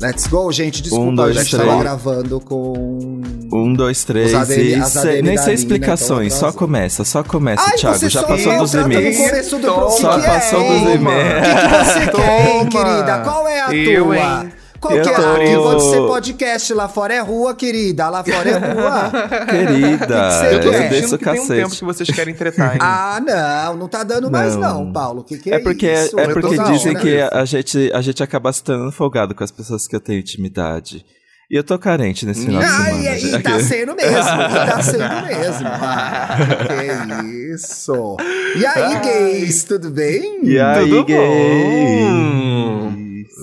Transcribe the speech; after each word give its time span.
Let's 0.00 0.26
go, 0.28 0.52
gente. 0.52 0.80
Desculpa, 0.80 1.04
Um, 1.10 1.14
dois, 1.14 1.36
a 1.36 1.42
gente 1.42 1.56
três. 1.56 1.68
tava 1.68 1.82
gravando 1.82 2.40
com. 2.40 3.20
Um, 3.52 3.72
dois, 3.74 4.04
três 4.04 4.32
ADM 4.32 4.52
e 4.60 4.74
ADM 4.74 5.22
nem 5.22 5.36
sei 5.36 5.44
Lina, 5.46 5.54
explicações, 5.54 6.34
então 6.36 6.50
só 6.52 6.56
começa, 6.56 7.04
só 7.04 7.24
começa, 7.24 7.62
Ai, 7.66 7.76
Thiago. 7.76 8.08
Já 8.08 8.22
passou 8.22 8.58
dos 8.58 8.72
do 8.72 8.78
pro- 9.60 9.90
Só 9.90 10.18
que 10.20 10.26
passou 10.26 10.60
é, 10.60 10.68
dos 10.68 10.82
limites. 10.92 10.98
O 10.98 11.42
que, 11.42 11.68
que 11.68 11.84
você 11.84 12.10
quer, 12.22 12.50
hein, 12.56 12.66
querida? 12.68 13.18
Qual 13.24 13.48
é 13.48 13.60
a 13.60 13.74
Eu, 13.74 14.04
tua? 14.04 14.16
hein? 14.18 14.52
Qual 14.80 14.94
Eu 14.94 15.02
que 15.02 15.08
é 15.08 15.12
tô- 15.12 15.20
a 15.22 15.34
tua? 15.34 15.62
Pode 15.62 15.90
ser 15.90 15.96
podcast, 16.06 16.74
lá 16.74 16.88
fora 16.88 17.14
é 17.14 17.18
rua, 17.20 17.54
querida. 17.54 18.08
Lá 18.08 18.22
fora 18.22 18.48
é 18.48 18.58
rua. 18.58 19.10
Querida, 19.50 20.30
você 20.30 20.54
eu 20.54 20.70
quer? 20.70 20.88
desço 20.90 21.14
o 21.14 21.18
que 21.18 21.24
tem 21.24 21.32
um 21.40 21.48
tempo 21.48 21.60
cacete. 21.62 21.78
que 21.78 21.84
vocês 21.84 22.10
querem 22.10 22.34
tretar, 22.34 22.72
hein? 22.74 22.78
ah, 22.82 23.20
não, 23.66 23.76
não 23.76 23.88
tá 23.88 24.04
dando 24.04 24.30
mais 24.30 24.54
Não. 24.54 24.84
não, 24.84 24.92
Paulo. 24.92 25.20
O 25.22 25.24
que, 25.24 25.36
que 25.38 25.50
é, 25.50 25.56
É 25.56 25.58
porque, 25.58 25.92
isso? 25.92 26.18
é 26.18 26.24
Eu 26.26 26.34
tô 26.34 26.40
porque 26.40 26.58
dizem 26.72 26.92
hora. 26.96 27.00
que 27.00 27.20
a 27.20 27.44
gente, 27.44 27.90
a 27.92 28.00
gente 28.00 28.22
acaba 28.22 28.52
se 28.52 28.62
tornando 28.62 28.92
folgado 28.92 29.34
com 29.34 29.42
as 29.42 29.50
pessoas 29.50 29.86
que 29.88 29.96
eu 29.96 30.00
tenho 30.00 30.20
intimidade. 30.20 31.04
E 31.50 31.56
eu 31.56 31.64
tô 31.64 31.78
carente 31.78 32.26
nesse 32.26 32.44
final 32.44 32.60
de 32.60 32.68
semana. 32.68 32.92
e, 33.16 33.18
já 33.18 33.38
e 33.38 33.42
tá 33.42 33.52
que- 33.56 33.62
sendo 33.62 33.94
mesmo, 33.96 34.12
e 34.12 34.12
tá 34.70 34.82
sendo 34.82 35.26
mesmo. 35.26 35.66
Ah, 35.66 36.36
que 36.68 37.54
isso. 37.54 38.16
E 38.54 38.66
aí, 38.66 39.00
gays, 39.00 39.64
tudo 39.64 39.88
bem? 39.90 40.40
E 40.42 40.60
aí, 40.60 40.86
Tudo 40.90 41.04
gay? 41.06 41.16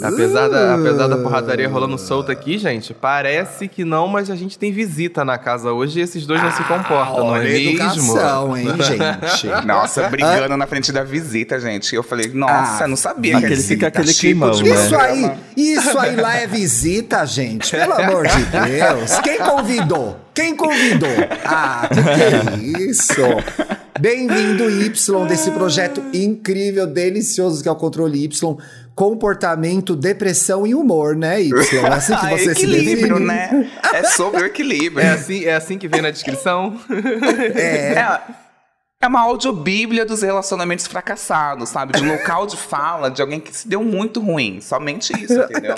Apesar 0.02 0.50
da, 0.50 0.76
apesar 0.76 1.08
da 1.08 1.18
porradaria 1.18 1.70
rolando 1.70 1.98
solta 1.98 2.32
aqui, 2.32 2.58
gente, 2.58 2.94
parece 2.94 3.68
que 3.68 3.86
não, 3.86 4.08
mas 4.08 4.30
a 4.30 4.36
gente 4.36 4.60
tem 4.60 4.72
visita 4.72 5.24
na 5.24 5.38
casa 5.38 5.72
hoje 5.72 6.00
e 6.00 6.02
esses 6.04 6.26
dois 6.26 6.42
não 6.44 6.52
se 6.52 6.64
comportam, 6.64 7.28
não 7.28 7.36
é 7.36 7.44
mesmo? 7.44 7.70
educação, 7.70 8.58
hein, 8.58 8.68
gente? 8.84 9.66
Nossa, 9.66 10.10
brigando 10.10 10.58
na 10.58 10.68
frente 10.68 10.92
da 10.92 11.04
visita, 11.04 11.60
gente. 11.60 11.96
Eu 11.96 12.04
falei, 12.04 12.30
nossa, 12.34 12.84
Ah, 12.84 12.88
não 12.88 12.98
sabia 12.98 13.36
que 13.36 13.42
fica 13.42 13.56
visita, 13.56 13.88
aquele 13.88 14.08
tipo 14.14 14.20
climão, 14.20 14.52
de 14.52 14.64
né? 14.64 14.76
Isso 14.76 14.96
aí, 14.96 15.32
isso 15.56 15.98
aí 15.98 16.16
lá 16.16 16.36
é 16.36 16.48
visita, 16.48 17.26
gente. 17.26 17.72
Pelo 17.72 17.94
amor 18.00 18.28
de 18.28 18.44
Deus. 18.44 19.20
Quem 19.20 19.38
convidou? 19.38 20.20
Quem 20.34 20.56
convidou? 20.56 21.10
Ah, 21.46 21.88
que 21.88 22.04
que 22.04 22.80
é 22.82 22.82
isso? 22.90 23.22
Bem-vindo, 23.98 24.70
Y, 24.70 25.26
desse 25.26 25.50
projeto 25.52 26.04
incrível, 26.14 26.86
delicioso 26.86 27.64
que 27.64 27.70
é 27.70 27.72
o 27.72 27.76
Controle 27.76 28.26
Y. 28.26 28.58
Comportamento, 28.96 29.94
depressão 29.94 30.66
e 30.66 30.74
humor, 30.74 31.16
né, 31.18 31.42
Y? 31.42 31.54
É 31.84 31.88
assim 31.94 32.16
que 32.16 32.26
Ah, 32.26 32.30
você 32.30 32.44
se 32.46 32.52
equilíbrio, 32.52 33.16
define. 33.16 33.26
né? 33.26 33.72
É 33.94 34.04
sobre 34.06 34.44
o 34.44 34.46
equilíbrio. 34.46 35.06
É 35.06 35.10
assim, 35.12 35.44
é 35.44 35.54
assim 35.54 35.78
que 35.78 35.88
vem 35.88 36.02
na 36.02 36.12
descrição? 36.12 36.80
É, 37.56 38.22
é 39.02 39.08
uma 39.08 39.22
audiobíblia 39.22 40.06
dos 40.06 40.22
relacionamentos 40.22 40.88
fracassados, 40.88 41.70
sabe? 41.70 41.94
De 41.94 42.04
um 42.04 42.08
local 42.12 42.48
de 42.48 42.58
fala 42.58 43.12
de 43.12 43.22
alguém 43.22 43.40
que 43.40 43.56
se 43.56 43.68
deu 43.68 43.84
muito 43.84 44.20
ruim. 44.20 44.60
Somente 44.62 45.12
isso, 45.22 45.34
entendeu? 45.42 45.76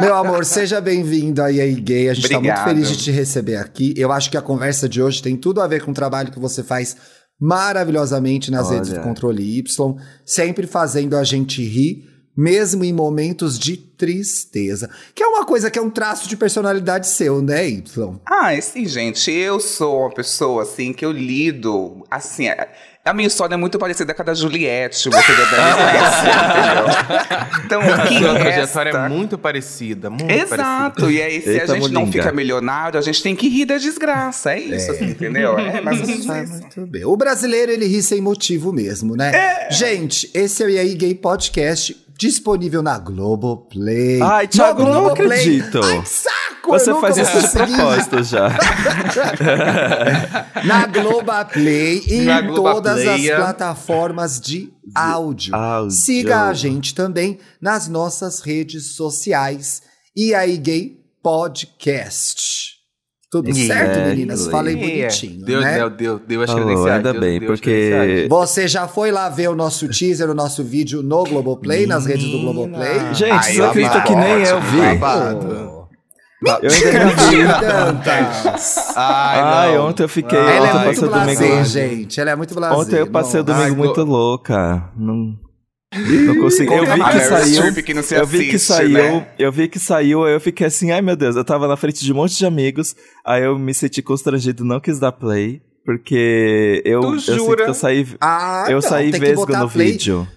Meu 0.00 0.14
amor, 0.14 0.44
seja 0.44 0.80
bem-vindo 0.80 1.42
aí, 1.42 1.60
aí, 1.60 1.74
gay. 1.74 2.08
A 2.10 2.14
gente 2.14 2.28
tá 2.28 2.40
muito 2.40 2.62
feliz 2.62 2.88
de 2.88 2.96
te 2.98 3.10
receber 3.10 3.56
aqui. 3.56 3.94
Eu 3.96 4.12
acho 4.12 4.30
que 4.30 4.36
a 4.36 4.42
conversa 4.42 4.88
de 4.88 5.02
hoje 5.02 5.22
tem 5.22 5.36
tudo 5.36 5.60
a 5.60 5.66
ver 5.66 5.82
com 5.82 5.90
o 5.90 5.94
trabalho 5.94 6.30
que 6.30 6.38
você 6.38 6.62
faz 6.62 6.96
maravilhosamente 7.40 8.50
nas 8.50 8.68
Olha. 8.68 8.76
redes 8.76 8.92
do 8.92 9.00
Controle 9.00 9.58
Y, 9.58 9.96
sempre 10.24 10.66
fazendo 10.66 11.16
a 11.16 11.24
gente 11.24 11.62
rir, 11.62 12.08
mesmo 12.36 12.84
em 12.84 12.92
momentos 12.92 13.58
de 13.58 13.76
tristeza. 13.76 14.88
Que 15.14 15.24
é 15.24 15.26
uma 15.26 15.44
coisa 15.44 15.70
que 15.70 15.78
é 15.78 15.82
um 15.82 15.90
traço 15.90 16.28
de 16.28 16.36
personalidade 16.36 17.08
seu, 17.08 17.42
né, 17.42 17.68
Y? 17.68 18.20
Ah, 18.24 18.60
sim, 18.60 18.86
gente, 18.86 19.30
eu 19.30 19.58
sou 19.58 20.00
uma 20.02 20.10
pessoa, 20.14 20.62
assim, 20.62 20.92
que 20.92 21.04
eu 21.04 21.10
lido, 21.10 22.04
assim, 22.08 22.46
a, 23.08 23.10
a 23.10 23.14
minha 23.14 23.26
história 23.26 23.54
é 23.54 23.56
muito 23.56 23.78
parecida 23.78 24.12
com 24.14 24.22
a 24.22 24.24
da 24.24 24.34
Juliette, 24.34 25.08
você 25.08 25.32
deve 25.34 25.50
conhecer, 25.50 26.28
entendeu? 26.48 27.64
Então, 27.64 27.80
o 28.04 28.08
que 28.08 28.18
Sua 28.18 28.32
resta... 28.32 28.52
trajetória 28.52 28.90
é 28.90 29.08
muito 29.08 29.38
parecida, 29.38 30.10
muito 30.10 30.26
parecida. 30.26 30.54
Exato, 30.54 31.10
e 31.10 31.22
aí 31.22 31.40
se 31.40 31.50
Eita, 31.50 31.72
a 31.72 31.76
gente 31.76 31.92
não 31.92 32.10
fica 32.10 32.32
milionário, 32.32 32.98
a 32.98 33.02
gente 33.02 33.22
tem 33.22 33.34
que 33.34 33.48
rir 33.48 33.64
da 33.64 33.78
desgraça, 33.78 34.52
é 34.52 34.60
isso, 34.60 34.90
assim, 34.90 35.06
entendeu? 35.06 35.58
É, 35.58 35.80
mas 35.82 36.08
isso 36.08 36.30
é 36.30 36.46
Muito 36.46 36.86
bem. 36.86 37.04
O 37.04 37.16
brasileiro, 37.16 37.72
ele 37.72 37.86
ri 37.86 38.02
sem 38.02 38.20
motivo 38.20 38.72
mesmo, 38.72 39.16
né? 39.16 39.68
Gente, 39.70 40.30
esse 40.34 40.62
é 40.62 40.66
o 40.66 40.70
E 40.70 40.78
aí 40.78 40.94
Gay 40.94 41.14
Podcast, 41.14 41.96
disponível 42.18 42.82
na 42.82 42.98
Globoplay. 42.98 44.20
Ai, 44.20 44.44
No 44.44 44.48
Thiago, 44.50 44.82
não 44.82 44.90
Globoplay. 45.04 45.38
acredito. 45.38 45.80
Ai, 45.84 46.02
saco! 46.04 46.38
Você 46.68 46.92
faz 47.00 47.16
isso 47.16 47.40
de 47.40 47.48
propósito 47.52 48.22
já. 48.24 48.48
Na 50.66 50.86
Globoplay 50.86 52.02
e 52.08 52.20
Na 52.22 52.40
em 52.42 52.54
todas 52.54 52.98
as 52.98 53.04
Globoplay. 53.04 53.36
plataformas 53.36 54.40
de 54.40 54.70
áudio. 54.94 55.54
áudio. 55.54 55.90
Siga 55.96 56.42
a 56.48 56.52
gente 56.52 56.94
também 56.94 57.38
nas 57.60 57.88
nossas 57.88 58.40
redes 58.40 58.94
sociais. 58.96 59.80
E 60.14 60.34
aí, 60.34 60.56
Gay 60.58 60.98
Podcast. 61.22 62.57
Tudo 63.30 63.54
certo, 63.54 63.90
Exactly. 63.90 64.04
meninas? 64.08 64.46
Falei 64.46 64.74
É, 64.74 64.78
bonitinho, 64.78 65.44
Deu, 65.44 65.60
né? 65.60 65.74
deu, 65.76 65.90
deu, 65.90 66.18
deu 66.18 66.42
as 66.42 66.50
Falou, 66.50 66.64
credenciais. 66.64 66.96
ainda 66.96 67.12
deu- 67.12 67.20
bem, 67.20 67.38
deu 67.38 67.48
porque-. 67.48 68.26
Você 68.28 68.66
já 68.66 68.88
foi 68.88 69.10
lá 69.10 69.28
ver 69.28 69.48
o 69.50 69.54
nosso 69.54 69.86
teaser, 69.88 70.30
o 70.30 70.34
nosso 70.34 70.64
vídeo 70.64 71.02
no 71.02 71.24
Globoplay, 71.24 71.86
nas 71.86 72.06
redes 72.06 72.30
do 72.30 72.38
Globoplay? 72.40 73.12
Gente, 73.14 73.32
Ai, 73.32 73.52
você 73.52 73.62
acredita 73.62 74.00
que 74.00 74.14
nem 74.16 74.42
eu 74.44 74.60
vi? 74.62 74.78
Babado. 74.98 75.78
Eu 76.62 76.70
ainda 76.70 77.04
não 77.04 77.10
vi. 77.30 77.42
Ai, 78.96 79.40
Ai, 79.40 79.74
não. 79.76 79.88
ontem 79.88 80.02
eu 80.04 80.08
fiquei. 80.08 80.38
Ela 80.38 80.50
ontem 80.50 80.68
é 80.68 80.70
eu 80.70 80.84
muito 80.84 81.00
passei 81.00 81.08
o 81.08 81.10
domingo. 81.12 81.38
blazer, 81.40 81.64
gente. 81.64 82.20
Ela 82.20 82.30
é 82.30 82.36
muito 82.36 82.54
blazer. 82.54 82.78
Ontem 82.78 82.96
eu 83.00 83.06
passei 83.08 83.40
o 83.40 83.44
Não. 83.44 83.54
domingo 83.54 83.72
Ai, 83.72 83.76
muito 83.76 84.06
go- 84.06 84.10
louca. 84.12 84.84
Não. 84.96 85.36
Não 85.94 86.36
consegui. 86.38 86.72
Eu 86.72 86.84
vi 86.86 87.02
que 87.02 87.20
saiu. 87.20 87.64
Eu 88.18 88.26
vi 88.26 88.48
que 88.48 88.58
saiu, 88.58 89.26
eu 89.38 89.52
vi 89.52 89.68
que 89.68 89.78
saiu, 89.78 90.24
aí 90.24 90.34
eu 90.34 90.40
fiquei 90.40 90.66
assim, 90.66 90.90
ai 90.90 91.00
meu 91.00 91.16
Deus, 91.16 91.34
eu 91.34 91.44
tava 91.44 91.66
na 91.66 91.76
frente 91.76 92.04
de 92.04 92.12
um 92.12 92.16
monte 92.16 92.36
de 92.36 92.44
amigos, 92.44 92.94
aí 93.24 93.44
eu 93.44 93.58
me 93.58 93.72
senti 93.72 94.02
constrangido, 94.02 94.64
não 94.64 94.80
quis 94.80 94.98
dar 94.98 95.12
play, 95.12 95.62
porque 95.84 96.82
eu, 96.84 97.00
eu 97.02 97.18
sinto 97.18 97.36
jura? 97.38 97.64
que 97.64 97.70
eu 97.70 97.74
saí, 97.74 98.06
Ah, 98.20 98.66
eu 98.68 98.74
não, 98.74 98.82
saí 98.82 99.10
vesgo 99.10 99.46
no 99.46 99.70
play. 99.70 99.92
vídeo. 99.92 100.28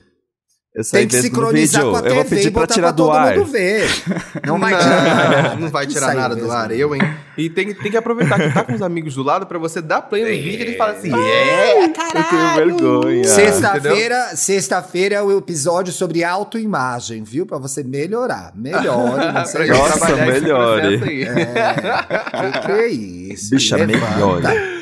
Eu 0.73 0.85
saí 0.85 1.01
Tem 1.01 1.07
que 1.09 1.21
sincronizar 1.27 1.81
vídeo. 1.81 1.91
com 1.91 2.05
a 2.05 2.09
eu 2.09 2.15
vou 2.15 2.23
TV 2.23 2.35
pedir 2.37 2.47
e 2.47 2.51
pra 2.51 2.61
botar 2.61 2.73
tirar 2.73 2.87
pra 2.87 2.95
todo 2.95 3.11
do 3.11 3.17
ar. 3.17 3.35
mundo 3.37 3.45
ver. 3.51 3.89
Não 4.47 4.57
vai 4.57 4.71
Não, 4.71 4.79
tirar. 4.79 5.57
não 5.59 5.69
vai 5.69 5.87
tirar 5.87 6.13
nada 6.15 6.35
do 6.35 6.49
ar, 6.49 6.71
eu, 6.71 6.95
hein? 6.95 7.01
E 7.37 7.49
tem, 7.49 7.73
tem 7.73 7.91
que 7.91 7.97
aproveitar 7.97 8.39
que 8.39 8.53
tá 8.53 8.63
com 8.63 8.73
os 8.73 8.81
amigos 8.81 9.15
do 9.15 9.21
lado 9.23 9.45
pra 9.45 9.59
você 9.59 9.81
dar 9.81 10.01
play 10.01 10.23
no 10.23 10.29
vídeo 10.29 10.59
e 10.59 10.61
ele 10.69 10.77
fala 10.77 10.93
assim: 10.93 11.11
é, 11.13 11.83
Eu 11.83 11.89
tenho 11.93 12.55
vergonha. 12.55 13.23
Sexta-feira, 13.25 14.35
sexta-feira 14.35 15.15
é 15.15 15.21
o 15.21 15.37
episódio 15.37 15.91
sobre 15.91 16.23
autoimagem, 16.23 17.21
viu? 17.23 17.45
Pra 17.45 17.57
você 17.57 17.83
melhorar. 17.83 18.53
Melhore. 18.55 19.33
Não 19.33 19.45
gente 19.45 19.69
Nossa, 19.77 20.15
melhore. 20.15 20.95
É, 20.95 22.51
que, 22.51 22.59
que 22.65 22.71
é 22.71 22.87
isso? 22.87 23.49
Bicha, 23.49 23.77
melhore. 23.77 24.80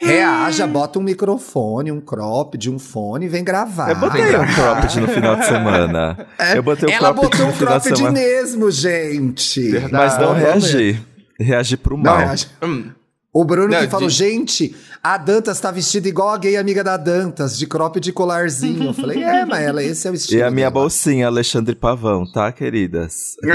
Reaja, 0.00 0.66
bota 0.66 0.98
um 0.98 1.02
microfone, 1.02 1.92
um 1.92 2.00
crop 2.00 2.56
de 2.56 2.70
um 2.70 2.78
fone 2.78 3.26
e 3.26 3.28
vem 3.28 3.44
gravar. 3.44 3.90
Eu 3.90 3.96
botei 3.96 4.34
um 4.36 4.46
cropped 4.54 4.98
no 5.00 5.08
final 5.08 5.36
de 5.36 5.44
semana. 5.44 6.26
Eu 6.56 6.62
botei 6.62 6.88
um 6.88 6.92
Ela 6.92 7.12
cropped 7.12 7.30
botou 7.30 7.46
no 7.46 7.52
um 7.52 7.56
final 7.56 7.78
de 7.78 7.84
cropped 7.84 7.96
semana. 7.98 8.18
mesmo, 8.18 8.70
gente. 8.70 9.70
Verdade. 9.70 9.92
Mas 9.92 10.18
não 10.18 10.32
reagi. 10.32 11.00
Reagi 11.38 11.76
pro 11.76 11.96
Não, 11.96 12.02
mal. 12.04 12.18
reage. 12.18 12.46
Hum, 12.62 12.90
O 13.32 13.44
Bruno 13.44 13.68
Não, 13.68 13.80
que 13.80 13.86
falou, 13.88 14.08
de- 14.08 14.14
gente, 14.14 14.74
a 15.00 15.16
Dantas 15.16 15.60
tá 15.60 15.70
vestida 15.70 16.08
igual 16.08 16.30
a 16.30 16.36
gay 16.36 16.56
amiga 16.56 16.82
da 16.82 16.96
Dantas, 16.96 17.56
de 17.56 17.64
crop 17.64 18.00
de 18.00 18.12
colarzinho. 18.12 18.86
Eu 18.86 18.92
falei, 18.92 19.22
é, 19.22 19.44
mas 19.44 19.62
ela, 19.62 19.82
esse 19.84 20.08
é 20.08 20.10
o 20.10 20.14
estilo 20.14 20.40
E 20.40 20.42
a 20.42 20.50
minha 20.50 20.68
dela. 20.68 20.82
bolsinha, 20.82 21.28
Alexandre 21.28 21.76
Pavão, 21.76 22.24
tá, 22.30 22.50
queridas? 22.50 23.36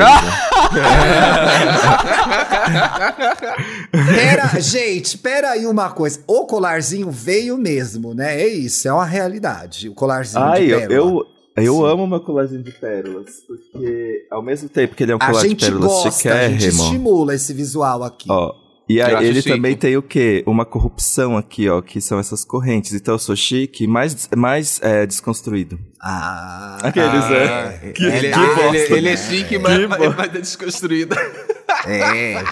Pera, 3.92 4.60
gente, 4.62 5.18
pera 5.18 5.52
aí 5.52 5.66
uma 5.66 5.90
coisa. 5.90 6.20
O 6.28 6.46
colarzinho 6.46 7.10
veio 7.12 7.58
mesmo, 7.58 8.14
né? 8.14 8.42
É 8.42 8.48
isso, 8.48 8.88
é 8.88 8.94
uma 8.94 9.06
realidade. 9.06 9.90
O 9.90 9.94
colarzinho 9.94 10.44
Ai, 10.44 10.66
de 10.66 10.70
eu, 10.72 10.80
pérola. 10.80 10.98
eu, 10.98 11.26
eu 11.64 11.74
Sim. 11.76 11.86
amo 11.86 12.08
meu 12.08 12.20
colarzinho 12.22 12.64
de 12.64 12.72
pérolas, 12.72 13.42
porque 13.48 14.26
ao 14.32 14.42
mesmo 14.42 14.70
tempo 14.70 14.96
que 14.96 15.04
ele 15.04 15.12
é 15.12 15.16
um 15.16 15.20
A 15.22 15.28
colar 15.28 15.42
de 15.42 15.50
gente 15.50 15.66
pérolas 15.66 15.88
gosta, 15.88 16.08
a 16.08 16.12
gente 16.12 16.18
chiquérrimo, 16.64 16.84
estimula 16.84 17.36
esse 17.36 17.54
visual 17.54 18.04
aqui. 18.04 18.28
ó, 18.30 18.54
e 18.88 19.02
aí 19.02 19.26
ele 19.28 19.42
chique. 19.42 19.50
também 19.56 19.76
tem 19.76 19.98
o 19.98 20.02
quê? 20.02 20.44
Uma 20.46 20.66
corrupção 20.66 21.38
aqui, 21.38 21.68
ó, 21.70 21.82
que 21.82 22.00
são 22.00 22.20
essas 22.20 22.44
correntes. 22.44 22.94
Então 22.94 23.16
eu 23.16 23.20
sou 23.20 23.36
chique, 23.36 23.88
mais, 23.88 24.30
mais 24.36 24.80
é, 24.84 25.06
desconstruído. 25.06 25.80
Ah, 26.02 26.78
Aqueles, 26.84 27.10
ah, 27.10 27.30
né? 27.30 27.92
Que- 27.94 28.04
ele, 28.06 28.20
que 28.20 28.26
ele- 28.26 28.32
bosta. 28.56 28.76
ele- 28.78 28.94
ele 28.96 29.10
é 29.10 29.18
chique, 29.18 29.58
mas, 29.58 29.78
Que 29.78 29.88
mas, 29.88 30.16
mas 30.16 30.36
é 30.36 30.40
desconstruído. 30.40 31.16
é. 31.88 32.44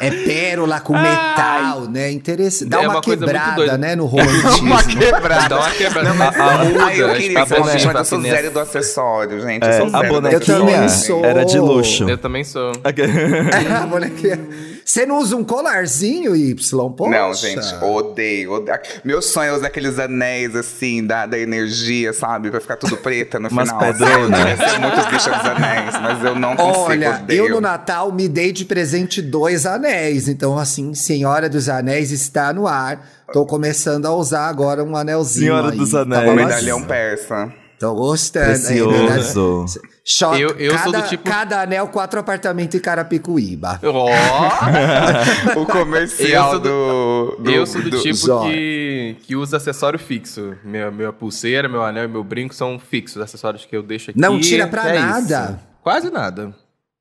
É 0.00 0.10
pérola 0.10 0.78
com 0.80 0.92
metal, 0.92 1.88
né? 1.90 2.10
Interessante. 2.10 2.68
Dá 2.68 2.78
É 2.78 2.80
uma, 2.80 2.94
uma 2.96 3.00
quebrada, 3.00 3.78
né, 3.78 3.96
no 3.96 4.04
romantismo. 4.06 4.66
Uma 4.66 4.82
quebrada. 4.84 5.48
Dá 5.48 5.56
uma 5.58 5.70
quebrada. 5.70 6.08
Não, 6.10 6.16
mas 6.16 6.36
A- 6.38 6.44
a 6.44 6.84
Ai, 6.86 7.02
eu 7.02 7.14
queria 7.14 7.42
as 7.42 7.48
ser 7.48 7.60
uma 7.60 7.72
eu 7.92 8.04
sou 8.04 8.20
zero 8.20 8.50
do 8.50 8.60
acessório, 8.60 9.40
gente. 9.40 9.64
É, 9.64 9.80
eu 9.80 9.88
sou 9.88 9.96
a 9.96 10.00
zero 10.02 10.02
do 10.14 10.20
bonequinha 10.20 10.36
Eu 10.56 10.60
também 10.60 10.88
sou. 10.90 11.24
era 11.24 11.44
de 11.44 11.58
luxo. 11.58 12.08
Eu 12.08 12.18
também 12.18 12.44
sou. 12.44 12.72
a 12.84 13.86
bonequinha. 13.86 14.38
Você 14.88 15.04
não 15.04 15.18
usa 15.18 15.36
um 15.36 15.44
colarzinho, 15.44 16.34
Y? 16.34 16.54
Poxa. 16.96 17.10
Não, 17.10 17.34
gente, 17.34 17.74
odeio, 17.84 18.52
odeio. 18.54 18.78
Meu 19.04 19.20
sonho 19.20 19.50
é 19.50 19.56
usar 19.58 19.66
aqueles 19.66 19.98
anéis, 19.98 20.56
assim, 20.56 21.04
da, 21.06 21.26
da 21.26 21.38
energia, 21.38 22.14
sabe? 22.14 22.50
Pra 22.50 22.58
ficar 22.58 22.78
tudo 22.78 22.96
preta 22.96 23.38
no 23.38 23.50
Umas 23.52 23.68
final. 23.68 23.84
Assim. 23.84 24.30
Parece 24.30 24.78
muitos 24.78 25.04
bichos 25.04 25.36
dos 25.36 25.44
anéis, 25.46 25.94
mas 26.00 26.24
eu 26.24 26.34
não 26.34 26.56
consigo, 26.56 26.80
Olha, 26.86 27.16
odeio. 27.16 27.44
eu 27.44 27.50
no 27.50 27.60
Natal 27.60 28.10
me 28.10 28.26
dei 28.30 28.50
de 28.50 28.64
presente 28.64 29.20
dois 29.20 29.66
anéis. 29.66 30.26
Então, 30.26 30.58
assim, 30.58 30.94
Senhora 30.94 31.50
dos 31.50 31.68
Anéis 31.68 32.10
está 32.10 32.50
no 32.54 32.66
ar. 32.66 33.06
Tô 33.30 33.44
começando 33.44 34.06
a 34.06 34.14
usar 34.14 34.48
agora 34.48 34.82
um 34.82 34.96
anelzinho. 34.96 35.48
Senhora 35.48 35.70
aí. 35.70 35.76
dos 35.76 35.90
Tá 35.90 36.00
Anéis. 36.00 36.30
O 36.30 36.34
medalhão 36.34 36.82
persa. 36.82 37.52
Tô 37.78 37.94
gostando. 37.94 38.46
Precioso. 38.46 39.80
Cho- 40.04 40.34
Eu- 40.34 40.50
eu 40.58 40.72
sou 40.78 40.92
cada, 40.92 41.00
do 41.00 41.08
tipo- 41.08 41.24
Cada 41.24 41.60
anel, 41.62 41.86
quatro 41.88 42.18
apartamentos 42.18 42.74
em 42.74 42.80
Carapicuíba. 42.82 43.78
Ó! 43.84 44.08
O 45.60 45.66
comercial 45.66 46.46
Eu 46.46 46.50
sou 46.52 46.60
do, 46.60 47.36
do- 47.42 47.50
eu 47.50 47.66
sou 47.66 47.82
do, 47.82 47.90
do- 47.90 48.00
tipo 48.02 48.40
que, 48.42 49.16
que 49.22 49.36
usa 49.36 49.58
acessório 49.58 49.98
fixo. 49.98 50.56
Minha, 50.64 50.90
minha 50.90 51.12
pulseira, 51.12 51.68
meu 51.68 51.82
anel 51.84 52.04
e 52.04 52.08
meu 52.08 52.24
brinco 52.24 52.54
são 52.54 52.78
fixos. 52.78 53.20
Acessórios 53.22 53.64
que 53.64 53.76
eu 53.76 53.82
deixo 53.82 54.10
aqui. 54.10 54.18
Não 54.20 54.40
tira 54.40 54.66
pra 54.66 54.88
é 54.94 54.98
nada. 54.98 55.50
isso. 55.58 55.66
Quase 55.82 56.10
nada. 56.10 56.54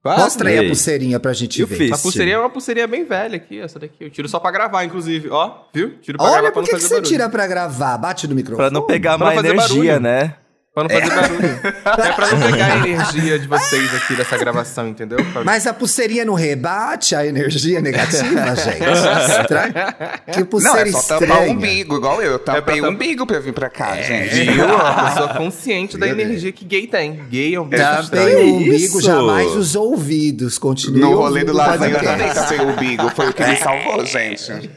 Quase 0.03 0.21
Mostra 0.21 0.49
aí 0.49 0.59
a 0.59 0.63
pulseirinha 0.63 1.19
pra 1.19 1.33
gente 1.33 1.59
E 1.59 1.63
o 1.63 1.67
ver. 1.67 1.75
fio? 1.75 1.93
A 1.93 1.97
pulseirinha 1.97 2.35
é 2.35 2.39
uma 2.39 2.49
pulseirinha 2.49 2.87
bem 2.87 3.03
velha 3.03 3.35
aqui, 3.37 3.59
essa 3.59 3.79
daqui. 3.79 3.95
Eu 3.99 4.09
tiro 4.09 4.29
só 4.29 4.39
pra 4.39 4.51
gravar, 4.51 4.83
inclusive. 4.85 5.29
Ó, 5.29 5.51
viu? 5.73 5.97
Tiro 5.99 6.17
pra 6.17 6.27
Olha, 6.27 6.33
gravar 6.35 6.51
pra 6.51 6.51
por 6.53 6.59
não 6.61 6.63
que, 6.65 6.69
que 6.69 6.75
fazer 6.75 6.87
você 6.87 6.93
barulho. 6.95 7.09
tira 7.09 7.29
pra 7.29 7.47
gravar? 7.47 7.97
Bate 7.97 8.27
no 8.27 8.35
microfone. 8.35 8.69
Pra 8.69 8.79
não 8.79 8.85
pegar 8.85 9.17
Pra 9.17 9.25
mais 9.25 9.35
fazer 9.37 9.49
energia, 9.53 9.75
barulho. 9.93 9.99
né? 10.01 10.35
Pra 10.77 10.83
não 10.83 10.89
fazer 10.89 11.15
barulho. 11.15 11.59
É 12.07 12.11
pra 12.13 12.31
não 12.31 12.39
pegar 12.51 12.65
a 12.73 12.77
energia 12.87 13.39
de 13.39 13.47
vocês 13.47 13.95
aqui 13.95 14.15
dessa 14.15 14.37
gravação, 14.37 14.87
entendeu? 14.87 15.17
Pra- 15.33 15.43
Mas 15.43 15.65
a 15.65 15.73
pulseirinha 15.73 16.23
não 16.23 16.35
rebate 16.35 17.15
a 17.15 17.25
energia 17.25 17.81
negativa, 17.81 18.53
gente? 18.55 19.39
Estranho. 19.41 19.73
Que 20.31 20.39
Não, 20.41 20.45
pulseira 20.45 20.89
é 20.89 20.91
só 20.91 21.01
tampar 21.01 21.21
estranha. 21.29 21.47
o 21.49 21.51
umbigo, 21.53 21.95
igual 21.97 22.21
eu. 22.21 22.33
Eu 22.33 22.39
tampei 22.39 22.61
pra 22.61 22.75
o 22.75 22.81
tam- 22.81 22.89
umbigo 22.91 23.25
pra 23.25 23.39
vir 23.39 23.53
pra 23.53 23.69
cá, 23.69 23.95
gente. 24.01 24.35
Viu? 24.51 24.65
Uma 24.65 25.09
pessoa 25.09 25.29
consciente 25.35 25.97
da 25.97 26.07
energia 26.07 26.51
que 26.51 26.63
gay 26.65 26.85
tem. 26.85 27.23
Gay 27.29 27.55
é 27.55 27.59
um 27.59 27.65
bicho 27.67 27.81
Tampei 27.83 28.35
o 28.35 28.55
umbigo, 28.57 28.75
Isso? 28.75 29.01
jamais 29.01 29.47
os 29.55 29.75
ouvidos. 29.75 30.57
Continue 30.59 30.99
No 31.01 31.15
rolê 31.15 31.43
do 31.43 31.53
lasanha 31.53 31.95
eu 31.95 32.33
tampei 32.35 32.59
o 32.59 32.69
umbigo. 32.69 33.09
Foi 33.15 33.29
o 33.29 33.33
que 33.33 33.43
me 33.43 33.55
salvou, 33.57 34.05
gente. 34.05 34.69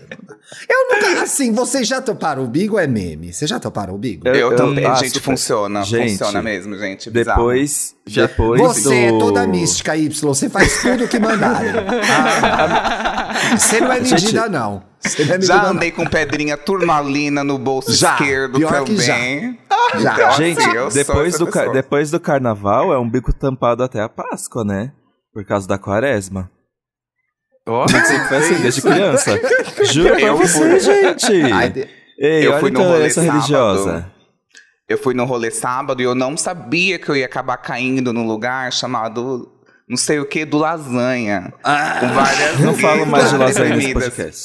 Eu 0.68 0.88
nunca, 0.96 1.22
assim, 1.22 1.52
vocês 1.52 1.86
já 1.86 2.00
toparam 2.00 2.42
o 2.42 2.46
umbigo 2.46 2.74
ou 2.74 2.80
é 2.80 2.86
meme? 2.86 3.32
Vocês 3.32 3.48
já 3.48 3.60
toparam 3.60 3.92
o 3.92 3.96
umbigo? 3.96 4.26
Eu- 4.26 4.34
Eu, 4.34 4.52
eu- 4.52 4.90
ah, 4.90 4.94
gente, 4.96 5.08
super. 5.14 5.20
funciona. 5.20 5.82
Gente, 5.84 6.10
funciona 6.18 6.42
mesmo, 6.42 6.76
gente. 6.76 7.08
Bizarro. 7.10 7.38
Depois, 7.38 7.94
Já- 8.06 8.26
depois 8.26 8.60
Você 8.60 8.94
é 9.04 9.12
do... 9.12 9.18
toda 9.18 9.46
mística, 9.46 9.96
Y. 9.96 10.10
Você 10.28 10.48
faz 10.50 10.82
tudo 10.82 11.04
o 11.04 11.08
que 11.08 11.18
mandarem. 11.20 11.70
Ah, 11.72 13.32
você 13.58 13.80
não 13.80 13.92
é 13.92 14.02
Gente, 14.04 14.14
medida, 14.24 14.48
não. 14.48 14.82
Você 15.00 15.24
não 15.24 15.34
é 15.34 15.38
medida, 15.38 15.54
Já 15.54 15.62
não. 15.62 15.70
andei 15.70 15.90
com 15.92 16.04
pedrinha 16.06 16.56
turmalina 16.56 17.44
no 17.44 17.56
bolso 17.58 17.92
Já, 17.94 18.12
esquerdo 18.14 18.58
pior 18.58 18.84
que 18.84 18.96
já. 18.96 19.14
também. 19.14 19.58
Já. 19.98 20.12
Então, 20.14 20.32
Gente, 20.32 20.60
assim, 20.60 20.94
depois 20.98 21.38
do, 21.38 21.46
pessoa. 21.46 21.72
depois 21.72 22.10
do 22.10 22.20
carnaval 22.20 22.92
é 22.92 22.98
um 22.98 23.08
bico 23.08 23.32
tampado 23.32 23.82
até 23.82 24.00
a 24.00 24.08
Páscoa, 24.08 24.64
né? 24.64 24.92
Por 25.32 25.44
causa 25.44 25.66
da 25.66 25.78
quaresma. 25.78 26.50
Ó, 27.72 27.86
Sempre 27.88 28.28
foi 28.28 28.36
assim, 28.38 28.54
desde 28.60 28.82
criança. 28.82 29.40
Juro 29.84 30.16
pra 30.16 30.32
você, 30.32 30.58
fui- 30.58 30.80
gente. 30.80 31.52
Ai, 31.52 31.70
de- 31.70 31.88
Ei, 32.18 32.46
Eu 32.46 32.50
olha 32.52 32.60
fui 32.60 32.70
no 32.70 32.82
rolê 32.82 33.06
essa 33.06 33.20
sábado. 33.22 33.32
religiosa. 33.32 34.06
Eu 34.88 34.98
fui 34.98 35.14
no 35.14 35.24
rolê 35.24 35.50
sábado 35.50 36.02
e 36.02 36.04
eu 36.04 36.14
não 36.14 36.36
sabia 36.36 36.98
que 36.98 37.08
eu 37.08 37.16
ia 37.16 37.24
acabar 37.26 37.56
caindo 37.58 38.12
num 38.12 38.26
lugar 38.26 38.72
chamado 38.72 39.48
não 39.88 39.96
sei 39.96 40.18
o 40.20 40.26
que 40.26 40.44
do 40.44 40.58
lasanha. 40.58 41.52
com 41.62 42.08
várias 42.08 42.58
Não 42.60 42.74
falo 42.74 43.06
mais 43.06 43.30
de 43.30 43.36
lasanha 43.38 43.76
nesse 43.76 43.94
bebidas. 43.94 44.42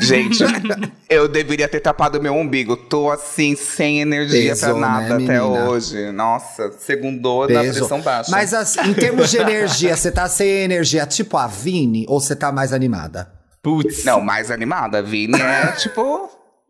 Gente, 0.00 0.42
eu 1.08 1.28
deveria 1.28 1.68
ter 1.68 1.80
tapado 1.80 2.20
meu 2.20 2.34
umbigo. 2.34 2.76
Tô 2.76 3.10
assim, 3.10 3.54
sem 3.54 4.00
energia 4.00 4.50
Pesou, 4.50 4.70
pra 4.70 4.80
nada 4.80 5.18
né, 5.18 5.24
até 5.24 5.40
menina? 5.40 5.68
hoje. 5.68 6.12
Nossa, 6.12 6.72
segundou 6.78 7.48
na 7.48 7.60
Peso. 7.60 7.80
pressão 7.80 8.00
baixa. 8.00 8.30
Mas 8.30 8.54
assim, 8.54 8.80
em 8.80 8.94
termos 8.94 9.30
de 9.30 9.36
energia, 9.38 9.96
você 9.96 10.10
tá 10.10 10.28
sem 10.28 10.48
energia 10.48 11.06
tipo 11.06 11.36
a 11.36 11.46
Vini 11.46 12.06
ou 12.08 12.20
você 12.20 12.34
tá 12.34 12.50
mais 12.50 12.72
animada? 12.72 13.32
putz. 13.62 14.04
Não, 14.04 14.20
mais 14.20 14.50
animada. 14.50 14.98
A 14.98 15.02
Vini 15.02 15.40
é 15.40 15.72
tipo 15.80 16.28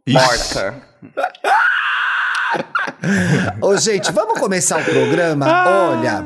morta. 0.09 0.75
Ô, 3.61 3.77
gente, 3.77 4.13
vamos 4.13 4.39
começar 4.39 4.81
o 4.81 4.85
programa? 4.85 5.47
Olha, 5.91 6.25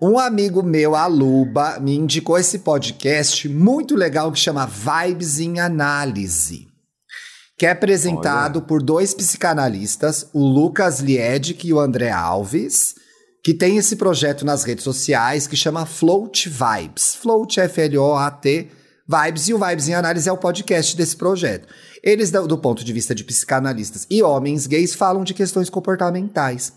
um 0.00 0.18
amigo 0.18 0.62
meu, 0.62 0.94
a 0.94 1.06
Luba, 1.06 1.80
me 1.80 1.96
indicou 1.96 2.38
esse 2.38 2.60
podcast 2.60 3.48
muito 3.48 3.96
legal 3.96 4.30
que 4.30 4.38
chama 4.38 4.66
Vibes 4.66 5.40
em 5.40 5.58
Análise. 5.58 6.68
Que 7.56 7.66
é 7.66 7.70
apresentado 7.70 8.62
por 8.62 8.80
dois 8.80 9.12
psicanalistas, 9.12 10.28
o 10.32 10.38
Lucas 10.38 11.00
Liedic 11.00 11.66
e 11.66 11.72
o 11.72 11.80
André 11.80 12.10
Alves, 12.10 12.94
que 13.42 13.52
tem 13.52 13.76
esse 13.76 13.96
projeto 13.96 14.44
nas 14.44 14.62
redes 14.62 14.84
sociais 14.84 15.48
que 15.48 15.56
chama 15.56 15.84
Float 15.84 16.48
Vibes. 16.48 17.16
Float, 17.16 17.58
F-L-O-A-T, 17.58 18.68
Vibes, 19.08 19.48
e 19.48 19.54
o 19.54 19.58
Vibes 19.58 19.88
em 19.88 19.94
Análise 19.94 20.28
é 20.28 20.32
o 20.32 20.36
podcast 20.36 20.94
desse 20.94 21.16
projeto. 21.16 21.66
Eles, 22.02 22.30
do, 22.30 22.58
ponto 22.58 22.84
de 22.84 22.92
vista 22.92 23.14
de 23.14 23.24
psicanalistas 23.24 24.06
e 24.10 24.22
homens 24.22 24.66
gays, 24.66 24.94
falam 24.94 25.24
de 25.24 25.32
questões 25.32 25.70
comportamentais. 25.70 26.72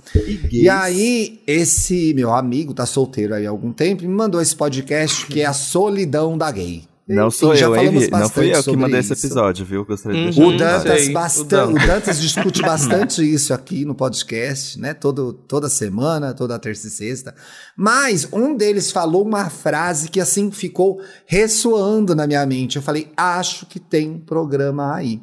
E 0.50 0.69
aí, 0.69 1.42
esse 1.45 2.13
meu 2.13 2.33
amigo, 2.33 2.74
tá 2.74 2.86
solteiro 2.86 3.36
aí 3.36 3.45
há 3.45 3.50
algum 3.50 3.74
tempo, 3.74 4.04
me 4.04 4.07
mandou 4.07 4.42
esse 4.42 4.56
podcast 4.56 5.25
que 5.28 5.42
é 5.42 5.45
a 5.45 5.51
solidão 5.51 6.38
da 6.38 6.50
gay. 6.50 6.90
Não 7.07 7.30
sou 7.31 7.56
já 7.56 7.65
eu, 7.65 7.75
hein? 7.75 7.92
Não 7.92 8.00
fui 8.01 8.09
bastante 8.09 8.51
eu 8.51 8.63
que 8.63 8.77
mandei 8.77 9.00
esse 9.00 9.13
isso. 9.13 9.25
episódio, 9.25 9.65
viu? 9.65 9.86
Gostaria 9.86 10.31
de 10.31 10.39
Uhum. 10.39 10.48
O 10.48 10.57
Dantas, 10.57 11.03
sei, 11.03 11.15
o 11.15 11.69
o 11.69 11.74
Dantas. 11.74 12.21
Discute 12.21 12.62
bastante 12.62 13.21
isso 13.21 13.53
aqui 13.53 13.83
no 13.86 13.95
podcast, 13.95 14.80
né? 14.80 14.94
Todo, 14.94 15.33
toda 15.33 15.68
semana, 15.68 16.33
toda 16.33 16.57
terça 16.59 16.88
e 16.88 16.92
sexta. 16.92 17.36
Mas 17.75 18.27
um 18.31 18.56
deles 18.56 18.92
falou 18.92 19.25
uma 19.25 19.50
frase 19.50 20.09
que 20.09 20.19
assim 20.19 20.51
ficou 20.51 21.01
ressoando 21.25 22.15
na 22.15 22.27
minha 22.27 22.45
mente. 22.45 22.75
Eu 22.77 22.81
falei, 22.81 23.12
acho 23.18 23.65
que 23.65 23.80
tem 23.80 24.18
programa 24.18 24.95
aí. 24.95 25.21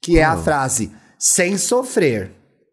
Que 0.00 0.18
é 0.18 0.24
a 0.24 0.36
frase: 0.36 0.90
sem 1.18 1.58
sofrer, 1.58 2.32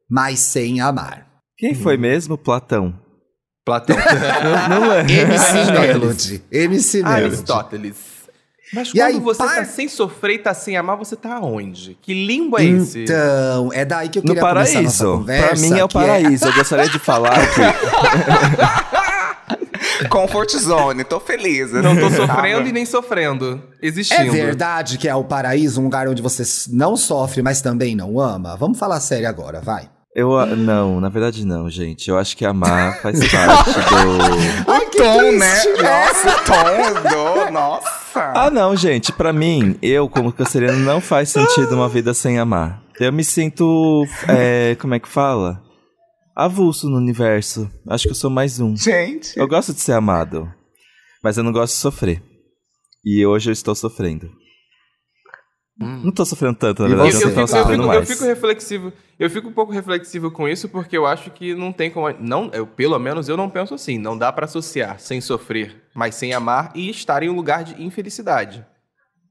mas 0.10 0.40
sem 0.40 0.80
amar. 0.80 1.28
Quem 1.58 1.74
foi 1.74 1.98
mesmo? 1.98 2.38
Platão. 2.38 2.94
Platão. 3.66 3.96
Não, 4.70 4.80
não 4.80 4.92
é. 4.92 5.02
MC 5.02 5.72
Melody. 5.72 6.44
MC 6.52 6.98
Melody. 7.02 7.24
Aristoteles. 7.24 8.15
Mas 8.74 8.90
E 8.90 8.94
quando 8.94 9.04
aí, 9.04 9.20
você 9.20 9.38
par- 9.44 9.56
tá 9.58 9.66
sem 9.66 9.88
sofrer 9.88 10.36
e 10.36 10.40
tá 10.40 10.54
sem 10.54 10.76
amar, 10.76 10.98
você 10.98 11.16
tá 11.16 11.40
onde? 11.40 11.98
Que 12.02 12.14
limbo 12.26 12.60
é 12.60 12.66
esse? 12.66 13.04
Então, 13.04 13.70
é 13.72 13.86
daí 13.86 14.10
que 14.10 14.20
eu 14.20 14.24
No 14.24 14.30
queria 14.34 14.42
começar 14.42 14.80
a 14.80 14.82
nossa 14.82 14.98
paraíso. 15.04 15.18
conversa. 15.20 15.48
Pra 15.48 15.56
mim 15.58 15.80
é 15.80 15.84
o 15.84 15.88
que 15.88 15.94
paraíso. 15.94 16.46
Eu 16.48 16.54
gostaria 16.54 16.90
de 16.90 17.00
falar 17.00 17.36
que 17.54 17.62
Comfort 20.10 20.50
Zone, 20.58 21.04
tô 21.04 21.20
feliz. 21.20 21.72
Não 21.72 21.96
tô 21.96 22.10
sofrendo 22.10 22.68
e 22.68 22.72
nem 22.72 22.86
sofrendo. 22.86 23.62
Existindo. 23.82 24.22
É 24.22 24.30
verdade 24.46 24.98
que 24.98 25.08
é 25.08 25.16
o 25.16 25.24
paraíso, 25.24 25.80
um 25.80 25.84
lugar 25.86 26.08
onde 26.08 26.22
você 26.22 26.44
não 26.72 26.98
sofre, 26.98 27.42
mas 27.42 27.62
também 27.62 27.96
não 27.96 28.20
ama? 28.20 28.56
Vamos 28.58 28.78
falar 28.80 29.00
sério 29.00 29.28
agora, 29.30 29.62
vai. 29.62 29.90
eu 30.16 30.44
não, 30.56 31.00
na 31.00 31.10
verdade 31.10 31.46
não, 31.46 31.70
gente. 31.70 32.10
Eu 32.10 32.18
acho 32.18 32.36
que 32.36 32.46
amar 32.46 33.00
faz 33.02 33.20
parte 33.32 33.74
do 33.74 34.90
que 34.90 34.98
Tom, 34.98 35.32
né? 35.34 35.60
triste, 35.60 35.84
Nossa, 35.84 36.32
Tom 36.46 37.10
do. 37.46 37.52
Nossa. 37.52 38.05
Ah, 38.16 38.50
não, 38.50 38.76
gente. 38.76 39.12
Pra 39.12 39.34
mim, 39.34 39.78
eu 39.82 40.08
como 40.10 40.32
canceriano 40.32 40.80
não 40.80 41.02
faz 41.02 41.30
sentido 41.30 41.76
uma 41.76 41.90
vida 41.90 42.14
sem 42.14 42.40
amar. 42.40 42.84
Eu 43.00 43.12
me 43.12 43.24
sinto, 43.24 44.06
é, 44.28 44.76
como 44.80 44.94
é 44.94 45.00
que 45.00 45.08
fala? 45.08 45.62
Avulso 46.36 46.90
no 46.90 46.98
universo. 46.98 47.70
Acho 47.88 48.06
que 48.06 48.12
eu 48.12 48.16
sou 48.16 48.30
mais 48.30 48.60
um. 48.60 48.76
Gente. 48.76 49.38
Eu 49.38 49.48
gosto 49.48 49.74
de 49.74 49.80
ser 49.82 49.94
amado, 49.94 50.52
mas 51.24 51.38
eu 51.38 51.44
não 51.44 51.52
gosto 51.52 51.74
de 51.74 51.80
sofrer. 51.80 52.22
E 53.04 53.26
hoje 53.26 53.50
eu 53.50 53.54
estou 53.54 53.76
sofrendo. 53.76 54.30
Não 55.78 56.12
tô 56.12 56.26
sofrendo 56.26 56.56
tanto, 56.56 56.84
na 56.84 56.90
Eu, 56.90 56.96
verdade, 56.96 57.16
eu 57.16 57.30
eu, 57.30 57.36
não 57.36 57.48
fico, 57.48 57.58
eu, 57.58 57.66
fico, 57.68 57.94
eu 57.94 58.06
fico 58.06 58.24
reflexivo. 58.26 58.94
Eu 59.20 59.30
fico 59.30 59.50
um 59.50 59.54
pouco 59.54 59.74
reflexivo 59.74 60.32
com 60.32 60.48
isso, 60.48 60.70
porque 60.70 60.98
eu 60.98 61.06
acho 61.06 61.30
que 61.32 61.54
não 61.54 61.74
tem 61.74 61.92
como. 61.92 62.10
Não, 62.20 62.50
eu, 62.54 62.66
pelo 62.66 62.98
menos 62.98 63.28
eu 63.28 63.36
não 63.36 63.50
penso 63.50 63.74
assim. 63.74 63.98
Não 63.98 64.18
dá 64.18 64.32
pra 64.32 64.46
associar 64.46 65.00
sem 65.00 65.20
sofrer, 65.20 65.84
mas 65.96 66.14
sem 66.16 66.34
amar 66.34 66.72
e 66.76 66.90
estar 66.92 67.24
em 67.24 67.30
um 67.30 67.34
lugar 67.36 67.64
de 67.64 67.82
infelicidade. 67.82 68.64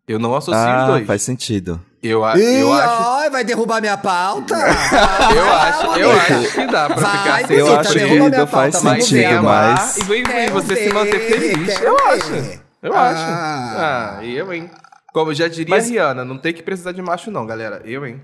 Eu 0.09 0.19
não 0.19 0.35
associo 0.35 0.61
os 0.61 0.67
Ah, 0.67 0.87
dois. 0.87 1.07
faz 1.07 1.23
sentido. 1.23 1.81
Eu, 2.03 2.23
a- 2.25 2.37
Ih, 2.37 2.61
eu 2.61 2.73
acho. 2.73 3.09
ai, 3.09 3.31
vai 3.31 3.43
derrubar 3.45 3.81
minha 3.81 3.97
pauta? 3.97 4.55
Eu 5.35 5.51
acho, 5.53 5.87
eu 5.99 6.11
acho 6.13 6.53
que 6.55 6.67
dá 6.67 6.87
pra 6.91 6.97
Vai, 6.97 7.19
ficar 7.19 7.47
sem 7.49 7.57
Eu 7.57 7.67
Bonita, 7.67 7.81
acho 7.81 7.93
que 7.93 7.99
faz 7.99 8.51
pauta, 8.51 8.71
vamos 8.81 8.83
mas 8.83 9.05
sentido, 9.07 9.43
mas... 9.43 9.97
e 9.97 10.05
vem, 10.05 10.23
vem 10.23 10.33
Quero 10.35 10.53
você 10.53 10.77
se 10.77 10.85
ver, 10.85 10.93
manter 10.95 11.21
feliz. 11.21 11.81
Eu 11.81 11.97
ver. 11.97 12.03
acho. 12.03 12.61
Eu 12.83 12.93
acho. 12.95 13.23
Ah. 13.23 14.17
Ah, 14.19 14.25
eu, 14.25 14.53
hein? 14.53 14.71
Como 15.15 15.33
já 15.33 15.49
diria 15.49 15.75
Mas- 15.75 15.87
a 15.87 15.89
Rihanna, 15.91 16.25
não 16.25 16.37
tem 16.37 16.53
que 16.53 16.63
precisar 16.63 16.93
de 16.93 17.01
macho, 17.01 17.31
não, 17.31 17.47
galera. 17.47 17.81
Eu, 17.87 18.05
hein? 18.07 18.21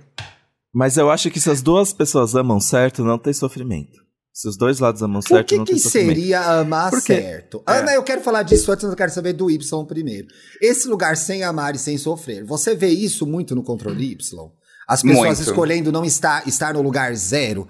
Mas 0.75 0.99
eu 0.99 1.11
acho 1.11 1.31
que 1.31 1.41
se 1.41 1.51
as 1.51 1.63
duas 1.63 1.95
pessoas 1.95 2.35
amam 2.35 2.61
certo, 2.61 3.03
não 3.03 3.17
tem 3.19 3.33
sofrimento. 3.33 3.99
Se 4.41 4.49
os 4.49 4.57
dois 4.57 4.79
lados 4.79 5.03
amam 5.03 5.19
O 5.19 5.23
certo, 5.23 5.49
que, 5.49 5.57
não 5.59 5.67
que 5.67 5.73
tem 5.73 5.79
sofrimento. 5.79 6.15
seria 6.15 6.41
amar 6.41 6.91
certo? 6.99 7.63
Ana, 7.67 7.93
eu 7.93 8.03
quero 8.03 8.23
falar 8.23 8.43
disso 8.43 8.73
antes, 8.73 8.85
mas 8.85 8.93
eu 8.93 8.97
quero 8.97 9.13
saber 9.13 9.35
do 9.35 9.51
Y 9.51 9.85
primeiro. 9.87 10.29
Esse 10.63 10.89
lugar 10.89 11.15
sem 11.15 11.43
amar 11.43 11.75
e 11.75 11.79
sem 11.79 11.99
sofrer, 11.99 12.43
você 12.43 12.75
vê 12.75 12.89
isso 12.89 13.27
muito 13.27 13.55
no 13.55 13.63
controle 13.63 14.13
Y? 14.13 14.51
As 14.89 15.03
pessoas 15.03 15.37
Muito. 15.37 15.43
escolhendo 15.43 15.93
não 15.93 16.07
estar, 16.07 16.49
estar 16.49 16.73
no 16.73 16.81
lugar 16.81 17.15
zero? 17.15 17.69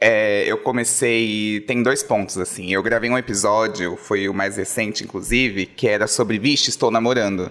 É, 0.00 0.44
eu 0.46 0.58
comecei. 0.58 1.64
Tem 1.66 1.82
dois 1.82 2.04
pontos, 2.04 2.38
assim. 2.38 2.72
Eu 2.72 2.80
gravei 2.80 3.10
um 3.10 3.18
episódio, 3.18 3.96
foi 3.96 4.28
o 4.28 4.32
mais 4.32 4.56
recente, 4.56 5.02
inclusive, 5.02 5.66
que 5.66 5.88
era 5.88 6.06
sobre 6.06 6.38
Vixe, 6.38 6.70
estou 6.70 6.92
namorando. 6.92 7.50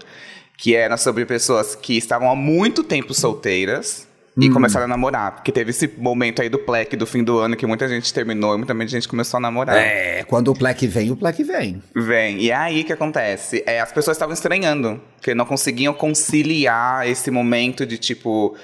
Que 0.58 0.74
era 0.74 0.96
sobre 0.96 1.26
pessoas 1.26 1.76
que 1.76 1.98
estavam 1.98 2.32
há 2.32 2.36
muito 2.36 2.82
tempo 2.82 3.14
solteiras 3.14 4.07
e 4.46 4.50
começaram 4.50 4.86
a 4.86 4.88
namorar. 4.88 5.32
Porque 5.36 5.52
teve 5.52 5.72
esse 5.72 5.88
momento 5.98 6.42
aí 6.42 6.50
do 6.50 6.60
Plec 6.60 6.96
do 6.96 7.08
fim 7.08 7.24
do 7.24 7.40
ano 7.40 7.56
que 7.56 7.66
muita 7.66 7.88
gente 7.88 8.14
terminou 8.14 8.54
e 8.54 8.58
muita 8.58 8.88
gente 8.88 9.08
começou 9.08 9.40
a 9.40 9.42
namorar. 9.42 9.76
É, 9.78 10.24
quando 10.24 10.50
o 10.50 10.54
Plec 10.54 10.86
vem, 10.86 11.12
o 11.12 11.16
Plec 11.16 11.44
vem. 11.44 11.82
Vem. 11.96 12.40
E 12.40 12.52
é 12.52 12.56
aí 12.56 12.84
que 12.84 12.94
acontece. 12.94 13.64
É, 13.66 13.82
as 13.82 13.92
pessoas 13.92 14.16
estavam 14.16 14.34
estranhando, 14.34 15.02
porque 15.16 15.34
não 15.34 15.46
conseguiam 15.46 15.94
conciliar 15.94 17.08
esse 17.08 17.32
momento 17.32 17.86
de 17.86 17.98
tipo. 17.98 18.56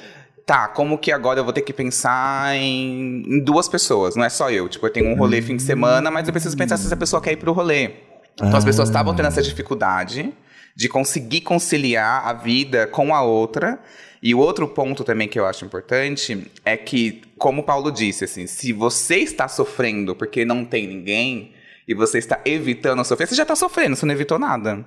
Tá, 0.46 0.68
como 0.68 0.98
que 0.98 1.10
agora 1.10 1.40
eu 1.40 1.44
vou 1.46 1.54
ter 1.54 1.62
que 1.62 1.72
pensar 1.72 2.54
em, 2.54 3.24
em 3.26 3.40
duas 3.42 3.70
pessoas, 3.70 4.14
não 4.18 4.26
é 4.26 4.30
só 4.30 4.52
eu. 4.52 4.68
Tipo, 4.68 4.88
eu 4.88 4.92
tenho 4.92 5.10
um 5.10 5.16
rolê 5.16 5.42
fim 5.42 5.56
de 5.56 5.64
semana, 5.64 6.12
mas 6.12 6.28
eu 6.28 6.34
preciso 6.34 6.58
pensar 6.58 6.76
se 6.76 6.86
essa 6.86 6.98
pessoa 6.98 7.22
quer 7.22 7.32
ir 7.32 7.38
pro 7.38 7.54
rolê. 7.54 7.92
Então 8.34 8.54
as 8.54 8.66
pessoas 8.66 8.90
estavam 8.90 9.16
tendo 9.16 9.28
essa 9.28 9.42
dificuldade 9.42 10.34
de 10.76 10.90
conseguir 10.90 11.42
conciliar 11.42 12.28
a 12.28 12.34
vida 12.34 12.88
com 12.88 13.16
a 13.16 13.22
outra. 13.22 13.80
E 14.24 14.34
o 14.34 14.40
outro 14.40 14.70
ponto 14.70 15.04
também 15.04 15.28
que 15.28 15.38
eu 15.38 15.46
acho 15.46 15.66
importante 15.66 16.50
é 16.64 16.78
que, 16.78 17.22
como 17.38 17.62
o 17.62 17.66
Paulo 17.66 17.92
disse, 17.92 18.24
assim, 18.24 18.48
se 18.48 18.72
você 18.72 19.18
está 19.18 19.50
sofrendo 19.50 20.16
porque 20.16 20.46
não 20.46 20.64
tem 20.64 20.88
ninguém 20.88 21.54
e 21.86 21.94
você 21.94 22.20
está 22.20 22.40
evitando 22.46 23.04
sofrer, 23.04 23.28
você 23.28 23.36
já 23.36 23.44
está 23.44 23.54
sofrendo, 23.56 23.98
você 23.98 24.06
não 24.06 24.14
evitou 24.14 24.40
nada. 24.40 24.86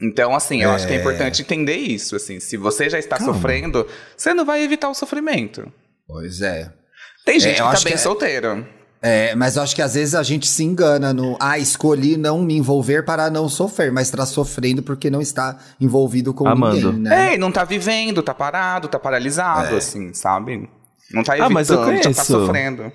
Então, 0.00 0.34
assim, 0.34 0.64
eu 0.64 0.70
acho 0.72 0.88
que 0.88 0.94
é 0.94 0.96
importante 0.96 1.42
entender 1.42 1.76
isso, 1.76 2.16
assim, 2.16 2.40
se 2.40 2.56
você 2.56 2.90
já 2.90 2.98
está 2.98 3.18
Calma. 3.18 3.32
sofrendo, 3.32 3.86
você 4.16 4.34
não 4.34 4.44
vai 4.44 4.64
evitar 4.64 4.90
o 4.90 4.94
sofrimento. 4.94 5.72
Pois 6.04 6.42
é. 6.42 6.72
Tem 7.24 7.38
gente 7.38 7.60
eu 7.60 7.68
que 7.68 7.76
tá 7.76 7.80
bem 7.84 7.92
que 7.92 7.94
é- 7.94 7.96
solteiro. 7.98 8.66
É, 9.04 9.34
mas 9.34 9.56
eu 9.56 9.62
acho 9.64 9.74
que 9.74 9.82
às 9.82 9.94
vezes 9.94 10.14
a 10.14 10.22
gente 10.22 10.46
se 10.46 10.62
engana 10.62 11.12
no. 11.12 11.36
Ah, 11.40 11.58
escolhi 11.58 12.16
não 12.16 12.40
me 12.42 12.54
envolver 12.56 13.04
para 13.04 13.28
não 13.30 13.48
sofrer, 13.48 13.90
mas 13.90 14.06
está 14.08 14.24
sofrendo 14.24 14.80
porque 14.82 15.10
não 15.10 15.20
está 15.20 15.58
envolvido 15.80 16.32
com 16.32 16.46
Amando. 16.48 16.76
ninguém, 16.92 17.02
né? 17.02 17.30
É, 17.30 17.34
e 17.34 17.38
não 17.38 17.50
tá 17.50 17.64
vivendo, 17.64 18.22
tá 18.22 18.32
parado, 18.32 18.86
tá 18.86 19.00
paralisado, 19.00 19.74
assim, 19.74 20.14
sabe? 20.14 20.68
Não 21.12 21.24
tá 21.24 21.32
Ah, 21.32 21.36
evitando, 21.36 21.52
mas 21.54 21.68
eu 21.68 21.76
já 21.76 21.82
tá 21.82 21.88
conheço. 21.90 22.24
sofrendo. 22.24 22.92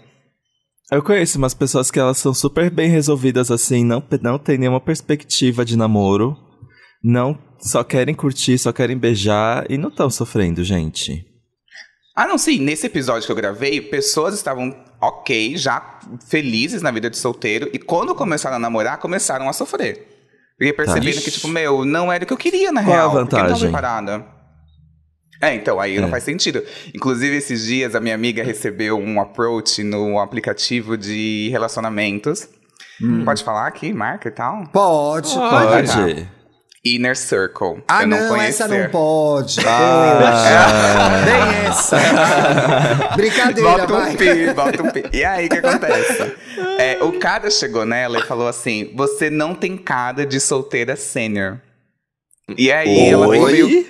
Eu 0.90 1.04
conheço 1.04 1.38
umas 1.38 1.54
pessoas 1.54 1.92
que 1.92 2.00
elas 2.00 2.18
são 2.18 2.34
super 2.34 2.72
bem 2.72 2.90
resolvidas 2.90 3.52
assim, 3.52 3.84
não, 3.84 4.02
não 4.22 4.40
tem 4.40 4.58
nenhuma 4.58 4.80
perspectiva 4.80 5.66
de 5.66 5.78
namoro, 5.78 6.38
não 7.04 7.38
só 7.60 7.84
querem 7.84 8.16
curtir, 8.16 8.58
só 8.58 8.72
querem 8.72 8.98
beijar 8.98 9.66
e 9.70 9.78
não 9.78 9.90
estão 9.90 10.10
sofrendo, 10.10 10.64
gente. 10.64 11.26
Ah, 12.20 12.26
não, 12.28 12.38
sim, 12.38 12.60
nesse 12.60 12.88
episódio 12.88 13.26
que 13.28 13.32
eu 13.32 13.36
gravei, 13.36 13.80
pessoas 13.80 14.34
estavam 14.34 14.76
ok, 15.00 15.56
já 15.56 16.00
felizes 16.28 16.82
na 16.82 16.90
vida 16.90 17.12
de 17.12 17.18
solteiro, 17.18 17.70
e 17.72 17.78
quando 17.78 18.16
começaram 18.16 18.56
a 18.56 18.60
namorar, 18.60 18.98
começaram 18.98 19.48
a 19.48 19.54
sofrer. 19.54 20.08
Porque 20.58 20.74
percebendo 20.74 21.16
Tá. 21.18 21.22
que, 21.22 21.30
tipo, 21.30 21.48
meu, 21.48 21.86
não 21.86 22.12
era 22.12 22.24
o 22.24 22.28
que 22.28 22.34
eu 22.34 22.38
queria, 22.38 22.72
na 22.72 22.82
Qual 22.84 22.92
a 22.92 22.98
real. 22.98 23.12
porque 23.12 23.18
eu 23.18 23.22
não 23.22 23.28
tava 23.30 23.44
vantagem? 23.44 23.68
preparada. 23.70 24.26
É, 25.40 25.54
então, 25.54 25.80
aí 25.80 26.00
não 26.00 26.08
É. 26.08 26.12
faz 26.12 26.24
sentido. 26.24 26.64
Inclusive, 26.96 27.36
esses 27.38 27.64
dias, 27.68 27.94
a 27.94 28.00
minha 28.00 28.16
amiga 28.16 28.44
recebeu 28.44 28.98
um 28.98 29.22
approach 29.22 29.84
no 29.84 30.20
aplicativo 30.20 30.98
de 30.98 31.50
relacionamentos. 31.52 32.50
Pode 33.24 33.44
falar 33.44 33.68
aqui, 33.68 33.94
marca 33.94 34.28
e 34.30 34.32
tal? 34.32 34.64
Pode, 34.74 35.32
Pode. 35.36 35.68
pode. 35.68 35.94
Pode. 35.94 36.37
Inner 36.96 37.16
Circle. 37.18 37.84
Ah, 37.88 38.04
eu 38.04 38.08
não, 38.08 38.18
não, 38.30 38.42
essa 38.42 38.68
não 38.68 38.90
pode. 38.90 39.60
Ah. 39.66 41.24
Nem 41.26 41.66
essa. 41.68 41.98
Brincadeira, 43.16 43.70
Bota 43.70 43.94
um 43.94 43.98
vai. 43.98 44.16
pi, 44.16 44.54
bota 44.54 44.84
um 44.84 44.90
pi. 44.92 45.04
E 45.14 45.24
aí, 45.26 45.46
o 45.48 45.50
que 45.50 45.58
acontece? 45.58 46.36
É, 46.80 47.04
o 47.04 47.14
cara 47.20 47.50
chegou 47.52 47.86
nela 47.86 48.20
e 48.20 48.24
falou 48.24 48.48
assim: 48.48 48.92
Você 48.96 49.30
não 49.32 49.56
tem 49.56 49.76
cara 49.78 50.26
de 50.26 50.40
solteira 50.40 50.96
sênior. 50.96 51.60
E 52.56 52.72
aí, 52.72 53.10
ela 53.10 53.28
ficou 53.32 53.48
meio. 53.48 53.66
Oi? 53.66 53.88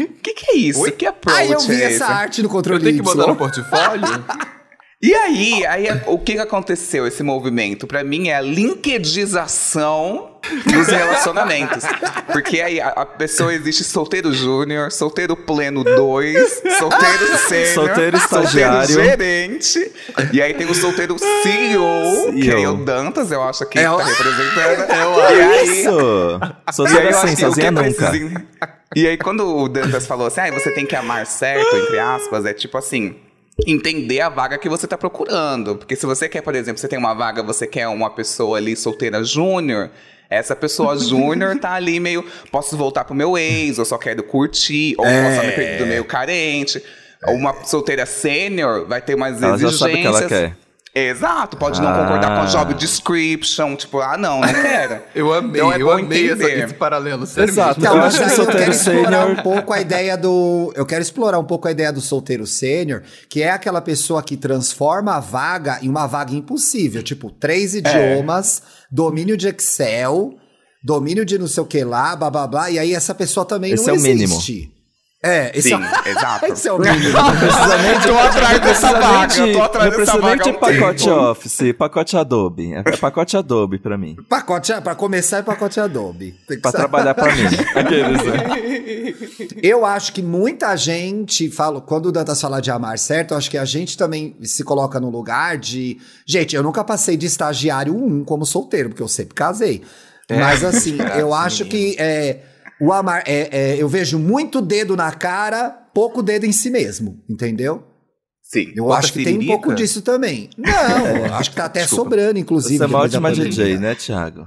O 0.00 0.06
que, 0.22 0.32
que 0.34 0.50
é 0.50 0.56
isso? 0.56 0.92
Que 0.92 1.06
approach 1.06 1.38
Aí 1.38 1.52
eu 1.52 1.60
vi 1.60 1.80
é 1.82 1.86
esse? 1.86 2.02
essa 2.02 2.06
arte 2.06 2.42
no 2.42 2.46
Eu 2.46 2.50
controle 2.52 2.82
tenho 2.82 2.96
que 2.96 3.02
botar 3.02 3.26
no 3.26 3.36
portfólio? 3.36 4.24
E 5.06 5.14
aí, 5.14 5.66
aí 5.66 5.86
o 6.06 6.18
que, 6.18 6.32
que 6.32 6.38
aconteceu 6.38 7.06
esse 7.06 7.22
movimento? 7.22 7.86
Pra 7.86 8.02
mim 8.02 8.28
é 8.28 8.36
a 8.36 8.40
linkedização 8.40 10.30
dos 10.64 10.86
relacionamentos. 10.86 11.84
Porque 12.32 12.58
aí 12.62 12.80
a, 12.80 12.88
a 12.88 13.04
pessoa 13.04 13.52
existe 13.52 13.84
solteiro 13.84 14.32
júnior, 14.32 14.90
solteiro 14.90 15.36
pleno 15.36 15.84
2, 15.84 16.62
solteiro 16.78 17.36
sênior, 17.46 17.74
Solteiro 17.74 18.16
estagiário. 18.16 18.86
solteiro 18.86 19.10
gerente. 19.10 19.92
E 20.32 20.40
aí 20.40 20.54
tem 20.54 20.66
o 20.70 20.74
solteiro 20.74 21.16
CEO, 21.18 22.32
que 22.32 22.48
é 22.50 22.56
CEO. 22.56 22.72
o 22.72 22.84
Dantas, 22.86 23.30
eu 23.30 23.42
acho 23.42 23.66
que 23.66 23.78
É 23.78 23.82
tá 23.84 23.96
representando. 24.02 25.20
aí, 25.20 25.64
Isso! 25.64 26.40
e 26.94 26.98
aí 26.98 27.04
eu 27.04 27.08
acho 27.10 27.26
assim, 27.26 27.36
sozinha 27.36 27.66
é 27.66 27.70
nunca. 27.70 28.12
E 28.96 29.06
aí, 29.06 29.18
quando 29.18 29.54
o 29.54 29.68
Dantas 29.68 30.06
falou 30.06 30.28
assim, 30.28 30.40
ah, 30.40 30.50
você 30.52 30.70
tem 30.70 30.86
que 30.86 30.96
amar 30.96 31.26
certo, 31.26 31.76
entre 31.76 31.98
aspas, 31.98 32.46
é 32.46 32.54
tipo 32.54 32.78
assim. 32.78 33.16
Entender 33.66 34.20
a 34.20 34.28
vaga 34.28 34.58
que 34.58 34.68
você 34.68 34.86
tá 34.86 34.98
procurando. 34.98 35.76
Porque 35.76 35.94
se 35.94 36.04
você 36.06 36.28
quer, 36.28 36.40
por 36.42 36.54
exemplo, 36.54 36.78
você 36.80 36.88
tem 36.88 36.98
uma 36.98 37.14
vaga, 37.14 37.42
você 37.42 37.66
quer 37.66 37.86
uma 37.88 38.10
pessoa 38.10 38.58
ali 38.58 38.74
solteira 38.76 39.22
júnior, 39.22 39.90
essa 40.28 40.56
pessoa 40.56 40.96
júnior 40.98 41.56
tá 41.58 41.72
ali 41.72 42.00
meio. 42.00 42.24
Posso 42.50 42.76
voltar 42.76 43.04
pro 43.04 43.14
meu 43.14 43.38
ex, 43.38 43.78
eu 43.78 43.84
só 43.84 43.96
quero 43.96 44.22
curtir, 44.24 44.94
ou 44.98 45.06
É. 45.06 45.22
posso 45.36 45.46
me 45.46 45.52
perdendo 45.52 45.86
meio 45.88 46.04
carente. 46.04 46.82
Uma 47.28 47.54
solteira 47.64 48.04
sênior 48.04 48.86
vai 48.86 49.00
ter 49.00 49.16
mais 49.16 49.40
Ela 49.42 49.56
já 49.56 49.68
exigências. 49.68 49.78
sabe 49.78 49.94
o 49.94 49.96
que 50.00 50.06
ela 50.06 50.26
quer. 50.28 50.56
Exato, 50.94 51.56
pode 51.56 51.80
não 51.82 51.88
Ah. 51.88 51.98
concordar 51.98 52.36
com 52.36 52.42
a 52.42 52.46
job 52.46 52.72
description, 52.74 53.74
tipo, 53.74 53.98
ah, 54.00 54.16
não, 54.16 54.40
não 54.42 54.48
quero. 54.48 55.00
Eu 55.12 55.34
amei, 55.34 55.60
Então 55.60 55.72
é 55.72 55.82
eu 55.82 55.90
amei 55.90 56.30
essa- 56.30 56.48
esse 56.50 56.74
paralelo, 56.74 57.26
sério 57.26 57.50
Exato. 57.50 57.80
Então, 57.80 57.96
Eu 57.96 58.02
acho 58.04 58.18
que 58.24 58.40
eu 58.40 58.46
quero 58.46 58.70
explorar 58.70 59.26
um 59.26 59.36
pouco 59.36 59.72
a 59.72 59.80
ideia 59.80 60.16
do. 60.16 60.72
Eu 60.76 60.86
quero 60.86 61.02
explorar 61.02 61.38
um 61.40 61.44
pouco 61.44 61.66
a 61.66 61.72
ideia 61.72 61.92
do 61.92 62.00
solteiro 62.00 62.46
sênior, 62.46 63.02
que 63.28 63.42
é 63.42 63.50
aquela 63.50 63.80
pessoa 63.80 64.22
que 64.22 64.36
transforma 64.36 65.14
a 65.16 65.20
vaga 65.20 65.78
em 65.82 65.88
uma 65.88 66.06
vaga 66.06 66.32
impossível. 66.32 67.02
Tipo, 67.02 67.28
três 67.30 67.74
idiomas, 67.74 68.62
domínio 68.88 69.36
de 69.36 69.48
Excel, 69.48 70.34
domínio 70.82 71.24
de 71.24 71.38
não 71.38 71.48
sei 71.48 71.62
o 71.62 71.66
que 71.66 71.82
lá, 71.82 72.14
blá 72.14 72.30
blá 72.30 72.46
blá. 72.46 72.70
E 72.70 72.78
aí 72.78 72.94
essa 72.94 73.14
pessoa 73.14 73.44
também 73.44 73.72
Esse 73.72 73.86
não 73.88 73.94
é 73.94 73.98
o 73.98 74.00
mínimo. 74.00 74.38
É, 75.26 75.50
esse 75.58 75.68
Sim, 75.70 75.74
é, 75.74 75.78
o- 75.78 76.08
exato. 76.08 76.46
esse 76.52 76.68
é 76.68 76.72
o 76.72 76.78
mínimo. 76.78 76.98
De, 77.00 77.12
Tô 78.08 78.18
atrás 78.18 78.60
dessa 78.60 78.92
vaga, 78.92 79.36
eu 79.38 79.52
tô 79.54 79.62
atrás 79.62 79.96
dessa 79.96 80.18
vaga 80.18 80.48
um 80.48 80.52
pacote 80.54 81.04
tempo. 81.04 81.16
Office, 81.20 81.72
pacote 81.78 82.16
Adobe. 82.16 82.74
É 82.74 82.82
pacote 82.96 83.36
Adobe 83.36 83.78
pra 83.78 83.96
mim. 83.96 84.16
pacote, 84.28 84.72
pra 84.82 84.94
começar 84.94 85.38
é 85.38 85.42
pacote 85.42 85.80
Adobe. 85.80 86.32
Tem 86.46 86.56
que 86.58 86.62
Pra 86.62 86.70
sa- 86.70 86.78
trabalhar 86.78 87.14
pra 87.14 87.34
mim. 87.34 87.42
Aqueles, 87.74 88.22
né? 88.24 89.14
Eu 89.62 89.86
acho 89.86 90.12
que 90.12 90.22
muita 90.22 90.76
gente 90.76 91.50
fala, 91.50 91.80
quando 91.80 92.06
o 92.06 92.12
Dantas 92.12 92.40
fala 92.40 92.60
de 92.60 92.70
amar 92.70 92.98
certo, 92.98 93.32
eu 93.32 93.38
acho 93.38 93.50
que 93.50 93.56
a 93.58 93.64
gente 93.64 93.96
também 93.96 94.36
se 94.42 94.62
coloca 94.62 95.00
no 95.00 95.08
lugar 95.10 95.56
de. 95.56 95.98
Gente, 96.26 96.54
eu 96.54 96.62
nunca 96.62 96.84
passei 96.84 97.16
de 97.16 97.26
estagiário 97.26 97.94
1 97.96 98.24
como 98.24 98.44
solteiro, 98.44 98.90
porque 98.90 99.02
eu 99.02 99.08
sempre 99.08 99.34
casei. 99.34 99.82
Mas 100.30 100.62
assim, 100.64 100.98
eu 101.18 101.32
acho 101.34 101.64
que 101.64 101.96
é, 101.98 102.38
o 102.80 102.92
amar. 102.92 103.22
É, 103.26 103.48
é, 103.50 103.82
eu 103.82 103.88
vejo 103.88 104.18
muito 104.18 104.60
dedo 104.60 104.96
na 104.96 105.12
cara, 105.12 105.70
pouco 105.94 106.22
dedo 106.22 106.44
em 106.44 106.52
si 106.52 106.70
mesmo, 106.70 107.22
entendeu? 107.28 107.84
Sim. 108.42 108.72
Eu 108.76 108.84
Bota 108.84 108.98
acho 108.98 109.12
que 109.12 109.24
tem 109.24 109.38
um 109.38 109.46
pouco 109.46 109.74
disso 109.74 110.02
também. 110.02 110.50
Não, 110.56 111.06
eu 111.06 111.34
acho 111.34 111.50
que 111.50 111.56
tá 111.56 111.64
até 111.64 111.80
Desculpa. 111.80 112.04
sobrando, 112.04 112.38
inclusive. 112.38 112.78
Você 112.78 112.84
é 112.84 112.86
uma 112.86 112.98
ótima. 113.00 113.32
DJ, 113.32 113.78
né, 113.78 113.94
Thiago? 113.94 114.46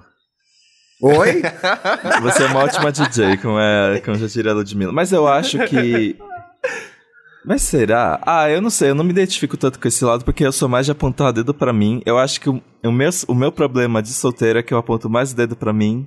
Oi? 1.01 1.41
Você 2.23 2.43
é 2.43 2.45
uma 2.47 2.63
ótima 2.63 2.91
DJ, 2.91 3.37
como, 3.37 3.59
é, 3.59 3.99
como 4.03 4.17
já 4.17 4.27
diria 4.27 4.51
a 4.51 4.55
Ludmilla. 4.55 4.91
Mas 4.91 5.11
eu 5.11 5.27
acho 5.27 5.59
que. 5.67 6.17
Mas 7.45 7.61
será? 7.61 8.19
Ah, 8.25 8.49
eu 8.49 8.61
não 8.61 8.69
sei, 8.69 8.89
eu 8.89 8.95
não 8.95 9.05
me 9.05 9.11
identifico 9.11 9.55
tanto 9.55 9.79
com 9.79 9.87
esse 9.87 10.03
lado 10.03 10.25
porque 10.25 10.45
eu 10.45 10.51
sou 10.51 10.67
mais 10.67 10.85
de 10.85 10.91
apontar 10.91 11.31
dedo 11.31 11.53
pra 11.53 11.71
mim. 11.71 12.01
Eu 12.05 12.17
acho 12.17 12.41
que 12.41 12.49
o, 12.49 12.61
o 12.83 12.91
meu, 12.91 13.09
o 13.27 13.33
meu 13.35 13.51
problema 13.51 14.01
de 14.01 14.09
solteiro 14.09 14.59
é 14.59 14.63
que 14.63 14.73
eu 14.73 14.77
aponto 14.77 15.09
mais 15.09 15.33
dedo 15.33 15.55
pra 15.55 15.71
mim. 15.71 16.05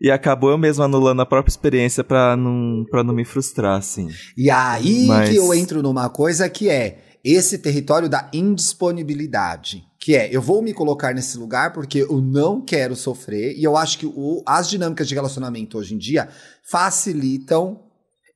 E 0.00 0.10
acabou 0.10 0.50
eu 0.50 0.56
mesmo 0.58 0.82
anulando 0.82 1.20
a 1.20 1.26
própria 1.26 1.50
experiência 1.52 2.02
pra 2.02 2.34
não, 2.36 2.84
pra 2.90 3.04
não 3.04 3.12
me 3.14 3.24
frustrar, 3.24 3.76
assim. 3.78 4.08
E 4.36 4.50
aí 4.50 5.06
Mas- 5.06 5.28
que 5.28 5.36
eu 5.36 5.52
entro 5.52 5.82
numa 5.82 6.08
coisa 6.08 6.48
que 6.48 6.68
é 6.70 6.98
esse 7.22 7.58
território 7.58 8.08
da 8.08 8.30
indisponibilidade. 8.32 9.84
Que 10.00 10.16
é, 10.16 10.34
eu 10.34 10.40
vou 10.40 10.62
me 10.62 10.72
colocar 10.72 11.14
nesse 11.14 11.36
lugar 11.36 11.74
porque 11.74 11.98
eu 11.98 12.20
não 12.22 12.62
quero 12.64 12.96
sofrer. 12.96 13.54
E 13.58 13.62
eu 13.62 13.76
acho 13.76 13.98
que 13.98 14.06
o- 14.06 14.42
as 14.46 14.70
dinâmicas 14.70 15.06
de 15.06 15.14
relacionamento 15.14 15.76
hoje 15.76 15.94
em 15.94 15.98
dia 15.98 16.28
facilitam 16.66 17.80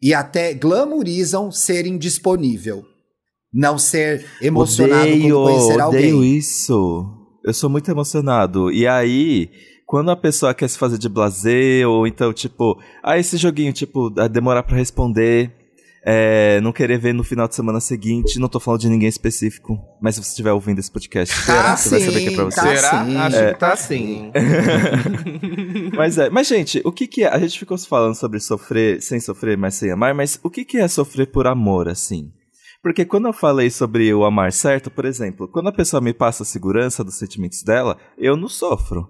e 0.02 0.12
até 0.12 0.52
glamourizam 0.52 1.50
ser 1.50 1.86
indisponível. 1.86 2.84
Não 3.52 3.78
ser 3.78 4.26
emocionado 4.42 5.00
odeio, 5.02 5.34
quando 5.36 5.44
conhecer 5.44 5.82
odeio 5.82 6.16
alguém. 6.16 6.36
isso. 6.36 7.04
eu 7.46 7.54
sou 7.54 7.70
muito 7.70 7.90
emocionado. 7.90 8.70
E 8.72 8.86
aí, 8.86 9.48
quando 9.86 10.10
a 10.10 10.16
pessoa 10.16 10.54
quer 10.54 10.68
se 10.68 10.78
fazer 10.78 10.98
de 10.98 11.08
blazer, 11.08 11.88
ou 11.88 12.06
então, 12.06 12.32
tipo, 12.32 12.78
ah, 13.02 13.18
esse 13.18 13.36
joguinho, 13.36 13.72
tipo, 13.72 14.10
demorar 14.30 14.62
para 14.62 14.76
responder, 14.76 15.52
é, 16.06 16.60
não 16.60 16.72
querer 16.72 16.98
ver 16.98 17.14
no 17.14 17.24
final 17.24 17.48
de 17.48 17.54
semana 17.54 17.80
seguinte, 17.80 18.38
não 18.38 18.48
tô 18.48 18.60
falando 18.60 18.80
de 18.82 18.88
ninguém 18.90 19.08
específico, 19.08 19.78
mas 20.02 20.14
se 20.14 20.22
você 20.22 20.30
estiver 20.30 20.52
ouvindo 20.52 20.78
esse 20.78 20.90
podcast, 20.90 21.34
Tá 21.46 21.76
você 21.76 21.88
vai 21.90 22.00
saber 22.00 22.20
que 22.20 22.28
é 22.28 22.30
pra 22.32 22.44
sim, 22.44 22.50
você. 22.50 22.60
tá 22.60 22.76
Será? 22.76 23.04
sim. 23.06 23.16
Acho 23.16 23.36
É. 23.36 23.52
que 23.54 23.58
tá 23.60 23.76
sim. 23.76 24.32
mas 25.96 26.18
é, 26.18 26.30
mas 26.30 26.46
gente, 26.46 26.80
o 26.84 26.92
que 26.92 27.06
que 27.06 27.24
é? 27.24 27.28
A 27.28 27.38
gente 27.38 27.58
ficou 27.58 27.76
falando 27.78 28.14
sobre 28.14 28.40
sofrer 28.40 29.00
sem 29.02 29.20
sofrer, 29.20 29.56
mas 29.56 29.74
sem 29.74 29.90
amar, 29.90 30.14
mas 30.14 30.38
o 30.42 30.50
que 30.50 30.64
que 30.64 30.78
é 30.78 30.88
sofrer 30.88 31.26
por 31.30 31.46
amor, 31.46 31.88
assim? 31.88 32.30
Porque 32.82 33.04
quando 33.04 33.26
eu 33.28 33.32
falei 33.32 33.70
sobre 33.70 34.12
o 34.12 34.24
amar 34.24 34.52
certo, 34.52 34.90
por 34.90 35.06
exemplo, 35.06 35.48
quando 35.48 35.68
a 35.68 35.72
pessoa 35.72 36.02
me 36.02 36.12
passa 36.12 36.42
a 36.42 36.46
segurança 36.46 37.02
dos 37.02 37.16
sentimentos 37.18 37.62
dela, 37.62 37.96
eu 38.18 38.36
não 38.36 38.48
sofro. 38.48 39.08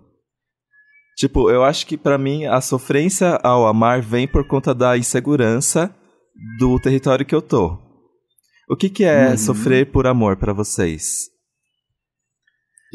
Tipo, 1.17 1.51
eu 1.51 1.63
acho 1.63 1.87
que 1.87 1.97
pra 1.97 2.19
mim 2.19 2.45
a 2.47 2.61
sofrência 2.61 3.39
ao 3.43 3.67
amar 3.67 4.01
vem 4.03 4.27
por 4.27 4.47
conta 4.47 4.75
da 4.75 4.97
insegurança 4.99 5.95
do 6.59 6.79
território 6.81 7.25
que 7.25 7.35
eu 7.35 7.41
tô. 7.43 7.79
O 8.69 8.77
que 8.77 8.89
que 8.89 9.05
é 9.05 9.31
Uhum. 9.31 9.37
sofrer 9.39 9.93
por 9.93 10.07
amor 10.07 10.37
pra 10.37 10.53
vocês? 10.53 11.31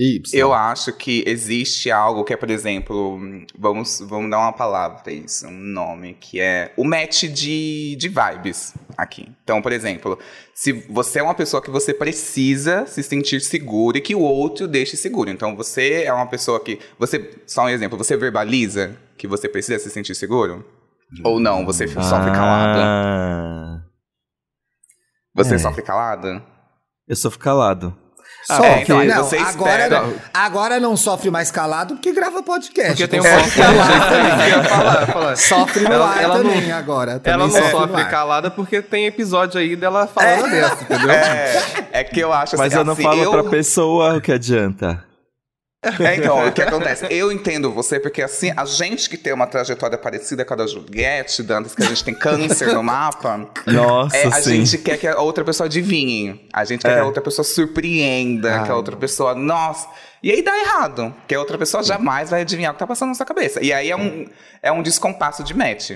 Y. 0.02 0.22
Eu 0.34 0.54
acho 0.54 0.94
que 0.94 1.26
existe 1.28 1.92
algo 1.92 2.24
que 2.24 2.32
é, 2.32 2.38
por 2.38 2.50
exemplo, 2.50 3.20
vamos, 3.58 4.00
vamos 4.00 4.32
dar 4.32 4.40
uma 4.40 4.54
palavra 4.54 5.00
pra 5.00 5.12
isso, 5.12 5.46
um 5.46 5.52
nome, 5.52 6.14
que 6.14 6.40
é 6.40 6.72
o 6.78 6.86
match 6.86 7.24
de, 7.26 7.98
de 7.98 8.08
vibes 8.08 8.74
aqui. 8.98 9.30
Então, 9.44 9.62
por 9.62 9.74
exemplo, 9.74 10.18
se 10.54 10.72
você 10.72 11.20
é 11.20 11.24
uma 11.24 11.36
pessoa 11.36 11.62
que 11.62 11.70
você 11.70 11.94
precisa 11.94 12.86
se 12.86 13.04
sentir 13.04 13.42
seguro 13.42 13.98
e 13.98 14.02
que 14.02 14.16
o 14.16 14.22
outro 14.22 14.70
deixe 14.70 14.96
seguro. 14.96 15.30
Então, 15.30 15.54
você 15.54 16.04
é 16.04 16.14
uma 16.14 16.28
pessoa 16.28 16.64
que. 16.64 16.80
Você, 16.98 17.38
só 17.46 17.64
um 17.64 17.70
exemplo, 17.70 17.98
você 17.98 18.16
verbaliza 18.16 18.96
que 19.18 19.28
você 19.28 19.50
precisa 19.50 19.80
se 19.80 19.90
sentir 19.90 20.16
seguro? 20.16 20.66
Ou 21.26 21.42
não, 21.42 21.66
você 21.66 21.88
sofre 21.88 22.32
calado? 22.32 22.80
Ah, 22.82 23.84
Você 25.36 25.56
é. 25.56 25.58
sofre 25.58 25.82
calado? 25.82 26.42
eu 27.06 27.16
sofro 27.16 27.40
calado. 27.40 27.94
Sofre. 28.46 28.66
é, 28.66 28.82
então, 28.82 29.04
não, 29.04 29.24
você 29.24 29.38
agora, 29.38 29.84
espera- 29.84 30.04
agora 30.34 30.80
não 30.80 30.98
sofre 30.98 31.30
mais 31.30 31.52
calado 31.52 31.96
porque 31.96 32.12
grava 32.12 32.42
podcast. 32.42 32.92
Porque 32.92 33.08
tem 33.08 33.20
um 33.20 33.24
sofre 33.24 33.62
também. 33.62 34.38
que 34.44 34.50
ia 34.50 34.64
falar, 34.64 35.06
falar. 35.08 35.36
Sofre 35.36 35.84
no 35.84 35.94
Ela- 35.94 36.10
ar 36.10 36.24
ela 36.24 36.38
não- 36.38 36.44
também 36.52 36.72
agora. 36.72 37.20
também 37.20 37.34
Ela 37.34 37.48
não 37.48 37.70
sofre 37.72 38.02
ar. 38.02 38.10
calada 38.10 38.50
porque 38.50 38.82
tem 38.82 39.06
episódio 39.06 39.60
aí 39.60 39.76
dela 39.76 40.08
falando 40.08 40.50
dessa, 40.50 40.84
entendeu? 40.84 41.12
É, 41.12 41.64
é 41.92 42.04
que 42.04 42.20
eu 42.20 42.32
acho 42.34 42.58
Mas 42.58 42.68
assim, 42.74 42.78
eu 42.80 42.86
não 42.86 42.94
assim, 42.94 43.04
falo 43.04 43.22
eu... 43.24 43.32
pra 43.32 43.44
pessoa 43.44 44.16
o 44.18 44.22
que 44.22 44.32
adianta. 44.32 45.04
É, 45.82 46.16
então, 46.18 46.46
o 46.46 46.52
que 46.52 46.62
acontece? 46.64 47.08
Eu 47.10 47.32
entendo 47.32 47.72
você, 47.72 48.00
porque 48.00 48.22
assim, 48.22 48.52
a 48.56 48.66
gente 48.66 49.10
que 49.10 49.18
tem 49.18 49.32
uma 49.32 49.48
trajetória 49.48 49.98
parecida 49.98 50.44
com 50.44 50.54
a 50.54 50.58
da 50.58 50.68
Juliette, 50.68 51.42
Dantas, 51.42 51.74
que 51.74 51.82
a 51.82 51.86
gente 51.86 52.04
tem 52.04 52.14
câncer 52.14 52.74
no 52.74 52.84
mapa, 52.84 53.50
Nossa, 53.66 54.18
é, 54.18 54.28
a 54.28 54.32
sim. 54.42 54.66
gente 54.66 54.78
quer 54.80 54.98
que 54.98 55.08
a 55.08 55.20
outra 55.20 55.46
pessoa 55.46 55.68
adivinhe. 55.68 56.48
A 56.52 56.66
gente 56.66 56.82
quer 56.82 56.96
que 56.96 57.00
a 57.00 57.06
outra 57.06 57.22
pessoa 57.22 57.46
surpreenda, 57.46 58.64
que 58.64 58.72
a 58.72 58.76
outra 58.76 58.98
pessoa, 58.98 59.34
nossa. 59.34 59.88
E 60.22 60.32
aí 60.32 60.42
dá 60.42 60.58
errado, 60.58 61.16
que 61.26 61.34
a 61.34 61.40
outra 61.40 61.58
pessoa 61.58 61.82
jamais 61.82 62.30
vai 62.30 62.42
adivinhar 62.42 62.72
o 62.72 62.74
que 62.74 62.80
tá 62.80 62.88
passando 62.88 63.10
na 63.10 63.16
sua 63.16 63.26
cabeça. 63.26 63.64
E 63.64 63.72
aí 63.72 63.90
é 63.90 63.96
um, 63.96 64.28
é 64.62 64.70
um 64.70 64.84
descompasso 64.84 65.44
de 65.46 65.54
match. 65.54 65.92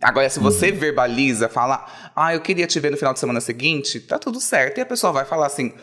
Agora, 0.00 0.30
se 0.30 0.40
você 0.40 0.72
verbaliza, 0.72 1.50
fala, 1.50 1.84
ah, 2.16 2.32
eu 2.32 2.40
queria 2.40 2.66
te 2.66 2.80
ver 2.80 2.90
no 2.90 2.96
final 2.96 3.12
de 3.12 3.20
semana 3.20 3.42
seguinte, 3.42 4.00
tá 4.00 4.18
tudo 4.18 4.40
certo. 4.40 4.78
E 4.78 4.80
a 4.80 4.86
pessoa 4.86 5.12
vai 5.12 5.26
falar 5.26 5.46
assim, 5.46 5.74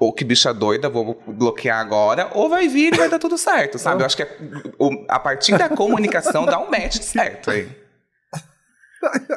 ou 0.00 0.12
que 0.12 0.24
bicha 0.24 0.52
doida, 0.52 0.88
vou 0.88 1.22
bloquear 1.26 1.78
agora, 1.80 2.28
ou 2.32 2.48
vai 2.48 2.66
vir 2.68 2.92
e 2.94 2.96
vai 2.96 3.08
dar 3.08 3.18
tudo 3.18 3.38
certo, 3.38 3.78
sabe? 3.78 4.02
Eu 4.02 4.06
acho 4.06 4.16
que 4.16 4.22
é- 4.22 4.38
o- 4.78 5.04
a 5.08 5.18
partir 5.18 5.56
da 5.56 5.68
comunicação 5.68 6.44
dá 6.46 6.58
um 6.58 6.70
match 6.70 6.96
certo 7.00 7.50
aí. 7.50 7.68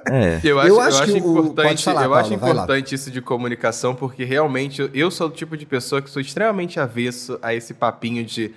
É. 0.09 0.39
Eu 0.43 0.59
acho, 0.59 0.69
Eu 0.69 0.75
eu 0.75 0.81
acho 0.81 1.03
acho, 1.03 1.11
que 1.13 1.19
o- 1.21 1.39
importante, 1.39 1.83
falar, 1.83 2.05
eu 2.05 2.13
acho 2.13 2.29
Paulo, 2.37 2.45
lá. 2.55 2.63
importante 2.63 2.95
isso 2.95 3.11
de 3.11 3.21
comunicação, 3.21 3.93
porque 3.93 4.23
realmente 4.23 4.81
eu, 4.81 4.89
eu 4.93 5.11
sou 5.11 5.27
o 5.27 5.31
tipo 5.31 5.57
de 5.57 5.65
pessoa 5.65 6.01
que 6.01 6.09
sou 6.09 6.21
extremamente 6.21 6.79
avesso 6.79 7.37
a 7.41 7.53
esse 7.53 7.73
papinho 7.73 8.23
de 8.23 8.53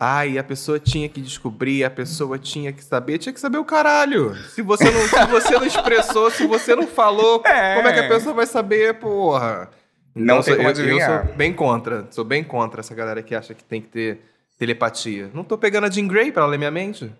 ai, 0.00 0.38
a 0.38 0.44
pessoa 0.44 0.80
tinha 0.80 1.08
que 1.08 1.20
descobrir, 1.20 1.84
a 1.84 1.90
pessoa 1.90 2.38
tinha 2.38 2.72
que 2.72 2.82
saber, 2.82 3.18
tinha 3.18 3.32
que 3.32 3.40
saber 3.40 3.58
o 3.58 3.64
caralho. 3.64 4.34
Se 4.54 4.62
você 4.62 4.84
não, 4.90 5.00
se 5.06 5.26
você 5.26 5.50
não 5.58 5.66
expressou, 5.66 6.30
se 6.30 6.46
você 6.46 6.74
não 6.74 6.86
falou, 6.86 7.42
É. 7.44 7.74
como 7.76 7.88
é 7.88 7.92
que 7.92 8.00
a 8.00 8.08
pessoa 8.08 8.34
vai 8.34 8.46
saber, 8.46 8.94
porra? 8.94 9.68
Não 10.14 10.40
Então, 10.40 10.42
tem 10.42 10.56
como 10.56 10.68
eu, 10.68 10.98
eu 10.98 11.00
sou 11.00 11.34
bem 11.34 11.52
contra, 11.52 12.06
sou 12.10 12.24
bem 12.24 12.44
contra 12.44 12.80
essa 12.80 12.94
galera 12.94 13.22
que 13.22 13.34
acha 13.34 13.54
que 13.54 13.64
tem 13.64 13.80
que 13.80 13.88
ter 13.88 14.20
telepatia. 14.58 15.30
Não 15.34 15.42
tô 15.42 15.58
pegando 15.58 15.84
a 15.84 15.90
Jean 15.90 16.06
Grey 16.06 16.30
pra 16.30 16.46
ler 16.46 16.58
minha 16.58 16.70
mente. 16.70 17.10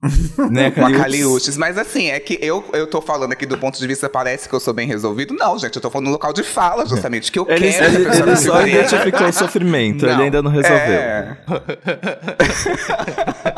Né? 0.50 0.70
Caliutes. 0.70 1.56
Mas 1.56 1.76
assim, 1.76 2.10
é 2.10 2.20
que 2.20 2.38
eu, 2.40 2.64
eu 2.72 2.86
tô 2.86 3.02
falando 3.02 3.32
aqui 3.32 3.44
do 3.44 3.58
ponto 3.58 3.78
de 3.78 3.86
vista, 3.86 4.08
parece 4.08 4.48
que 4.48 4.54
eu 4.54 4.60
sou 4.60 4.72
bem 4.72 4.86
resolvido. 4.86 5.34
Não, 5.34 5.58
gente, 5.58 5.74
eu 5.74 5.82
tô 5.82 5.90
falando 5.90 6.06
no 6.06 6.12
local 6.12 6.32
de 6.32 6.44
fala, 6.44 6.86
justamente, 6.86 7.32
que 7.32 7.38
eu 7.38 7.46
Ele, 7.48 7.72
quero 7.72 7.94
ele, 7.94 8.06
ele 8.06 8.36
só 8.36 8.64
identificou 8.64 9.26
o 9.26 9.32
sofrimento, 9.32 10.06
ele 10.06 10.22
ainda 10.22 10.40
não 10.40 10.50
resolveu. 10.50 10.78
É. 10.78 11.36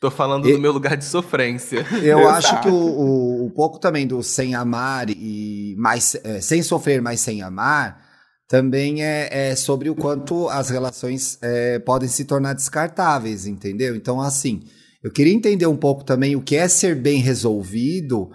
Tô 0.00 0.10
falando 0.10 0.48
E- 0.48 0.52
do 0.52 0.58
meu 0.58 0.72
lugar 0.72 0.96
de 0.96 1.04
sofrência. 1.04 1.84
Eu 2.02 2.20
Exato. 2.20 2.36
acho 2.36 2.60
que 2.62 2.68
o, 2.68 2.72
o- 2.74 3.46
um 3.46 3.50
pouco 3.50 3.78
também 3.78 4.06
do 4.06 4.22
sem 4.22 4.54
amar 4.54 5.10
e 5.10 5.74
mais 5.78 6.16
é, 6.24 6.40
sem 6.40 6.62
sofrer, 6.62 7.02
mas 7.02 7.20
sem 7.20 7.42
amar, 7.42 8.02
também 8.48 9.02
é, 9.04 9.50
é 9.50 9.54
sobre 9.56 9.90
o 9.90 9.94
quanto 9.94 10.48
as 10.48 10.70
relações 10.70 11.38
é, 11.42 11.78
podem 11.78 12.08
se 12.08 12.24
tornar 12.24 12.54
descartáveis, 12.54 13.46
entendeu? 13.46 13.94
Então, 13.94 14.20
assim, 14.20 14.62
eu 15.04 15.12
queria 15.12 15.32
entender 15.34 15.66
um 15.66 15.76
pouco 15.76 16.02
também 16.02 16.34
o 16.34 16.40
que 16.42 16.56
é 16.56 16.66
ser 16.66 16.94
bem 16.96 17.20
resolvido 17.20 18.30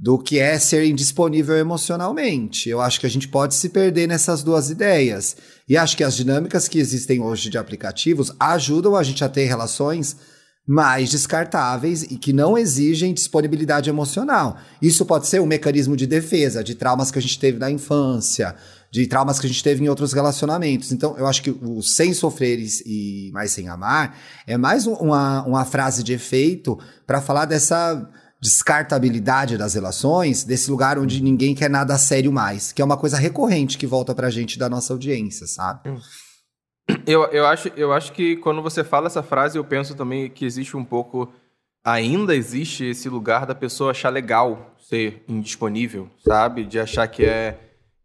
do 0.00 0.16
que 0.16 0.38
é 0.38 0.56
ser 0.60 0.84
indisponível 0.84 1.56
emocionalmente. 1.56 2.68
Eu 2.70 2.80
acho 2.80 3.00
que 3.00 3.06
a 3.06 3.10
gente 3.10 3.26
pode 3.26 3.54
se 3.56 3.68
perder 3.68 4.06
nessas 4.06 4.44
duas 4.44 4.70
ideias. 4.70 5.36
E 5.68 5.76
acho 5.76 5.96
que 5.96 6.04
as 6.04 6.14
dinâmicas 6.16 6.68
que 6.68 6.78
existem 6.78 7.20
hoje 7.20 7.50
de 7.50 7.58
aplicativos 7.58 8.32
ajudam 8.38 8.94
a 8.94 9.02
gente 9.02 9.24
a 9.24 9.28
ter 9.28 9.46
relações 9.46 10.16
mais 10.70 11.08
descartáveis 11.08 12.02
e 12.02 12.16
que 12.18 12.30
não 12.30 12.58
exigem 12.58 13.14
disponibilidade 13.14 13.88
emocional. 13.88 14.58
Isso 14.82 15.06
pode 15.06 15.26
ser 15.26 15.40
um 15.40 15.46
mecanismo 15.46 15.96
de 15.96 16.06
defesa 16.06 16.62
de 16.62 16.74
traumas 16.74 17.10
que 17.10 17.18
a 17.18 17.22
gente 17.22 17.38
teve 17.38 17.58
na 17.58 17.70
infância, 17.70 18.54
de 18.90 19.06
traumas 19.06 19.38
que 19.40 19.46
a 19.46 19.48
gente 19.48 19.64
teve 19.64 19.82
em 19.82 19.88
outros 19.88 20.12
relacionamentos. 20.12 20.92
Então, 20.92 21.16
eu 21.16 21.26
acho 21.26 21.42
que 21.42 21.50
o 21.50 21.80
sem 21.82 22.12
sofrer 22.12 22.58
e- 22.84 23.30
mais 23.32 23.50
sem 23.50 23.66
amar 23.68 24.14
é 24.46 24.58
mais 24.58 24.86
um- 24.86 24.92
uma, 24.94 25.42
uma 25.46 25.64
frase 25.64 26.02
de 26.02 26.12
efeito 26.12 26.78
para 27.06 27.22
falar 27.22 27.46
dessa 27.46 28.06
descartabilidade 28.40 29.56
das 29.56 29.74
relações, 29.74 30.44
desse 30.44 30.70
lugar 30.70 30.98
onde 30.98 31.22
ninguém 31.22 31.54
quer 31.54 31.70
nada 31.70 31.96
sério 31.96 32.30
mais, 32.30 32.72
que 32.72 32.82
é 32.82 32.84
uma 32.84 32.96
coisa 32.96 33.16
recorrente 33.16 33.78
que 33.78 33.86
volta 33.86 34.14
pra 34.14 34.28
gente 34.30 34.58
da 34.58 34.68
nossa 34.68 34.92
audiência, 34.92 35.46
sabe? 35.46 35.80
Eu, 37.06 37.24
eu, 37.26 37.46
acho, 37.46 37.68
eu 37.76 37.92
acho 37.92 38.12
que 38.12 38.36
quando 38.36 38.62
você 38.62 38.82
fala 38.82 39.06
essa 39.06 39.22
frase, 39.22 39.58
eu 39.58 39.64
penso 39.64 39.94
também 39.94 40.28
que 40.28 40.44
existe 40.44 40.76
um 40.76 40.84
pouco. 40.84 41.32
Ainda 41.84 42.34
existe 42.34 42.84
esse 42.84 43.08
lugar 43.08 43.46
da 43.46 43.54
pessoa 43.54 43.92
achar 43.92 44.10
legal 44.10 44.74
ser 44.78 45.24
indisponível, 45.28 46.08
sabe? 46.18 46.64
De 46.64 46.78
achar 46.78 47.06
que 47.08 47.24
é. 47.24 47.58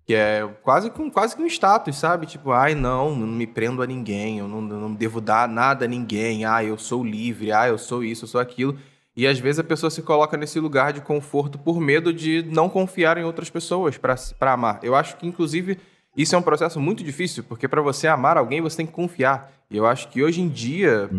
Que 0.05 0.15
é 0.15 0.45
quase 0.61 0.91
um, 0.99 1.09
quase 1.09 1.33
que 1.33 1.41
um 1.41 1.47
status, 1.47 1.95
sabe? 1.95 2.25
Tipo, 2.25 2.51
ai, 2.51 2.75
não, 2.75 3.15
não 3.15 3.25
me 3.25 3.47
prendo 3.47 3.81
a 3.81 3.87
ninguém, 3.87 4.39
eu 4.39 4.49
não, 4.49 4.61
não 4.61 4.93
devo 4.93 5.21
dar 5.21 5.47
nada 5.47 5.85
a 5.85 5.87
ninguém, 5.87 6.43
ah, 6.43 6.61
eu 6.61 6.77
sou 6.77 7.05
livre, 7.05 7.53
ah, 7.53 7.69
eu 7.69 7.77
sou 7.77 8.03
isso, 8.03 8.25
eu 8.25 8.27
sou 8.27 8.41
aquilo. 8.41 8.77
E 9.15 9.25
às 9.25 9.39
vezes 9.39 9.59
a 9.59 9.63
pessoa 9.63 9.89
se 9.89 10.01
coloca 10.01 10.35
nesse 10.35 10.59
lugar 10.59 10.91
de 10.91 10.99
conforto 10.99 11.57
por 11.57 11.79
medo 11.79 12.11
de 12.11 12.43
não 12.43 12.67
confiar 12.67 13.17
em 13.17 13.23
outras 13.23 13.49
pessoas 13.49 13.97
pra 13.97 14.51
amar. 14.51 14.79
Eu 14.83 14.93
acho 14.93 15.15
que, 15.15 15.25
inclusive, 15.25 15.79
isso 16.15 16.35
é 16.35 16.37
um 16.37 16.41
processo 16.41 16.79
muito 16.79 17.03
difícil, 17.03 17.43
porque 17.43 17.67
para 17.67 17.81
você 17.81 18.07
amar 18.07 18.37
alguém, 18.37 18.61
você 18.61 18.77
tem 18.77 18.85
que 18.85 18.91
confiar. 18.93 19.51
E 19.69 19.77
eu 19.77 19.85
acho 19.87 20.07
que 20.09 20.21
hoje 20.23 20.41
em 20.41 20.47
dia 20.49 21.09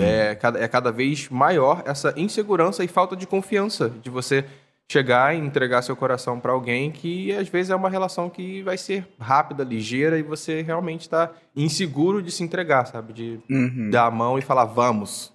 é, 0.00 0.34
cada, 0.34 0.58
é 0.58 0.66
cada 0.68 0.90
vez 0.90 1.28
maior 1.28 1.82
essa 1.84 2.14
insegurança 2.16 2.82
e 2.82 2.88
falta 2.88 3.14
de 3.14 3.26
confiança 3.26 3.90
de 4.02 4.08
você 4.08 4.44
chegar 4.90 5.34
e 5.36 5.38
entregar 5.38 5.82
seu 5.82 5.94
coração 5.94 6.40
para 6.40 6.50
alguém 6.50 6.90
que 6.90 7.30
às 7.32 7.46
vezes 7.48 7.70
é 7.70 7.76
uma 7.76 7.90
relação 7.90 8.30
que 8.30 8.62
vai 8.62 8.78
ser 8.78 9.06
rápida, 9.20 9.62
ligeira 9.62 10.18
e 10.18 10.22
você 10.22 10.62
realmente 10.62 11.02
está 11.02 11.30
inseguro 11.54 12.22
de 12.22 12.30
se 12.32 12.42
entregar, 12.42 12.86
sabe? 12.86 13.12
De 13.12 13.38
Uhum. 13.50 13.90
dar 13.90 14.06
a 14.06 14.10
mão 14.10 14.38
e 14.38 14.42
falar 14.42 14.64
vamos. 14.64 15.30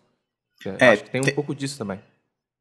É, 0.80 0.88
acho 0.89 1.04
que 1.04 1.12
tem 1.12 1.21
um 1.21 1.26
te- 1.26 1.34
pouco 1.34 1.54
disso 1.54 1.78
também. 1.78 1.99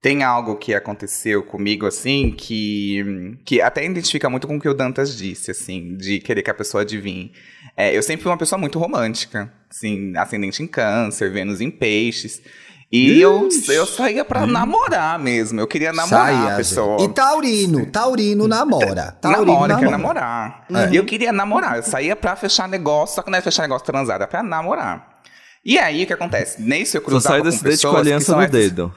Tem 0.02 0.24
algo 0.24 0.56
que 0.56 0.74
aconteceu 0.74 1.44
comigo, 1.44 1.86
assim, 1.86 2.32
que, 2.36 3.38
que 3.44 3.60
até 3.62 3.84
identifica 3.86 4.28
muito 4.28 4.48
com 4.48 4.56
o 4.56 4.60
que 4.60 4.68
o 4.68 4.74
Dantas 4.74 5.16
disse, 5.16 5.52
assim, 5.52 5.96
de 5.96 6.18
querer 6.18 6.42
que 6.42 6.50
a 6.50 6.54
pessoa 6.54 6.82
adivinhe. 6.82 7.30
É, 7.76 7.96
eu 7.96 8.02
sempre 8.02 8.24
fui 8.24 8.32
uma 8.32 8.36
pessoa 8.36 8.58
muito 8.58 8.80
romântica, 8.80 9.52
assim, 9.70 10.12
ascendente 10.16 10.60
em 10.60 10.66
câncer, 10.66 11.30
Vênus 11.30 11.60
em 11.60 11.70
peixes. 11.70 12.42
E 12.90 13.20
eu, 13.20 13.48
eu 13.68 13.86
saía 13.86 14.24
pra 14.24 14.44
namorar 14.44 15.18
mesmo, 15.20 15.60
eu 15.60 15.68
queria 15.68 15.92
namorar 15.92 16.34
Sai, 16.34 16.52
a 16.52 16.56
pessoa. 16.56 17.00
E 17.04 17.08
taurino, 17.08 17.86
taurino 17.86 18.48
namora. 18.48 19.16
Taurino 19.22 19.46
Namora, 19.46 19.76
quer 19.78 19.90
namora. 19.90 20.20
namorar. 20.68 20.92
E 20.92 20.96
eu 20.96 21.04
queria 21.06 21.32
namorar. 21.32 21.76
Eu 21.76 21.82
saía 21.84 22.16
pra 22.16 22.34
fechar 22.34 22.68
negócio, 22.68 23.14
só 23.14 23.22
que 23.22 23.30
não 23.30 23.38
é 23.38 23.40
fechar 23.40 23.62
negócio 23.62 23.86
transado, 23.86 24.22
é 24.24 24.26
pra 24.26 24.42
namorar. 24.42 25.20
E 25.64 25.78
aí, 25.78 26.02
o 26.02 26.06
que 26.08 26.12
acontece? 26.12 26.60
Nesse 26.60 26.96
eu 26.96 27.00
Só 27.00 27.06
cruzava 27.06 27.34
saiu 27.36 27.44
com 27.44 27.50
desse 27.50 27.62
pessoas 27.62 27.92
com 27.94 27.98
aliança 28.00 28.34
no 28.36 28.42
essas- 28.42 28.50
dedo. 28.52 28.92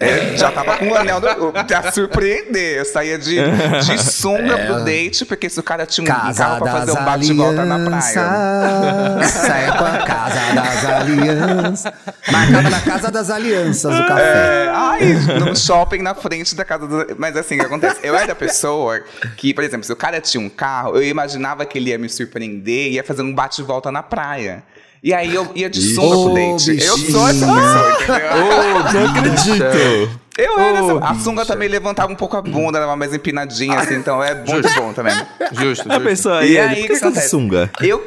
É, 0.00 0.36
já 0.36 0.50
tava 0.50 0.76
com 0.76 0.88
o 0.88 0.94
anel 0.96 1.20
do, 1.20 1.52
pra 1.52 1.92
surpreender. 1.92 2.78
Eu 2.78 2.84
saía 2.84 3.16
de, 3.16 3.36
de 3.36 3.98
sunga 4.02 4.58
pro 4.58 4.84
date, 4.84 5.24
porque 5.24 5.48
se 5.48 5.60
o 5.60 5.62
cara 5.62 5.86
tinha 5.86 6.04
um 6.04 6.08
Casa 6.08 6.44
carro 6.44 6.62
pra 6.62 6.72
fazer 6.72 6.92
das 6.92 7.00
um 7.00 7.04
bate-volta 7.04 7.64
na 7.64 7.78
praia. 7.78 8.20
alianças. 8.20 9.30
Sai 9.30 9.78
com 9.78 9.84
a 9.84 9.98
casa 9.98 10.54
das 10.54 10.84
alianças. 10.84 11.92
Marcava 12.32 12.70
na 12.70 12.80
casa 12.80 13.10
das 13.12 13.30
alianças 13.30 13.94
o 13.94 14.06
café. 14.08 14.64
É, 14.64 14.72
ai, 14.74 15.12
no 15.38 15.56
shopping 15.56 16.02
na 16.02 16.14
frente 16.14 16.56
da 16.56 16.64
casa 16.64 16.88
do... 16.88 17.14
Mas 17.16 17.36
assim, 17.36 17.54
o 17.54 17.60
que 17.60 17.66
acontece? 17.66 18.00
Eu 18.02 18.16
era 18.16 18.32
a 18.32 18.36
pessoa 18.36 19.00
que, 19.36 19.54
por 19.54 19.62
exemplo, 19.62 19.84
se 19.84 19.92
o 19.92 19.96
cara 19.96 20.20
tinha 20.20 20.44
um 20.44 20.48
carro, 20.48 20.96
eu 20.96 21.04
imaginava 21.04 21.64
que 21.64 21.78
ele 21.78 21.90
ia 21.90 21.98
me 21.98 22.08
surpreender 22.08 22.88
e 22.88 22.94
ia 22.94 23.04
fazer 23.04 23.22
um 23.22 23.32
bate-volta 23.32 23.92
na 23.92 24.02
praia. 24.02 24.64
E 25.04 25.12
aí 25.12 25.34
eu 25.34 25.46
ia 25.54 25.68
de 25.68 25.82
sunga 25.94 26.16
Ô, 26.16 26.24
pro 26.24 26.34
date. 26.34 26.70
Eu 26.82 26.96
bichinho. 26.96 27.12
sou 27.12 27.28
essa 27.28 27.46
pessoa, 27.46 27.90
entendeu? 27.92 29.02
Não 29.02 29.10
acredito! 29.10 30.20
Eu 30.38 30.58
era 30.58 30.82
Ô, 30.82 30.96
essa... 30.98 31.06
A 31.10 31.14
sunga 31.14 31.42
bicha. 31.42 31.52
também 31.52 31.68
levantava 31.68 32.10
um 32.10 32.16
pouco 32.16 32.36
a 32.38 32.42
bunda, 32.42 32.78
era 32.78 32.96
mais 32.96 33.12
empinadinha, 33.12 33.78
assim, 33.78 33.96
então 33.96 34.24
é 34.24 34.34
muito 34.34 34.68
bom 34.74 34.94
também. 34.94 35.14
Justo, 35.52 35.88
A 35.90 35.94
justo. 35.96 36.00
pessoa 36.08 36.44
E 36.44 36.58
aí, 36.58 36.68
por 36.68 36.74
que 36.76 36.88
que 36.88 36.94
você 36.94 37.00
tá 37.00 37.06
de 37.06 37.12
acontece? 37.12 37.28
sunga? 37.28 37.70
Eu 37.82 38.02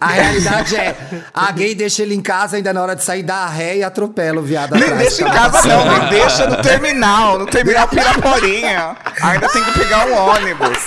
A 0.00 0.06
realidade 0.06 0.76
é, 0.76 0.96
a 1.34 1.50
gay 1.50 1.74
deixa 1.74 2.02
ele 2.02 2.14
em 2.14 2.20
casa 2.22 2.56
ainda 2.56 2.72
na 2.72 2.82
hora 2.82 2.94
de 2.96 3.02
sair 3.02 3.22
da 3.24 3.46
ré 3.48 3.78
e 3.78 3.82
atropela 3.82 4.38
o 4.40 4.42
viado 4.44 4.74
Nem 4.74 4.84
atrás. 4.84 5.00
deixa 5.00 5.22
em 5.28 5.32
casa, 5.32 5.68
não, 5.68 6.04
me 6.04 6.08
deixa 6.10 6.46
no 6.46 6.62
terminal, 6.62 7.38
no 7.38 7.46
terminal 7.46 7.88
Piraporinha. 7.88 8.96
Ainda 9.22 9.48
tem 9.48 9.62
que 9.64 9.72
pegar 9.78 10.06
um 10.06 10.14
ônibus. 10.14 10.78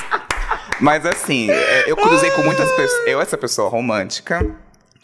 Mas 0.80 1.06
assim, 1.06 1.52
é, 1.52 1.84
eu 1.91 1.95
cruzei 1.98 2.32
com 2.32 2.41
muitas 2.41 2.69
pessoas. 2.71 3.08
Eu, 3.08 3.21
essa 3.21 3.38
pessoa 3.38 3.69
romântica, 3.69 4.45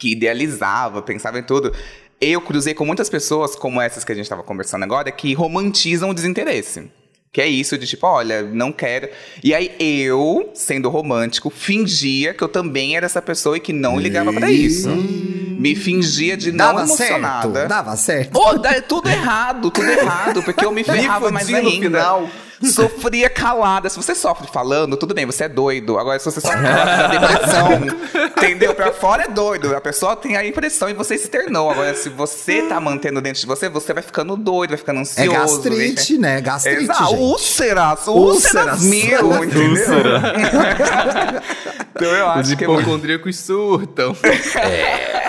que 0.02 0.10
idealizava, 0.10 1.00
pensava 1.00 1.38
em 1.38 1.44
tudo. 1.44 1.72
Eu 2.20 2.40
cruzei 2.40 2.74
com 2.74 2.84
muitas 2.84 3.08
pessoas, 3.08 3.54
como 3.54 3.80
essas 3.80 4.02
que 4.04 4.10
a 4.10 4.14
gente 4.16 4.24
estava 4.24 4.42
conversando 4.42 4.82
agora, 4.82 5.12
que 5.12 5.32
romantizam 5.32 6.10
o 6.10 6.14
desinteresse. 6.14 6.90
Que 7.32 7.40
é 7.40 7.46
isso 7.46 7.78
de 7.78 7.86
tipo, 7.86 8.04
olha, 8.06 8.42
não 8.42 8.72
quero. 8.72 9.08
E 9.42 9.54
aí 9.54 9.74
eu, 9.78 10.50
sendo 10.54 10.90
romântico, 10.90 11.48
fingia 11.50 12.34
que 12.34 12.42
eu 12.42 12.48
também 12.48 12.96
era 12.96 13.06
essa 13.06 13.22
pessoa 13.22 13.56
e 13.56 13.60
que 13.60 13.72
não 13.72 13.98
ligava 13.98 14.32
pra 14.32 14.50
isso. 14.50 14.88
Me 14.90 15.74
fingia 15.76 16.36
de 16.36 16.50
não 16.50 16.58
Dava 16.74 16.86
certo, 16.88 17.10
emocionada. 17.14 17.66
dava 17.68 17.96
certo. 17.96 18.58
Dá- 18.60 18.82
tudo 18.82 19.08
errado, 19.08 19.70
tudo 19.70 19.88
errado, 19.88 20.42
porque 20.42 20.64
eu 20.64 20.72
me 20.72 20.82
ferrava 20.84 21.30
mais 21.30 21.46
fudia 21.46 21.62
no 21.62 21.68
ainda. 21.70 21.86
final. 21.86 22.28
Sofria 22.64 23.28
calada. 23.30 23.88
Se 23.88 23.96
você 23.96 24.14
sofre 24.14 24.46
falando, 24.52 24.96
tudo 24.96 25.14
bem, 25.14 25.26
você 25.26 25.44
é 25.44 25.48
doido. 25.48 25.98
Agora, 25.98 26.18
se 26.18 26.24
você 26.24 26.40
sofre 26.40 26.60
calada, 26.62 26.96
dá 26.96 27.06
depressão. 27.08 27.68
entendeu? 28.36 28.74
Pra 28.74 28.92
fora 28.92 29.24
é 29.24 29.28
doido. 29.28 29.74
A 29.74 29.80
pessoa 29.80 30.14
tem 30.16 30.36
a 30.36 30.46
impressão 30.46 30.88
e 30.88 30.94
você 30.94 31.14
externou. 31.16 31.70
Agora, 31.70 31.94
se 31.94 32.08
você 32.08 32.62
tá 32.62 32.80
mantendo 32.80 33.20
dentro 33.20 33.40
de 33.40 33.46
você, 33.46 33.68
você 33.68 33.92
vai 33.92 34.02
ficando 34.02 34.36
doido, 34.36 34.70
vai 34.70 34.78
ficando 34.78 34.98
É 34.98 35.02
ansioso. 35.02 35.32
gastrite, 35.32 36.18
né? 36.18 36.40
Gastrite, 36.40 36.84
Exato, 36.84 37.04
gente. 37.10 37.18
úlceras, 37.20 38.06
Úlceras. 38.06 38.80
úlceras 38.80 38.82
mil, 38.82 39.44
entendeu? 39.44 39.84
então 41.94 42.08
eu 42.08 42.26
Os 42.26 42.36
acho 42.36 42.56
que 42.56 42.64
é 42.64 42.68
hipocondríacos 42.68 43.36
surtam. 43.38 44.16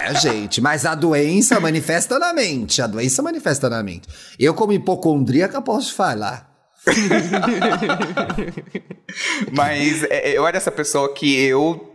É, 0.05 0.19
gente, 0.19 0.59
mas 0.59 0.85
a 0.85 0.95
doença 0.95 1.61
manifesta 1.61 2.19
na 2.19 2.33
mente. 2.33 2.81
A 2.81 2.87
doença 2.87 3.23
manifesta 3.23 3.69
na 3.69 3.81
mente. 3.81 4.05
Eu, 4.37 4.53
como 4.53 4.73
hipocondríaca, 4.73 5.61
posso 5.61 5.95
falar. 5.95 6.52
Mas 9.51 10.03
é, 10.03 10.37
eu 10.37 10.47
era 10.47 10.57
essa 10.57 10.71
pessoa 10.71 11.13
que 11.13 11.41
eu 11.41 11.93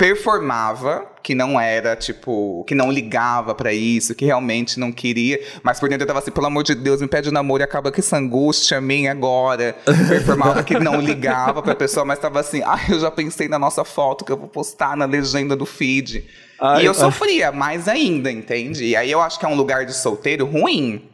performava 0.00 1.06
que 1.22 1.34
não 1.34 1.60
era, 1.60 1.94
tipo, 1.94 2.64
que 2.66 2.74
não 2.74 2.90
ligava 2.90 3.54
pra 3.54 3.70
isso, 3.70 4.14
que 4.14 4.24
realmente 4.24 4.80
não 4.80 4.90
queria, 4.90 5.38
mas 5.62 5.78
por 5.78 5.90
dentro 5.90 6.04
eu 6.04 6.06
tava 6.06 6.20
assim, 6.20 6.30
pelo 6.30 6.46
amor 6.46 6.62
de 6.62 6.74
Deus, 6.74 7.02
me 7.02 7.06
pede 7.06 7.28
um 7.28 7.32
namoro 7.32 7.62
e 7.62 7.64
acaba 7.64 7.92
com 7.92 8.00
essa 8.00 8.16
angústia 8.16 8.80
minha 8.80 9.12
agora. 9.12 9.76
Performava 10.08 10.64
que 10.64 10.78
não 10.78 11.02
ligava 11.02 11.62
pra 11.62 11.74
pessoa, 11.74 12.06
mas 12.06 12.18
tava 12.18 12.40
assim, 12.40 12.62
ai, 12.64 12.86
eu 12.88 12.98
já 12.98 13.10
pensei 13.10 13.46
na 13.46 13.58
nossa 13.58 13.84
foto 13.84 14.24
que 14.24 14.32
eu 14.32 14.38
vou 14.38 14.48
postar 14.48 14.96
na 14.96 15.04
legenda 15.04 15.54
do 15.54 15.66
feed. 15.66 16.24
Ai, 16.58 16.82
e 16.82 16.86
eu 16.86 16.92
ai. 16.92 16.98
sofria 16.98 17.52
mais 17.52 17.86
ainda, 17.86 18.32
entende? 18.32 18.86
E 18.86 18.96
aí 18.96 19.10
eu 19.10 19.20
acho 19.20 19.38
que 19.38 19.44
é 19.44 19.48
um 19.48 19.54
lugar 19.54 19.84
de 19.84 19.94
solteiro 19.94 20.46
ruim, 20.46 21.09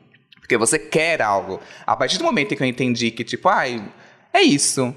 porque 0.46 0.56
você 0.56 0.78
quer 0.78 1.20
algo. 1.20 1.60
A 1.84 1.96
partir 1.96 2.18
do 2.18 2.24
momento 2.24 2.54
em 2.54 2.56
que 2.56 2.62
eu 2.62 2.66
entendi 2.66 3.10
que, 3.10 3.24
tipo, 3.24 3.48
ai, 3.48 3.84
é 4.32 4.40
isso. 4.40 4.94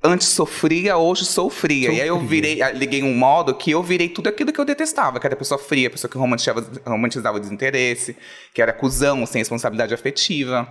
Antes 0.00 0.28
sofria, 0.28 0.96
hoje 0.96 1.24
sofria. 1.24 1.90
E 1.90 2.00
aí 2.00 2.06
eu 2.06 2.20
virei, 2.20 2.60
liguei 2.74 3.02
um 3.02 3.12
modo 3.12 3.54
que 3.54 3.72
eu 3.72 3.82
virei 3.82 4.08
tudo 4.08 4.28
aquilo 4.28 4.52
que 4.52 4.60
eu 4.60 4.64
detestava, 4.64 5.18
que 5.18 5.26
era 5.26 5.34
a 5.34 5.38
pessoa 5.38 5.58
fria, 5.58 5.88
a 5.88 5.90
pessoa 5.90 6.08
que 6.08 6.16
romantizava, 6.16 6.64
romantizava 6.86 7.38
o 7.38 7.40
desinteresse, 7.40 8.16
que 8.54 8.62
era 8.62 8.72
cuzão, 8.72 9.26
sem 9.26 9.40
responsabilidade 9.40 9.92
afetiva. 9.92 10.68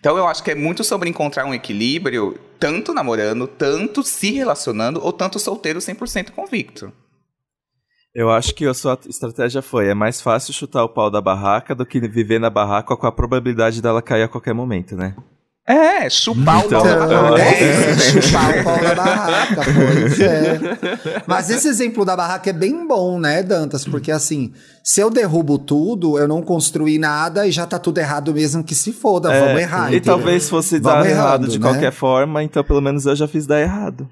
Então 0.00 0.16
eu 0.16 0.26
acho 0.26 0.42
que 0.42 0.50
é 0.50 0.54
muito 0.56 0.82
sobre 0.82 1.08
encontrar 1.08 1.44
um 1.44 1.54
equilíbrio, 1.54 2.40
tanto 2.58 2.92
namorando, 2.92 3.46
tanto 3.46 4.02
se 4.02 4.32
relacionando, 4.32 5.00
ou 5.00 5.12
tanto 5.12 5.38
solteiro 5.38 5.78
100% 5.78 6.32
convicto. 6.32 6.92
Eu 8.14 8.30
acho 8.30 8.54
que 8.54 8.66
a 8.66 8.74
sua 8.74 8.98
estratégia 9.08 9.62
foi: 9.62 9.88
é 9.88 9.94
mais 9.94 10.20
fácil 10.20 10.52
chutar 10.52 10.82
o 10.84 10.88
pau 10.88 11.10
da 11.10 11.20
barraca 11.20 11.74
do 11.74 11.86
que 11.86 12.00
viver 12.00 12.38
na 12.40 12.50
barraca 12.50 12.96
com 12.96 13.06
a 13.06 13.12
probabilidade 13.12 13.80
dela 13.82 14.02
cair 14.02 14.22
a 14.24 14.28
qualquer 14.28 14.54
momento, 14.54 14.96
né? 14.96 15.14
É, 15.70 16.08
chupar 16.08 16.64
Então, 16.64 16.80
o 16.80 16.82
pau 16.82 17.06
da 17.06 17.14
eu 17.14 17.22
barraca. 17.22 17.42
acho 17.44 17.64
É, 17.64 17.98
chupar 18.22 18.58
o 18.58 18.64
pau 18.64 18.78
da 18.80 18.94
barraca, 18.94 19.60
pois 19.74 20.20
é. 20.20 20.58
Mas 21.26 21.50
esse 21.50 21.68
exemplo 21.68 22.06
da 22.06 22.16
barraca 22.16 22.48
é 22.48 22.54
bem 22.54 22.88
bom, 22.88 23.20
né, 23.20 23.42
Dantas? 23.42 23.84
Porque 23.84 24.10
assim, 24.10 24.54
se 24.82 24.98
eu 25.02 25.10
derrubo 25.10 25.58
tudo, 25.58 26.18
eu 26.18 26.26
não 26.26 26.40
construí 26.40 26.98
nada 26.98 27.46
e 27.46 27.50
já 27.52 27.66
tá 27.66 27.78
tudo 27.78 27.98
errado 27.98 28.32
mesmo 28.32 28.64
que 28.64 28.74
se 28.74 28.94
foda. 28.94 29.30
É, 29.30 29.40
Vamos 29.44 29.60
errar. 29.60 29.92
E 29.92 29.96
entendeu? 29.98 30.14
talvez 30.16 30.48
fosse 30.48 30.78
Vamos 30.80 31.04
dar 31.04 31.10
errado 31.10 31.28
errando, 31.42 31.48
de 31.48 31.58
né? 31.58 31.68
qualquer 31.70 31.92
forma, 31.92 32.42
então 32.42 32.64
pelo 32.64 32.80
menos 32.80 33.04
eu 33.04 33.14
já 33.14 33.28
fiz 33.28 33.46
dar 33.46 33.60
errado. 33.60 34.08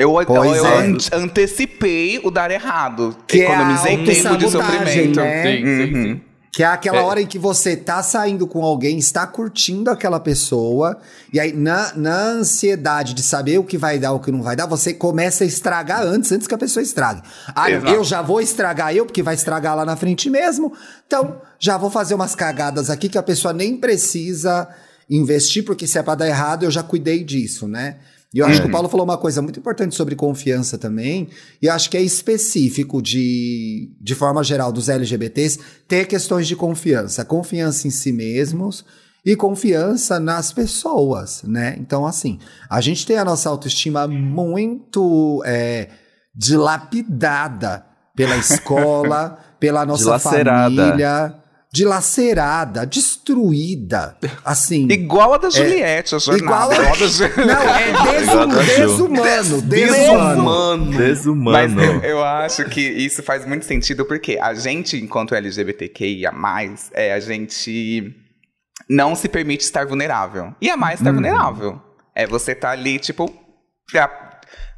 Eu, 0.00 0.18
eu, 0.18 0.26
Pois 0.26 0.56
eu 0.56 0.66
é. 0.66 0.78
an- 0.86 0.96
antecipei 1.24 2.20
o 2.24 2.30
dar 2.30 2.50
errado. 2.50 3.16
Que 3.26 3.42
é 3.42 3.46
a 3.46 3.52
Economizei 3.54 3.96
tempo 4.04 4.36
de 4.36 4.50
sofrimento. 4.50 5.20
né? 5.20 5.42
Sim, 5.42 5.58
sim, 5.64 5.94
Uhum. 5.94 6.02
sim. 6.14 6.20
Que 6.52 6.64
é 6.64 6.66
aquela 6.66 6.98
É. 6.98 7.02
hora 7.02 7.20
em 7.22 7.26
que 7.26 7.38
você 7.38 7.76
tá 7.76 8.02
saindo 8.02 8.44
com 8.44 8.64
alguém, 8.64 8.98
está 8.98 9.24
curtindo 9.24 9.88
aquela 9.88 10.18
pessoa, 10.18 10.98
e 11.32 11.38
aí 11.38 11.52
na, 11.52 11.92
na 11.94 12.16
ansiedade 12.30 13.14
de 13.14 13.22
saber 13.22 13.58
o 13.58 13.62
que 13.64 13.78
vai 13.78 14.00
dar, 14.00 14.12
o 14.12 14.18
que 14.18 14.32
não 14.32 14.42
vai 14.42 14.56
dar, 14.56 14.66
você 14.66 14.92
começa 14.92 15.44
a 15.44 15.46
estragar 15.46 16.02
antes, 16.02 16.32
antes 16.32 16.48
que 16.48 16.54
a 16.54 16.58
pessoa 16.58 16.82
estrague. 16.82 17.22
Ah, 17.54 17.70
Exato. 17.70 17.92
eu 17.94 18.02
já 18.02 18.20
vou 18.20 18.40
estragar 18.40 18.92
eu, 18.92 19.06
porque 19.06 19.22
vai 19.22 19.34
estragar 19.36 19.76
lá 19.76 19.84
na 19.84 19.94
frente 19.96 20.28
mesmo. 20.28 20.72
Então, 21.06 21.40
já 21.56 21.78
vou 21.78 21.88
fazer 21.88 22.14
umas 22.14 22.34
cagadas 22.34 22.90
aqui 22.90 23.08
que 23.08 23.18
a 23.18 23.22
pessoa 23.22 23.54
nem 23.54 23.76
precisa 23.76 24.66
investir, 25.08 25.64
porque 25.64 25.86
se 25.86 25.98
é 25.98 26.02
pra 26.02 26.16
dar 26.16 26.26
errado, 26.26 26.64
eu 26.64 26.70
já 26.70 26.82
cuidei 26.82 27.22
disso, 27.22 27.68
né? 27.68 27.96
E 28.32 28.38
eu 28.38 28.46
acho 28.46 28.62
que 28.62 28.68
o 28.68 28.70
Paulo 28.70 28.88
falou 28.88 29.04
uma 29.04 29.18
coisa 29.18 29.42
muito 29.42 29.58
importante 29.58 29.94
sobre 29.94 30.14
confiança 30.14 30.78
também, 30.78 31.28
e 31.60 31.68
acho 31.68 31.90
que 31.90 31.96
é 31.96 32.00
específico 32.00 33.02
de, 33.02 33.90
de 34.00 34.14
forma 34.14 34.44
geral 34.44 34.70
dos 34.70 34.88
LGBTs 34.88 35.58
ter 35.88 36.06
questões 36.06 36.46
de 36.46 36.54
confiança, 36.54 37.24
confiança 37.24 37.88
em 37.88 37.90
si 37.90 38.12
mesmos 38.12 38.84
e 39.26 39.34
confiança 39.34 40.20
nas 40.20 40.52
pessoas, 40.52 41.42
né? 41.42 41.76
Então, 41.80 42.06
assim, 42.06 42.38
a 42.68 42.80
gente 42.80 43.04
tem 43.04 43.18
a 43.18 43.24
nossa 43.24 43.48
autoestima 43.48 44.06
muito 44.06 45.42
é, 45.44 45.88
dilapidada 46.34 47.84
pela 48.14 48.36
escola, 48.36 49.38
pela 49.58 49.84
nossa 49.84 50.04
Dilacerada. 50.04 50.76
família, 50.76 51.39
dilacerada, 51.72 52.84
destruída, 52.84 54.16
assim. 54.44 54.88
Igual 54.90 55.34
a 55.34 55.38
da 55.38 55.50
Juliette, 55.50 56.14
a 56.14 56.18
jornada. 56.18 56.74
Igual 56.74 56.92
a- 56.92 56.94
Igual 58.20 58.40
a 58.40 58.46
Não, 58.46 58.60
é 58.60 58.64
desum, 58.66 59.08
desumano, 59.18 59.62
desumano. 59.62 60.42
Mano. 60.42 60.96
Desumano. 60.98 61.52
Mas 61.76 61.88
eu, 61.88 62.00
eu 62.02 62.24
acho 62.24 62.64
que 62.64 62.80
isso 62.80 63.22
faz 63.22 63.46
muito 63.46 63.64
sentido 63.64 64.04
porque 64.04 64.38
a 64.40 64.52
gente, 64.54 64.96
enquanto 64.96 65.34
LGBTQIA, 65.34 66.32
é, 66.92 67.12
a 67.12 67.20
gente 67.20 68.14
não 68.88 69.14
se 69.14 69.28
permite 69.28 69.62
estar 69.62 69.86
vulnerável. 69.86 70.52
E 70.60 70.68
a 70.68 70.76
mais 70.76 70.98
estar 71.00 71.12
vulnerável. 71.12 71.80
É 72.14 72.26
você 72.26 72.54
tá 72.54 72.70
ali, 72.70 72.98
tipo, 72.98 73.32
a, 73.94 74.29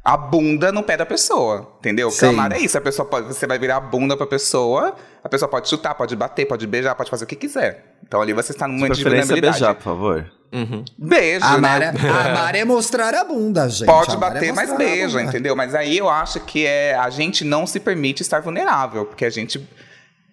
a 0.03 0.17
bunda 0.17 0.71
no 0.71 0.83
pé 0.83 0.97
da 0.97 1.05
pessoa. 1.05 1.75
Entendeu? 1.79 2.11
Sim. 2.11 2.19
Clamar 2.19 2.51
é 2.51 2.59
isso. 2.59 2.77
A 2.77 2.81
pessoa 2.81 3.07
pode, 3.07 3.27
você 3.27 3.47
vai 3.47 3.57
virar 3.57 3.77
a 3.77 3.79
bunda 3.79 4.17
pra 4.17 4.27
pessoa, 4.27 4.95
a 5.23 5.29
pessoa 5.29 5.47
pode 5.47 5.69
chutar, 5.69 5.95
pode 5.95 6.15
bater, 6.15 6.45
pode 6.45 6.67
beijar, 6.67 6.93
pode 6.95 7.09
fazer 7.09 7.23
o 7.23 7.27
que 7.27 7.35
quiser. 7.35 7.95
Então 8.05 8.21
ali 8.21 8.33
você 8.33 8.51
está 8.51 8.67
num 8.67 8.73
momento 8.73 8.95
de 8.95 9.01
preferência 9.01 9.35
vulnerabilidade. 9.35 9.59
beijar, 9.59 9.75
por 9.75 9.83
favor. 9.83 10.31
Uhum. 10.51 10.85
Beijo, 10.95 11.43
Amar 11.45 11.81
é, 11.81 11.91
né? 11.91 11.99
amar 12.29 12.53
é 12.53 12.63
mostrar 12.63 13.15
a 13.15 13.23
bunda, 13.23 13.67
gente. 13.67 13.87
Pode 13.87 14.15
Amar 14.15 14.31
é 14.31 14.33
bater, 14.33 14.53
mas 14.53 14.69
mostrar 14.69 14.85
a 14.85 14.87
beija, 14.87 15.21
entendeu? 15.21 15.55
Mas 15.55 15.73
aí 15.73 15.97
eu 15.97 16.07
acho 16.07 16.39
que 16.41 16.65
é 16.65 16.93
a 16.93 17.09
gente 17.09 17.43
não 17.43 17.65
se 17.65 17.79
permite 17.79 18.21
estar 18.21 18.41
vulnerável, 18.41 19.05
porque 19.05 19.25
a 19.25 19.31
gente 19.31 19.67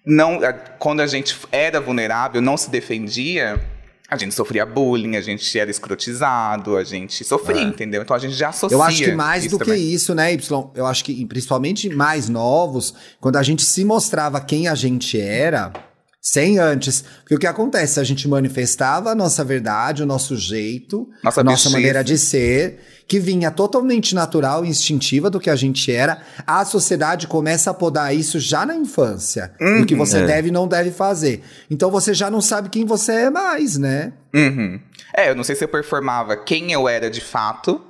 não, 0.04 0.40
quando 0.78 1.00
a 1.00 1.06
gente 1.06 1.38
era 1.52 1.80
vulnerável, 1.80 2.42
não 2.42 2.56
se 2.56 2.70
defendia, 2.70 3.60
a 4.10 4.16
gente 4.16 4.34
sofria 4.34 4.66
bullying, 4.66 5.16
a 5.16 5.20
gente 5.20 5.56
era 5.58 5.70
escrotizado, 5.70 6.76
a 6.76 6.82
gente 6.82 7.22
sofria, 7.22 7.60
É. 7.60 7.62
entendeu? 7.62 8.02
Então 8.02 8.14
a 8.16 8.18
gente 8.18 8.34
já 8.34 8.48
associa. 8.48 8.76
Eu 8.76 8.82
acho 8.82 9.04
que 9.04 9.12
mais 9.12 9.46
do 9.46 9.56
também. 9.58 9.74
que 9.76 9.80
isso, 9.94 10.14
né, 10.14 10.32
Y? 10.34 10.50
Eu 10.74 10.84
acho 10.86 11.04
que, 11.04 11.24
principalmente 11.26 11.88
mais 11.88 12.28
novos, 12.28 12.92
quando 13.20 13.36
a 13.36 13.42
gente 13.42 13.64
se 13.64 13.84
mostrava 13.84 14.40
quem 14.40 14.66
a 14.66 14.74
gente 14.74 15.18
era, 15.20 15.72
sem 16.20 16.58
antes. 16.58 17.02
Porque 17.20 17.34
o 17.34 17.38
que 17.38 17.46
acontece? 17.46 17.98
A 17.98 18.04
gente 18.04 18.28
manifestava 18.28 19.10
a 19.10 19.14
nossa 19.14 19.42
verdade, 19.44 20.02
o 20.02 20.06
nosso 20.06 20.36
jeito, 20.36 21.08
Nossa 21.24 21.40
a 21.40 21.44
nossa 21.44 21.70
maneira 21.70 22.04
de 22.04 22.18
ser, 22.18 22.80
que 23.08 23.18
vinha 23.18 23.50
totalmente 23.50 24.14
natural 24.14 24.64
e 24.64 24.68
instintiva 24.68 25.30
do 25.30 25.40
que 25.40 25.48
a 25.50 25.56
gente 25.56 25.90
era. 25.90 26.20
A 26.46 26.64
sociedade 26.64 27.26
começa 27.26 27.70
a 27.70 27.74
podar 27.74 28.14
isso 28.14 28.38
já 28.38 28.64
na 28.66 28.74
infância. 28.76 29.52
do 29.78 29.86
que 29.86 29.94
você 29.94 30.18
É. 30.18 30.26
deve 30.26 30.48
e 30.48 30.52
não 30.52 30.68
deve 30.68 30.90
fazer. 30.90 31.42
Então 31.70 31.90
você 31.90 32.12
já 32.14 32.30
não 32.30 32.40
sabe 32.40 32.68
quem 32.68 32.84
você 32.84 33.12
é 33.12 33.30
mais, 33.30 33.76
né? 33.78 34.12
Uhum. 34.34 34.78
É, 35.16 35.30
eu 35.30 35.34
não 35.34 35.42
sei 35.42 35.56
se 35.56 35.64
eu 35.64 35.68
performava 35.68 36.36
quem 36.36 36.70
eu 36.72 36.88
era 36.88 37.10
de 37.10 37.20
fato, 37.20 37.80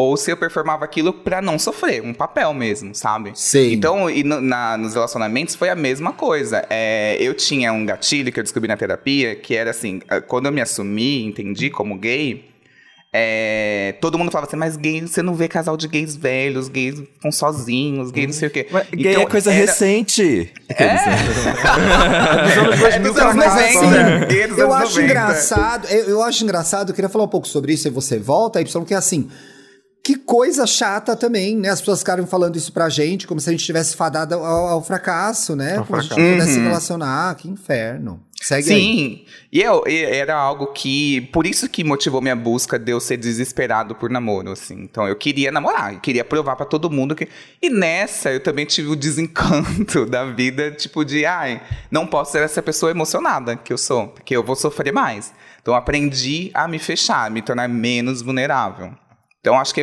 ou 0.00 0.16
se 0.16 0.30
eu 0.30 0.36
performava 0.36 0.84
aquilo 0.84 1.12
pra 1.12 1.42
não 1.42 1.58
sofrer, 1.58 2.00
um 2.02 2.14
papel 2.14 2.54
mesmo, 2.54 2.94
sabe? 2.94 3.32
Sim. 3.34 3.72
Então, 3.72 4.08
e 4.08 4.22
no- 4.22 4.40
na- 4.40 4.76
nos 4.76 4.94
relacionamentos 4.94 5.56
foi 5.56 5.70
a 5.70 5.74
mesma 5.74 6.12
coisa. 6.12 6.64
É, 6.70 7.16
eu 7.20 7.34
tinha 7.34 7.72
um 7.72 7.84
gatilho 7.84 8.30
que 8.30 8.38
eu 8.38 8.44
descobri 8.44 8.68
na 8.68 8.76
terapia, 8.76 9.34
que 9.34 9.56
era 9.56 9.70
assim, 9.70 10.00
quando 10.28 10.46
eu 10.46 10.52
me 10.52 10.60
assumi, 10.60 11.24
entendi 11.24 11.68
como 11.68 11.98
gay, 11.98 12.44
é, 13.12 13.96
todo 14.00 14.16
mundo 14.16 14.30
falava 14.30 14.46
assim, 14.46 14.56
mas 14.56 14.76
gay, 14.76 15.00
você 15.00 15.20
não 15.20 15.34
vê 15.34 15.48
casal 15.48 15.76
de 15.76 15.88
gays 15.88 16.14
velhos, 16.14 16.68
gays 16.68 17.00
estão 17.00 17.32
sozinhos, 17.32 18.12
gays 18.12 18.26
não 18.28 18.34
sei 18.34 18.46
o 18.48 18.50
quê. 18.52 18.68
Mas 18.70 18.88
gay 18.90 19.10
Então, 19.12 19.22
é 19.22 19.26
coisa 19.26 19.50
era- 19.52 19.60
recente. 19.66 20.52
2000 20.68 20.78
É 22.86 22.98
dos 23.00 23.16
anos 23.16 23.34
cá, 23.44 23.50
90. 23.50 23.72
só. 23.72 23.80
Gay 24.26 24.46
dos 24.46 24.58
Eu 24.58 24.72
acho 24.72 24.86
90. 24.92 25.02
engraçado, 25.04 25.88
eu, 25.88 26.04
eu 26.10 26.22
acho 26.22 26.44
engraçado, 26.44 26.90
eu 26.90 26.94
queria 26.94 27.08
falar 27.08 27.24
um 27.24 27.28
pouco 27.28 27.48
sobre 27.48 27.72
isso 27.72 27.88
e 27.88 27.90
você 27.90 28.16
volta, 28.18 28.60
Y, 28.60 28.84
que 28.84 28.94
é 28.94 28.96
assim. 28.96 29.28
Que 30.02 30.16
coisa 30.16 30.66
chata 30.66 31.14
também, 31.14 31.54
né? 31.54 31.68
As 31.68 31.80
pessoas 31.80 31.98
ficaram 31.98 32.26
falando 32.26 32.56
isso 32.56 32.72
pra 32.72 32.88
gente, 32.88 33.26
como 33.26 33.38
se 33.40 33.48
a 33.50 33.52
gente 33.52 33.64
tivesse 33.64 33.94
fadado 33.94 34.36
ao, 34.36 34.44
ao 34.68 34.82
fracasso, 34.82 35.54
né? 35.54 35.76
Ao 35.76 35.84
Como 35.84 35.98
a 35.98 36.00
gente 36.00 36.08
fracasso. 36.14 36.26
não 36.28 36.32
pudesse 36.38 36.52
se 36.54 36.58
Uhum. 36.60 36.64
relacionar, 36.66 37.34
que 37.34 37.46
inferno. 37.48 38.22
Segue 38.40 38.72
aí. 38.72 38.80
Sim, 38.80 39.24
e 39.52 39.60
eu, 39.60 39.82
e 39.86 39.96
era 40.04 40.34
algo 40.34 40.68
que. 40.68 41.22
Por 41.32 41.44
isso 41.46 41.68
que 41.68 41.84
motivou 41.84 42.22
minha 42.22 42.36
busca 42.36 42.78
de 42.78 42.92
eu 42.92 43.00
ser 43.00 43.16
desesperado 43.18 43.94
por 43.96 44.08
namoro, 44.08 44.52
assim. 44.52 44.76
Então 44.80 45.06
eu 45.06 45.16
queria 45.16 45.50
namorar, 45.52 45.92
eu 45.92 46.00
queria 46.00 46.24
provar 46.24 46.56
pra 46.56 46.64
todo 46.64 46.88
mundo 46.88 47.14
que. 47.14 47.28
E 47.60 47.68
nessa 47.68 48.30
eu 48.32 48.40
também 48.40 48.64
tive 48.64 48.88
o 48.88 48.96
desencanto 48.96 50.06
da 50.08 50.24
vida, 50.24 50.70
tipo 50.70 51.04
de, 51.04 51.26
ai, 51.26 51.60
não 51.90 52.06
posso 52.06 52.32
ser 52.32 52.42
essa 52.42 52.62
pessoa 52.62 52.90
emocionada 52.92 53.56
que 53.56 53.72
eu 53.72 53.78
sou, 53.78 54.08
porque 54.08 54.34
eu 54.34 54.42
vou 54.44 54.56
sofrer 54.56 54.92
mais. 54.92 55.34
Então 55.60 55.74
aprendi 55.74 56.50
a 56.54 56.66
me 56.66 56.78
fechar, 56.78 57.26
a 57.26 57.30
me 57.30 57.42
tornar 57.42 57.68
menos 57.68 58.22
vulnerável. 58.22 58.92
Então 59.48 59.58
acho 59.58 59.72
que 59.74 59.80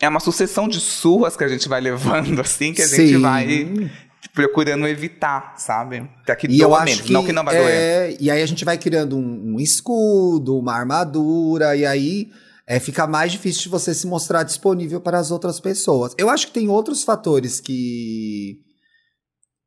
é. 0.00 0.08
uma 0.08 0.20
sucessão 0.20 0.66
de 0.66 0.80
surras 0.80 1.36
que 1.36 1.44
a 1.44 1.48
gente 1.48 1.68
vai 1.68 1.80
levando, 1.80 2.40
assim, 2.40 2.72
que 2.72 2.80
a 2.80 2.86
gente 2.86 3.08
Sim. 3.14 3.20
vai 3.20 3.90
procurando 4.32 4.88
evitar, 4.88 5.54
sabe? 5.58 6.08
Pra 6.24 6.34
que 6.34 6.46
E 6.46 6.58
eu 6.58 6.74
acho 6.74 6.84
menos, 6.86 7.00
que, 7.02 7.12
não 7.12 7.24
que 7.24 7.32
não 7.32 7.44
vai 7.44 7.54
doer. 7.54 7.70
é, 7.70 8.16
E 8.18 8.30
aí 8.30 8.42
a 8.42 8.46
gente 8.46 8.64
vai 8.64 8.78
criando 8.78 9.16
um, 9.16 9.54
um 9.54 9.60
escudo, 9.60 10.58
uma 10.58 10.74
armadura, 10.74 11.76
e 11.76 11.84
aí 11.84 12.30
é, 12.66 12.80
fica 12.80 13.06
mais 13.06 13.30
difícil 13.30 13.64
de 13.64 13.68
você 13.68 13.92
se 13.94 14.06
mostrar 14.06 14.42
disponível 14.42 15.00
para 15.00 15.18
as 15.18 15.30
outras 15.30 15.60
pessoas. 15.60 16.14
Eu 16.16 16.30
acho 16.30 16.46
que 16.46 16.52
tem 16.54 16.68
outros 16.68 17.04
fatores 17.04 17.60
que 17.60 18.58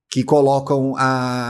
que 0.09 0.23
colocam 0.23 0.95
a, 0.97 1.03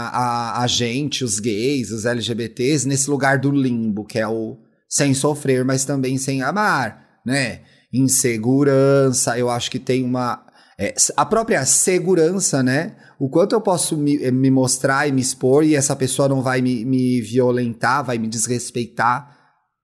a, 0.10 0.64
a 0.64 0.68
gente, 0.68 1.24
os 1.24 1.40
gays, 1.40 1.92
os 1.92 2.06
LGBTs, 2.06 2.88
nesse 2.88 3.08
lugar 3.10 3.38
do 3.38 3.52
limbo, 3.52 4.04
que 4.04 4.18
é 4.18 4.28
o 4.28 4.58
sem 4.90 5.14
sofrer, 5.14 5.64
mas 5.64 5.86
também 5.86 6.18
sem 6.18 6.42
amar, 6.42 7.20
né? 7.26 7.62
Insegurança, 7.94 9.38
eu 9.38 9.50
acho 9.50 9.72
que 9.72 9.80
tem 9.80 10.04
uma. 10.04 10.46
é, 10.80 10.94
a 11.16 11.26
própria 11.26 11.66
segurança, 11.66 12.62
né? 12.62 12.96
O 13.20 13.30
quanto 13.30 13.54
eu 13.54 13.62
posso 13.62 13.98
me, 13.98 14.22
eh, 14.24 14.32
me 14.32 14.52
mostrar 14.52 15.08
e 15.08 15.12
me 15.12 15.22
expor 15.22 15.64
e 15.64 15.76
essa 15.76 15.96
pessoa 15.96 16.30
não 16.30 16.42
vai 16.42 16.62
me, 16.62 16.86
me 16.86 17.22
violentar, 17.22 18.04
vai 18.04 18.18
me 18.18 18.28
desrespeitar, 18.28 19.36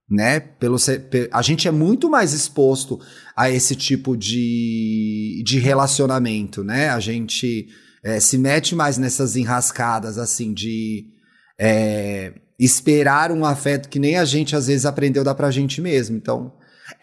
né? 0.09 0.39
Pelo, 0.39 0.77
a 1.31 1.41
gente 1.41 1.67
é 1.67 1.71
muito 1.71 2.09
mais 2.09 2.33
exposto 2.33 2.99
a 3.35 3.49
esse 3.49 3.75
tipo 3.75 4.15
de, 4.15 5.41
de 5.45 5.59
relacionamento, 5.59 6.63
né? 6.63 6.89
A 6.89 6.99
gente 6.99 7.67
eh, 8.03 8.19
se 8.19 8.37
mete 8.37 8.75
mais 8.75 8.97
nessas 8.97 9.35
enrascadas, 9.35 10.17
assim, 10.17 10.53
de 10.53 11.05
eh, 11.59 12.33
esperar 12.59 13.31
um 13.31 13.45
afeto 13.45 13.89
que 13.89 13.97
nem 13.97 14.17
a 14.17 14.25
gente 14.25 14.55
às 14.55 14.67
vezes 14.67 14.85
aprendeu 14.85 15.23
dar 15.23 15.35
pra 15.35 15.49
gente 15.49 15.81
mesmo. 15.81 16.15
Então, 16.15 16.53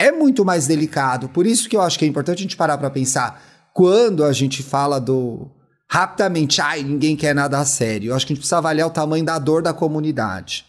é 0.01 0.11
muito 0.11 0.47
mais 0.47 0.67
delicado. 0.67 1.29
Por 1.29 1.47
isso 1.47 1.69
que 1.69 1.77
eu 1.77 1.83
acho 1.83 1.99
que 1.99 2.07
é 2.07 2.09
importante 2.09 2.39
a 2.39 2.43
gente 2.43 2.57
parar 2.57 2.79
pra 2.79 2.89
pensar 2.89 3.71
quando 3.75 4.25
a 4.25 4.33
gente 4.33 4.63
fala 4.63 4.99
do. 4.99 5.51
Rapidamente, 5.89 6.61
ai, 6.61 6.83
ninguém 6.83 7.15
quer 7.15 7.35
nada 7.35 7.59
a 7.59 7.65
sério. 7.65 8.11
Eu 8.11 8.15
acho 8.15 8.27
que 8.27 8.33
a 8.33 8.35
gente 8.35 8.41
precisa 8.41 8.59
avaliar 8.59 8.87
o 8.87 8.93
tamanho 8.93 9.25
da 9.25 9.39
dor 9.39 9.61
da 9.61 9.75
comunidade. 9.75 10.65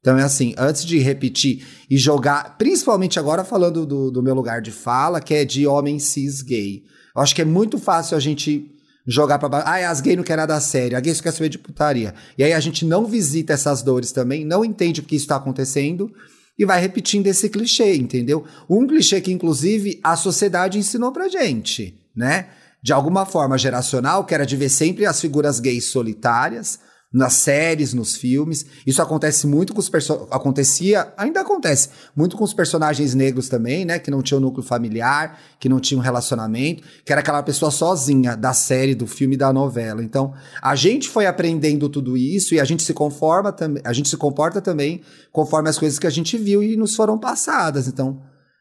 Então 0.00 0.16
é 0.16 0.22
assim, 0.22 0.54
antes 0.56 0.84
de 0.84 0.98
repetir 0.98 1.66
e 1.90 1.96
jogar, 1.96 2.56
principalmente 2.56 3.18
agora 3.18 3.42
falando 3.42 3.84
do, 3.84 4.10
do 4.12 4.22
meu 4.22 4.34
lugar 4.34 4.60
de 4.60 4.70
fala, 4.70 5.20
que 5.20 5.34
é 5.34 5.44
de 5.44 5.66
homem 5.66 5.98
cis 5.98 6.40
gay. 6.40 6.82
Eu 7.16 7.22
acho 7.22 7.34
que 7.34 7.42
é 7.42 7.44
muito 7.44 7.78
fácil 7.78 8.16
a 8.16 8.20
gente 8.20 8.70
jogar 9.06 9.38
pra 9.38 9.48
baixo. 9.48 9.66
Ah, 9.66 9.90
as 9.90 10.00
gays 10.00 10.16
não 10.16 10.22
querem 10.22 10.42
nada 10.42 10.54
a 10.54 10.60
sério, 10.60 10.96
a 10.96 11.00
gay 11.00 11.14
só 11.14 11.22
quer 11.22 11.32
saber 11.32 11.48
de 11.48 11.58
putaria. 11.58 12.14
E 12.36 12.44
aí 12.44 12.52
a 12.52 12.60
gente 12.60 12.84
não 12.84 13.06
visita 13.06 13.54
essas 13.54 13.82
dores 13.82 14.12
também, 14.12 14.44
não 14.44 14.64
entende 14.64 15.02
porque 15.02 15.16
isso 15.16 15.24
está 15.24 15.36
acontecendo 15.36 16.12
e 16.58 16.64
vai 16.64 16.80
repetindo 16.80 17.26
esse 17.28 17.48
clichê, 17.48 17.94
entendeu? 17.94 18.44
Um 18.68 18.86
clichê 18.86 19.20
que, 19.20 19.32
inclusive, 19.32 20.00
a 20.02 20.16
sociedade 20.16 20.78
ensinou 20.78 21.12
pra 21.12 21.28
gente, 21.28 21.94
né? 22.14 22.48
De 22.82 22.92
alguma 22.92 23.24
forma 23.24 23.56
geracional, 23.56 24.24
que 24.24 24.34
era 24.34 24.44
de 24.44 24.56
ver 24.56 24.68
sempre 24.68 25.06
as 25.06 25.20
figuras 25.20 25.60
gays 25.60 25.86
solitárias, 25.86 26.80
nas 27.12 27.34
séries, 27.34 27.94
nos 27.94 28.16
filmes. 28.16 28.66
Isso 28.86 29.00
acontece 29.00 29.46
muito 29.46 29.72
com 29.72 29.80
os 29.80 29.88
personagens. 29.88 30.28
Acontecia, 30.30 31.12
ainda 31.16 31.40
acontece, 31.40 31.88
muito 32.14 32.36
com 32.36 32.44
os 32.44 32.52
personagens 32.52 33.14
negros 33.14 33.48
também, 33.48 33.84
né? 33.84 33.98
Que 33.98 34.10
não 34.10 34.22
tinham 34.22 34.40
núcleo 34.40 34.62
familiar, 34.62 35.38
que 35.58 35.68
não 35.68 35.80
tinham 35.80 36.02
relacionamento, 36.02 36.82
que 37.04 37.12
era 37.12 37.20
aquela 37.20 37.42
pessoa 37.42 37.70
sozinha 37.70 38.36
da 38.36 38.52
série, 38.52 38.94
do 38.94 39.06
filme 39.06 39.36
da 39.36 39.52
novela. 39.52 40.02
Então, 40.02 40.34
a 40.60 40.76
gente 40.76 41.08
foi 41.08 41.26
aprendendo 41.26 41.88
tudo 41.88 42.16
isso 42.16 42.54
e 42.54 42.60
a 42.60 42.64
gente 42.64 42.82
se 42.82 42.92
conforma 42.92 43.52
também, 43.52 43.82
a 43.84 43.92
gente 43.92 44.08
se 44.08 44.16
comporta 44.16 44.60
também 44.60 45.00
conforme 45.32 45.68
as 45.68 45.78
coisas 45.78 45.98
que 45.98 46.06
a 46.06 46.10
gente 46.10 46.36
viu 46.36 46.62
e 46.62 46.76
nos 46.76 46.94
foram 46.94 47.18
passadas. 47.18 47.88
Então, 47.88 48.20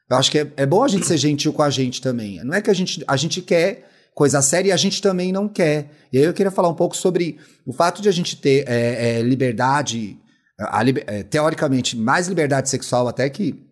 eu 0.09 0.15
acho 0.15 0.31
que 0.31 0.39
é, 0.39 0.53
é 0.55 0.65
bom 0.65 0.83
a 0.83 0.87
gente 0.87 1.05
ser 1.05 1.17
gentil 1.17 1.51
com 1.51 1.61
a 1.61 1.69
gente 1.69 2.01
também. 2.01 2.41
Não 2.45 2.53
é 2.53 2.61
que 2.61 2.69
a 2.69 2.73
gente, 2.73 3.03
a 3.05 3.17
gente 3.17 3.41
quer 3.41 3.89
coisa 4.17 4.41
séria 4.41 4.69
e 4.69 4.71
a 4.71 4.77
gente 4.77 4.99
também 4.99 5.31
não 5.31 5.47
quer. 5.47 5.91
E 6.11 6.17
aí 6.17 6.23
eu 6.23 6.33
queria 6.33 6.49
falar 6.49 6.69
um 6.69 6.73
pouco 6.73 6.97
sobre 6.97 7.37
o 7.67 7.71
fato 7.71 8.01
de 8.01 8.09
a 8.09 8.11
gente 8.11 8.35
ter 8.35 8.67
é, 8.67 9.19
é, 9.19 9.21
liberdade, 9.21 10.17
a 10.57 10.81
liber- 10.81 11.03
é, 11.05 11.21
teoricamente, 11.21 11.95
mais 11.95 12.27
liberdade 12.27 12.67
sexual 12.67 13.07
até 13.07 13.29
que 13.29 13.63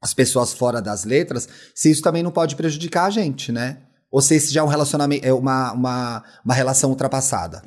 as 0.00 0.14
pessoas 0.14 0.54
fora 0.54 0.80
das 0.80 1.04
letras, 1.04 1.48
se 1.74 1.90
isso 1.90 2.02
também 2.02 2.22
não 2.22 2.30
pode 2.30 2.54
prejudicar 2.54 3.06
a 3.06 3.10
gente, 3.10 3.50
né? 3.50 3.78
Ou 4.12 4.20
se 4.22 4.36
esse 4.36 4.52
já 4.54 4.60
é 4.60 4.62
um 4.62 4.68
relacionamento, 4.68 5.26
é 5.26 5.32
uma, 5.32 5.72
uma, 5.72 6.24
uma 6.44 6.54
relação 6.54 6.90
ultrapassada. 6.90 7.60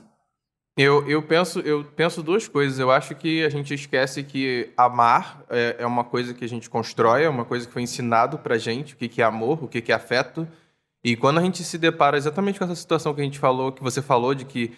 Eu, 0.77 1.07
eu, 1.09 1.21
penso, 1.21 1.59
eu 1.59 1.83
penso 1.83 2.23
duas 2.23 2.47
coisas. 2.47 2.79
Eu 2.79 2.89
acho 2.89 3.13
que 3.15 3.43
a 3.43 3.49
gente 3.49 3.73
esquece 3.73 4.23
que 4.23 4.71
amar 4.77 5.43
é, 5.49 5.75
é 5.79 5.85
uma 5.85 6.05
coisa 6.05 6.33
que 6.33 6.45
a 6.45 6.49
gente 6.49 6.69
constrói, 6.69 7.25
é 7.25 7.29
uma 7.29 7.43
coisa 7.43 7.67
que 7.67 7.73
foi 7.73 7.81
ensinado 7.81 8.37
pra 8.37 8.57
gente, 8.57 8.93
o 8.93 8.97
que, 8.97 9.09
que 9.09 9.21
é 9.21 9.25
amor, 9.25 9.61
o 9.61 9.67
que, 9.67 9.81
que 9.81 9.91
é 9.91 9.95
afeto. 9.95 10.47
E 11.03 11.15
quando 11.15 11.39
a 11.39 11.41
gente 11.41 11.63
se 11.63 11.77
depara 11.77 12.17
exatamente 12.17 12.57
com 12.57 12.65
essa 12.65 12.75
situação 12.75 13.13
que 13.13 13.21
a 13.21 13.23
gente 13.23 13.37
falou, 13.37 13.71
que 13.71 13.83
você 13.83 14.01
falou, 14.01 14.33
de 14.33 14.45
que 14.45 14.71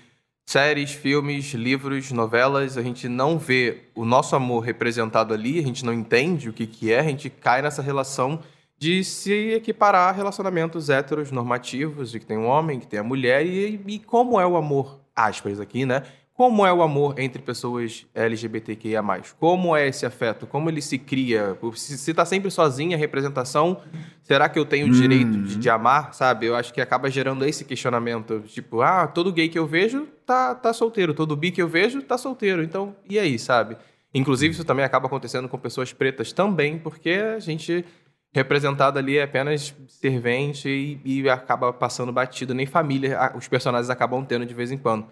séries, 0.47 0.91
filmes, 0.91 1.53
livros, 1.53 2.11
novelas, 2.11 2.77
a 2.77 2.81
gente 2.81 3.07
não 3.07 3.37
vê 3.37 3.83
o 3.95 4.05
nosso 4.05 4.35
amor 4.35 4.61
representado 4.61 5.33
ali, 5.33 5.59
a 5.59 5.63
gente 5.63 5.83
não 5.83 5.93
entende 5.93 6.49
o 6.49 6.53
que, 6.53 6.65
que 6.65 6.91
é, 6.91 6.99
a 6.99 7.03
gente 7.03 7.29
cai 7.29 7.61
nessa 7.61 7.81
relação 7.81 8.39
de 8.77 9.03
se 9.03 9.31
equiparar 9.53 10.09
a 10.09 10.11
relacionamentos 10.11 10.89
héteros 10.89 11.31
normativos, 11.31 12.11
de 12.11 12.19
que 12.19 12.25
tem 12.25 12.37
um 12.37 12.47
homem, 12.47 12.79
que 12.79 12.87
tem 12.87 12.99
a 12.99 13.03
mulher, 13.03 13.45
e, 13.45 13.81
e 13.87 13.99
como 13.99 14.39
é 14.39 14.45
o 14.45 14.57
amor, 14.57 14.99
aspas 15.15 15.59
aqui, 15.59 15.85
né? 15.85 16.03
Como 16.35 16.65
é 16.65 16.73
o 16.73 16.81
amor 16.81 17.17
entre 17.17 17.41
pessoas 17.41 18.05
LGBTQIA+. 18.13 19.01
Como 19.39 19.73
é 19.73 19.87
esse 19.87 20.05
afeto? 20.05 20.45
Como 20.45 20.69
ele 20.69 20.81
se 20.81 20.97
cria? 20.97 21.57
Se, 21.75 21.97
se 21.97 22.13
tá 22.13 22.25
sempre 22.25 22.51
sozinha 22.51 22.97
a 22.97 22.99
representação, 22.99 23.81
será 24.21 24.49
que 24.49 24.59
eu 24.59 24.65
tenho 24.65 24.87
o 24.87 24.91
direito 24.91 25.31
de, 25.43 25.55
de 25.55 25.69
amar, 25.69 26.13
sabe? 26.13 26.47
Eu 26.47 26.55
acho 26.57 26.73
que 26.73 26.81
acaba 26.81 27.09
gerando 27.09 27.45
esse 27.45 27.63
questionamento. 27.63 28.43
Tipo, 28.47 28.81
ah, 28.81 29.07
todo 29.07 29.31
gay 29.31 29.47
que 29.47 29.57
eu 29.57 29.65
vejo 29.65 30.09
tá, 30.25 30.53
tá 30.53 30.73
solteiro. 30.73 31.13
Todo 31.13 31.37
bi 31.37 31.51
que 31.51 31.61
eu 31.61 31.69
vejo 31.69 32.01
tá 32.01 32.17
solteiro. 32.17 32.61
Então, 32.61 32.93
e 33.09 33.17
aí, 33.17 33.39
sabe? 33.39 33.77
Inclusive, 34.13 34.53
isso 34.53 34.65
também 34.65 34.83
acaba 34.83 35.07
acontecendo 35.07 35.47
com 35.47 35.57
pessoas 35.57 35.93
pretas 35.93 36.33
também, 36.33 36.77
porque 36.77 37.11
a 37.11 37.39
gente 37.39 37.85
representado 38.33 38.99
ali 38.99 39.17
é 39.17 39.23
apenas 39.23 39.73
servente 39.87 40.67
e, 40.67 41.21
e 41.21 41.29
acaba 41.29 41.71
passando 41.71 42.11
batido. 42.11 42.53
Nem 42.53 42.65
família 42.65 43.31
os 43.35 43.47
personagens 43.47 43.89
acabam 43.89 44.25
tendo 44.25 44.45
de 44.45 44.53
vez 44.53 44.69
em 44.69 44.77
quando. 44.77 45.07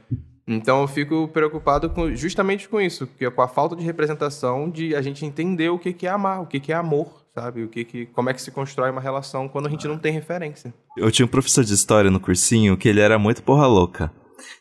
Então 0.47 0.81
eu 0.81 0.87
fico 0.87 1.27
preocupado 1.29 1.89
com, 1.89 2.13
justamente 2.13 2.67
com 2.67 2.79
isso, 2.79 3.07
que 3.07 3.25
é 3.25 3.31
com 3.31 3.41
a 3.41 3.47
falta 3.47 3.75
de 3.75 3.83
representação 3.83 4.69
de 4.69 4.95
a 4.95 5.01
gente 5.01 5.25
entender 5.25 5.69
o 5.69 5.79
que, 5.79 5.93
que 5.93 6.05
é 6.05 6.09
amar, 6.09 6.41
o 6.41 6.45
que, 6.45 6.59
que 6.59 6.71
é 6.71 6.75
amor, 6.75 7.23
sabe? 7.33 7.63
O 7.63 7.69
que, 7.69 7.85
que 7.85 8.05
como 8.07 8.29
é 8.29 8.33
que 8.33 8.41
se 8.41 8.51
constrói 8.51 8.91
uma 8.91 9.01
relação 9.01 9.47
quando 9.47 9.67
a 9.67 9.69
gente 9.69 9.87
não 9.87 9.97
tem 9.97 10.11
referência. 10.11 10.73
Eu 10.97 11.09
tinha 11.11 11.25
um 11.25 11.29
professor 11.29 11.63
de 11.63 11.73
história 11.73 12.11
no 12.11 12.19
cursinho 12.19 12.75
que 12.75 12.89
ele 12.89 12.99
era 12.99 13.17
muito 13.17 13.41
porra 13.41 13.67
louca. 13.67 14.11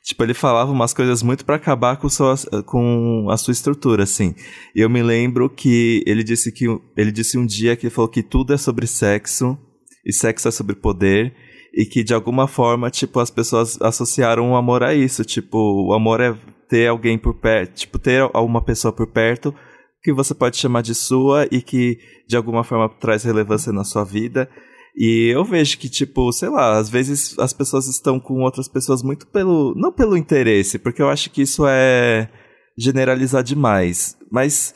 Tipo, 0.03 0.23
ele 0.23 0.35
falava 0.35 0.71
umas 0.71 0.95
coisas 0.95 1.23
muito 1.23 1.45
para 1.45 1.57
acabar 1.57 1.97
com, 1.97 2.09
sua, 2.09 2.35
com 2.66 3.27
a 3.31 3.37
sua 3.37 3.53
estrutura, 3.53 4.05
assim. 4.05 4.35
E 4.77 4.81
eu 4.81 4.88
me 4.88 5.03
lembro 5.03 5.51
que 5.51 6.05
ele 6.07 6.23
disse 6.23 6.53
que 6.53 6.66
ele 6.97 7.11
disse 7.11 7.37
um 7.37 7.45
dia 7.45 7.75
que 7.75 7.87
ele 7.87 7.95
falou 7.95 8.09
que 8.09 8.23
tudo 8.23 8.53
é 8.53 8.57
sobre 8.57 8.87
sexo 8.87 9.59
e 10.05 10.12
sexo 10.12 10.47
é 10.47 10.51
sobre 10.51 10.77
poder 10.77 11.35
e 11.73 11.85
que 11.85 12.05
de 12.05 12.13
alguma 12.13 12.47
forma, 12.47 12.91
tipo, 12.91 13.19
as 13.21 13.31
pessoas 13.31 13.81
associaram 13.81 14.53
o 14.53 14.57
amor 14.57 14.83
a 14.83 14.95
isso. 14.95 15.25
Tipo, 15.25 15.89
o 15.89 15.93
amor 15.93 16.21
é 16.21 16.37
ter 16.69 16.89
alguém 16.89 17.19
por 17.19 17.35
perto, 17.35 17.75
tipo, 17.75 17.99
ter 17.99 18.23
uma 18.35 18.63
pessoa 18.63 18.93
por 18.93 19.07
perto 19.07 19.55
que 20.03 20.13
você 20.13 20.35
pode 20.35 20.57
chamar 20.57 20.83
de 20.83 20.95
sua 20.95 21.47
e 21.51 21.63
que 21.63 21.99
de 22.27 22.37
alguma 22.37 22.65
forma 22.65 22.89
traz 22.89 23.23
relevância 23.23 23.73
na 23.73 23.85
sua 23.85 24.05
vida. 24.05 24.51
E 24.97 25.31
eu 25.33 25.45
vejo 25.45 25.79
que, 25.79 25.89
tipo, 25.89 26.31
sei 26.33 26.49
lá, 26.51 26.77
às 26.77 26.91
vezes 26.91 27.39
as 27.39 27.53
pessoas 27.53 27.87
estão 27.87 28.21
com 28.21 28.41
outras 28.41 28.69
pessoas 28.69 29.03
muito 29.03 29.27
pelo. 29.27 29.75
Não 29.77 29.93
pelo 29.93 30.17
interesse, 30.17 30.79
porque 30.79 31.01
eu 31.01 31.09
acho 31.09 31.31
que 31.31 31.43
isso 31.43 31.65
é 31.67 32.29
generalizar 32.77 33.43
demais. 33.43 34.17
Mas 34.31 34.75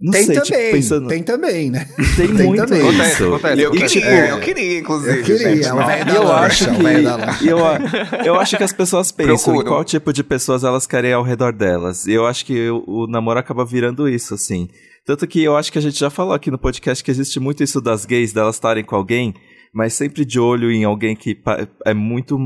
não 0.00 0.12
tem 0.12 0.24
sei, 0.24 0.34
também, 0.36 0.50
tipo, 0.60 0.70
pensando... 0.72 1.08
tem 1.08 1.22
também, 1.24 1.70
né? 1.70 1.88
Tem, 2.16 2.28
Tem 2.36 2.46
muito 2.46 2.64
também. 2.64 2.78
isso. 2.78 2.88
Acontece, 2.88 3.24
acontece. 3.24 3.62
Eu 3.62 3.74
E, 3.74 3.78
queria, 3.78 3.88
tipo, 3.88 4.06
eu 4.06 4.40
queria, 4.40 4.78
inclusive. 4.78 5.18
Eu 5.18 5.24
queria, 5.24 5.38
gente, 5.56 5.66
é 5.66 6.12
E 6.12 6.16
eu 6.16 6.22
lancha, 6.24 6.70
acho 6.70 7.38
que 7.38 7.48
eu, 7.48 7.58
eu 8.24 8.34
acho 8.36 8.56
que 8.56 8.62
as 8.62 8.72
pessoas 8.72 9.10
pensam 9.10 9.56
em 9.56 9.64
qual 9.64 9.84
tipo 9.84 10.12
de 10.12 10.22
pessoas 10.22 10.62
elas 10.62 10.86
querem 10.86 11.12
ao 11.12 11.24
redor 11.24 11.52
delas. 11.52 12.06
E 12.06 12.12
eu 12.12 12.26
acho 12.26 12.46
que 12.46 12.70
o, 12.70 12.84
o 12.86 13.06
namoro 13.08 13.40
acaba 13.40 13.64
virando 13.64 14.08
isso, 14.08 14.34
assim. 14.34 14.68
Tanto 15.04 15.26
que 15.26 15.42
eu 15.42 15.56
acho 15.56 15.72
que 15.72 15.78
a 15.78 15.82
gente 15.82 15.98
já 15.98 16.10
falou 16.10 16.32
aqui 16.32 16.50
no 16.50 16.58
podcast 16.58 17.02
que 17.02 17.10
existe 17.10 17.40
muito 17.40 17.64
isso 17.64 17.80
das 17.80 18.04
gays, 18.04 18.32
delas 18.32 18.54
estarem 18.54 18.84
com 18.84 18.94
alguém, 18.94 19.34
mas 19.74 19.94
sempre 19.94 20.24
de 20.24 20.38
olho 20.38 20.70
em 20.70 20.84
alguém 20.84 21.16
que 21.16 21.36
é 21.84 21.92
muito. 21.94 22.38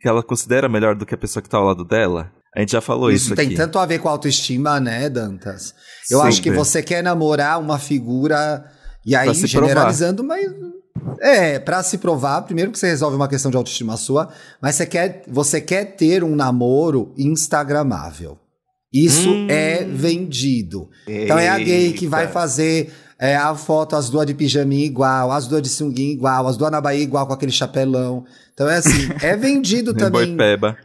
que 0.00 0.08
ela 0.08 0.22
considera 0.22 0.68
melhor 0.70 0.94
do 0.94 1.04
que 1.04 1.14
a 1.14 1.18
pessoa 1.18 1.42
que 1.42 1.50
tá 1.50 1.58
ao 1.58 1.64
lado 1.64 1.84
dela. 1.84 2.32
A 2.54 2.60
gente 2.60 2.72
já 2.72 2.80
falou 2.80 3.10
isso, 3.10 3.26
Isso 3.26 3.34
tem 3.34 3.46
aqui. 3.48 3.56
tanto 3.56 3.78
a 3.78 3.86
ver 3.86 3.98
com 3.98 4.08
autoestima, 4.08 4.78
né, 4.78 5.08
Dantas? 5.08 5.74
Eu 6.10 6.22
acho 6.22 6.40
que 6.40 6.50
Super. 6.50 6.58
você 6.64 6.82
quer 6.82 7.02
namorar 7.02 7.58
uma 7.60 7.78
figura, 7.78 8.64
e 9.04 9.16
aí 9.16 9.32
generalizando, 9.34 10.22
mas. 10.22 10.50
É, 11.20 11.58
pra 11.58 11.82
se 11.82 11.98
provar, 11.98 12.42
primeiro 12.42 12.70
que 12.70 12.78
você 12.78 12.86
resolve 12.86 13.16
uma 13.16 13.28
questão 13.28 13.50
de 13.50 13.56
autoestima 13.56 13.96
sua, 13.96 14.28
mas 14.62 14.76
você 14.76 14.86
quer, 14.86 15.24
você 15.28 15.60
quer 15.60 15.96
ter 15.96 16.22
um 16.22 16.34
namoro 16.36 17.12
instagramável. 17.18 18.38
Isso 18.92 19.28
Hum. 19.28 19.46
é 19.50 19.82
vendido. 19.84 20.88
Então 21.08 21.36
é 21.38 21.48
a 21.48 21.58
gay 21.58 21.92
que 21.92 22.06
vai 22.06 22.22
Eita. 22.22 22.32
fazer 22.32 22.92
é, 23.18 23.34
a 23.36 23.54
foto, 23.56 23.96
as 23.96 24.08
duas 24.08 24.24
de 24.26 24.34
pijaminha 24.34 24.86
igual, 24.86 25.32
as 25.32 25.48
duas 25.48 25.60
de 25.62 25.68
sunguinha 25.68 26.12
igual, 26.12 26.46
as 26.46 26.56
duas 26.56 26.70
na 26.70 26.80
Bahia 26.80 27.02
igual 27.02 27.26
com 27.26 27.32
aquele 27.32 27.50
chapelão. 27.52 28.24
Então 28.52 28.68
é 28.68 28.76
assim, 28.76 29.08
é 29.20 29.34
vendido 29.36 29.92
também. 29.94 30.28
Boipeba. 30.36 30.76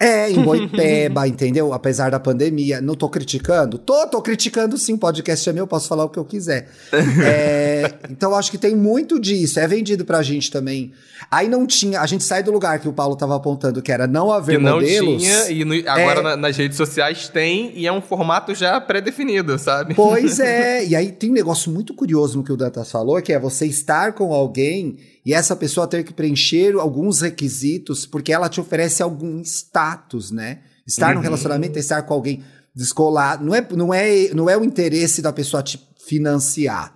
É, 0.00 0.30
em 0.30 0.40
Boipeba, 0.42 1.26
entendeu? 1.28 1.72
Apesar 1.72 2.10
da 2.10 2.18
pandemia. 2.20 2.80
Não 2.80 2.94
tô 2.94 3.08
criticando? 3.08 3.78
Tô, 3.78 4.06
tô 4.08 4.20
criticando 4.20 4.76
sim. 4.76 4.94
O 4.94 4.98
podcast 4.98 5.48
é 5.48 5.52
meu, 5.52 5.66
posso 5.66 5.88
falar 5.88 6.04
o 6.04 6.08
que 6.08 6.18
eu 6.18 6.24
quiser. 6.24 6.68
É, 7.24 7.92
então, 8.10 8.34
acho 8.34 8.50
que 8.50 8.58
tem 8.58 8.74
muito 8.74 9.18
disso. 9.20 9.58
É 9.60 9.66
vendido 9.66 10.04
pra 10.04 10.22
gente 10.22 10.50
também. 10.50 10.92
Aí 11.30 11.48
não 11.48 11.66
tinha. 11.66 12.00
A 12.00 12.06
gente 12.06 12.24
sai 12.24 12.42
do 12.42 12.50
lugar 12.50 12.78
que 12.78 12.88
o 12.88 12.92
Paulo 12.92 13.16
tava 13.16 13.34
apontando, 13.36 13.80
que 13.82 13.90
era 13.92 14.06
não 14.06 14.30
haver 14.32 14.56
que 14.58 14.62
não 14.62 14.74
modelos. 14.74 15.22
tinha, 15.22 15.50
e 15.50 15.64
no- 15.64 15.74
agora 15.88 16.20
É. 16.20 16.22
na- 16.22 16.36
nas 16.36 16.56
redes 16.56 16.76
sociais 16.76 17.28
tem, 17.28 17.72
e 17.76 17.86
é 17.86 17.92
um 17.92 18.00
formato 18.02 18.54
já 18.54 18.80
pré-definido, 18.80 19.58
sabe? 19.58 19.94
Pois 19.94 20.38
é. 20.40 20.84
E 20.84 20.94
aí 20.96 21.12
tem 21.12 21.30
um 21.30 21.34
negócio 21.34 21.70
muito 21.72 21.94
curioso 21.94 22.36
no 22.38 22.44
que 22.44 22.52
o 22.52 22.56
Dantas 22.56 22.90
falou, 22.90 23.20
que 23.22 23.32
é 23.32 23.38
você 23.38 23.66
estar 23.66 24.12
com 24.12 24.32
alguém 24.32 24.96
e 25.24 25.32
essa 25.32 25.56
pessoa 25.56 25.86
ter 25.86 26.04
que 26.04 26.12
preencher 26.12 26.74
alguns 26.78 27.20
requisitos, 27.22 28.04
porque 28.06 28.32
ela 28.32 28.48
te 28.48 28.60
oferece 28.60 29.02
algum 29.02 29.40
status, 29.40 29.83
né? 30.30 30.60
Estar 30.86 31.10
num 31.10 31.16
Uhum. 31.16 31.22
relacionamento 31.22 31.76
é 31.76 31.80
estar 31.80 32.02
com 32.02 32.14
alguém 32.14 32.42
descolado. 32.74 33.44
Não 33.44 33.54
é, 33.54 33.66
não, 33.72 33.94
é, 33.94 34.28
não 34.34 34.50
é 34.50 34.56
o 34.56 34.64
interesse 34.64 35.22
da 35.22 35.32
pessoa 35.32 35.62
te 35.62 35.78
financiar, 36.06 36.92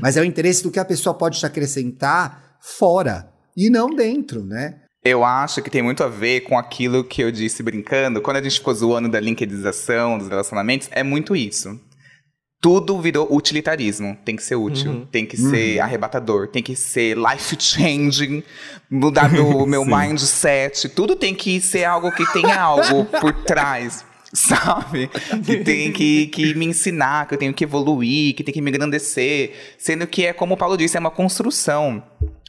mas 0.00 0.16
é 0.16 0.20
o 0.20 0.24
interesse 0.24 0.62
do 0.62 0.70
que 0.70 0.78
a 0.80 0.84
pessoa 0.84 1.14
pode 1.14 1.38
te 1.38 1.46
acrescentar 1.46 2.56
fora 2.60 3.28
e 3.56 3.70
não 3.70 3.88
dentro, 3.94 4.44
né? 4.44 4.80
Eu 5.04 5.22
acho 5.22 5.60
que 5.62 5.68
tem 5.70 5.82
muito 5.82 6.02
a 6.02 6.08
ver 6.08 6.40
com 6.42 6.58
aquilo 6.58 7.04
que 7.04 7.22
eu 7.22 7.30
disse 7.30 7.62
brincando. 7.62 8.22
Quando 8.22 8.38
a 8.38 8.42
gente 8.42 8.58
ficou 8.58 8.74
zoando 8.74 9.08
da 9.10 9.20
linkedização 9.20 10.16
dos 10.16 10.28
relacionamentos, 10.28 10.88
é 10.90 11.02
muito 11.02 11.36
isso. 11.36 11.78
Tudo 12.64 12.98
virou 12.98 13.28
utilitarismo. 13.30 14.16
Tem 14.24 14.34
que 14.34 14.42
ser 14.42 14.56
útil, 14.56 14.90
Uhum. 14.90 15.04
tem 15.12 15.26
que 15.26 15.36
ser 15.36 15.80
arrebatador, 15.80 16.48
tem 16.48 16.62
que 16.62 16.74
ser 16.74 17.14
life-changing, 17.14 18.42
mudar 18.90 19.30
meu, 19.30 19.66
meu 19.68 19.84
mindset. 19.84 20.88
Tudo 20.88 21.14
tem 21.14 21.34
que 21.34 21.60
ser 21.60 21.84
algo 21.84 22.10
que 22.10 22.24
tenha 22.32 22.58
algo 22.58 23.04
por 23.20 23.34
trás. 23.44 24.02
Sabe? 24.36 25.08
Que 25.44 25.58
tem 25.58 25.92
que, 25.92 26.26
que 26.26 26.54
me 26.54 26.66
ensinar, 26.66 27.28
que 27.28 27.34
eu 27.34 27.38
tenho 27.38 27.54
que 27.54 27.62
evoluir, 27.62 28.34
que 28.34 28.42
tem 28.42 28.52
que 28.52 28.60
me 28.60 28.68
engrandecer. 28.68 29.52
Sendo 29.78 30.06
que 30.08 30.26
é, 30.26 30.32
como 30.32 30.54
o 30.54 30.56
Paulo 30.56 30.76
disse, 30.76 30.96
é 30.96 31.00
uma 31.00 31.10
construção. 31.10 32.02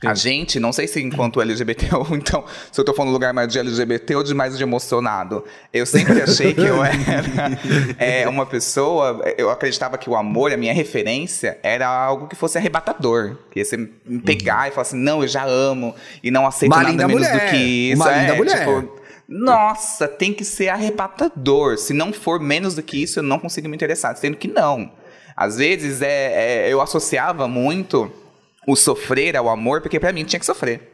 A 0.04 0.14
gente, 0.14 0.60
não 0.60 0.74
sei 0.74 0.88
se 0.88 1.02
enquanto 1.02 1.40
LGBT 1.40 1.96
ou 1.96 2.08
então, 2.18 2.44
se 2.72 2.80
eu 2.80 2.84
tô 2.84 2.94
falando 2.94 3.14
lugar 3.14 3.34
mais 3.34 3.48
de 3.48 3.60
LGBT 3.60 4.16
ou 4.16 4.24
de 4.24 4.34
mais 4.34 4.58
de 4.58 4.64
emocionado. 4.64 5.44
Eu 5.72 5.86
sempre 5.86 6.22
achei 6.22 6.54
que 6.54 6.62
eu 6.62 6.84
era 6.84 7.60
é, 7.98 8.28
uma 8.28 8.46
pessoa, 8.46 9.22
eu 9.38 9.50
acreditava 9.50 9.98
que 9.98 10.10
o 10.10 10.16
amor, 10.16 10.52
a 10.52 10.58
minha 10.58 10.74
referência, 10.74 11.60
era 11.62 11.88
algo 11.88 12.28
que 12.28 12.36
fosse 12.36 12.58
arrebatador. 12.58 13.38
Que 13.52 13.60
ia 13.60 13.66
me 14.06 14.20
pegar 14.20 14.68
e 14.68 14.72
falar 14.72 14.82
assim, 14.82 14.98
não, 14.98 15.22
eu 15.22 15.28
já 15.28 15.46
amo, 15.46 15.96
e 16.24 16.30
não 16.30 16.48
aceito 16.48 16.74
Uma 16.74 16.84
nada 16.84 17.08
menos 17.08 17.14
mulher, 17.14 17.46
do 17.46 17.52
que 17.52 17.58
isso. 17.92 18.02
uma 18.02 18.12
é, 18.12 18.36
mulher. 18.36 18.60
tipo, 18.60 19.05
nossa, 19.28 20.08
tem 20.08 20.34
que 20.34 20.44
ser 20.46 20.70
arrebatador. 20.70 21.78
Se 21.78 21.94
não 21.94 22.14
for 22.14 22.40
menos 22.40 22.76
do 22.76 22.84
que 22.84 23.02
isso, 23.04 23.20
eu 23.20 23.24
não 23.24 23.40
consigo 23.40 23.68
me 23.68 23.76
interessar. 23.76 24.16
Sendo 24.18 24.38
que 24.38 24.48
não. 24.48 24.92
Às 25.36 25.58
vezes 25.58 26.02
é, 26.02 26.66
é, 26.68 26.74
eu 26.74 26.80
associava 26.82 27.48
muito 27.48 28.12
o 28.68 28.76
sofrer 28.76 29.36
ao 29.36 29.50
amor, 29.50 29.82
porque 29.82 30.00
pra 30.00 30.14
mim 30.14 30.24
tinha 30.24 30.40
que 30.40 30.46
sofrer. 30.46 30.92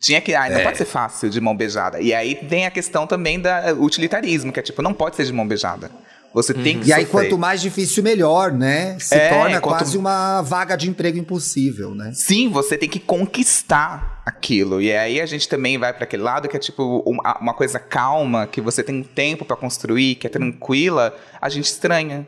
Tinha 0.00 0.20
que. 0.20 0.34
Ai, 0.34 0.50
não 0.50 0.58
É. 0.58 0.64
pode 0.64 0.78
ser 0.78 0.84
fácil 0.84 1.28
de 1.30 1.40
mão 1.40 1.56
beijada. 1.56 2.00
E 2.00 2.14
aí 2.14 2.38
vem 2.42 2.66
a 2.66 2.70
questão 2.70 3.06
também 3.06 3.40
do 3.40 3.48
utilitarismo, 3.82 4.52
que 4.52 4.60
é 4.60 4.62
tipo, 4.62 4.80
não 4.82 4.94
pode 4.94 5.16
ser 5.16 5.24
de 5.24 5.32
mão 5.32 5.46
beijada. 5.46 5.90
Você 6.34 6.52
tem 6.52 6.78
que 6.78 6.88
E 6.88 6.92
aí, 6.92 7.06
sofrer. 7.06 7.22
quanto 7.30 7.38
mais 7.38 7.60
difícil, 7.60 8.02
melhor, 8.02 8.52
né? 8.52 8.96
Se 9.00 9.14
É, 9.14 9.30
torna 9.30 9.60
quanto- 9.60 9.78
quase 9.78 9.96
uma 9.96 10.42
vaga 10.42 10.76
de 10.76 10.88
emprego 10.88 11.16
impossível, 11.18 11.94
né? 11.94 12.12
Sim, 12.14 12.50
você 12.50 12.76
tem 12.76 12.88
que 12.88 13.00
conquistar 13.00 14.17
aquilo. 14.28 14.80
E 14.80 14.92
aí 14.92 15.20
a 15.20 15.26
gente 15.26 15.48
também 15.48 15.78
vai 15.78 15.92
para 15.92 16.04
aquele 16.04 16.22
lado 16.22 16.48
que 16.48 16.56
é 16.56 16.60
tipo 16.60 17.02
uma, 17.06 17.38
uma 17.38 17.54
coisa 17.54 17.78
calma, 17.78 18.46
que 18.46 18.60
você 18.60 18.82
tem 18.82 19.02
tempo 19.02 19.44
para 19.44 19.56
construir, 19.56 20.16
que 20.16 20.26
é 20.26 20.30
tranquila, 20.30 21.14
a 21.40 21.48
gente 21.48 21.66
estranha. 21.66 22.26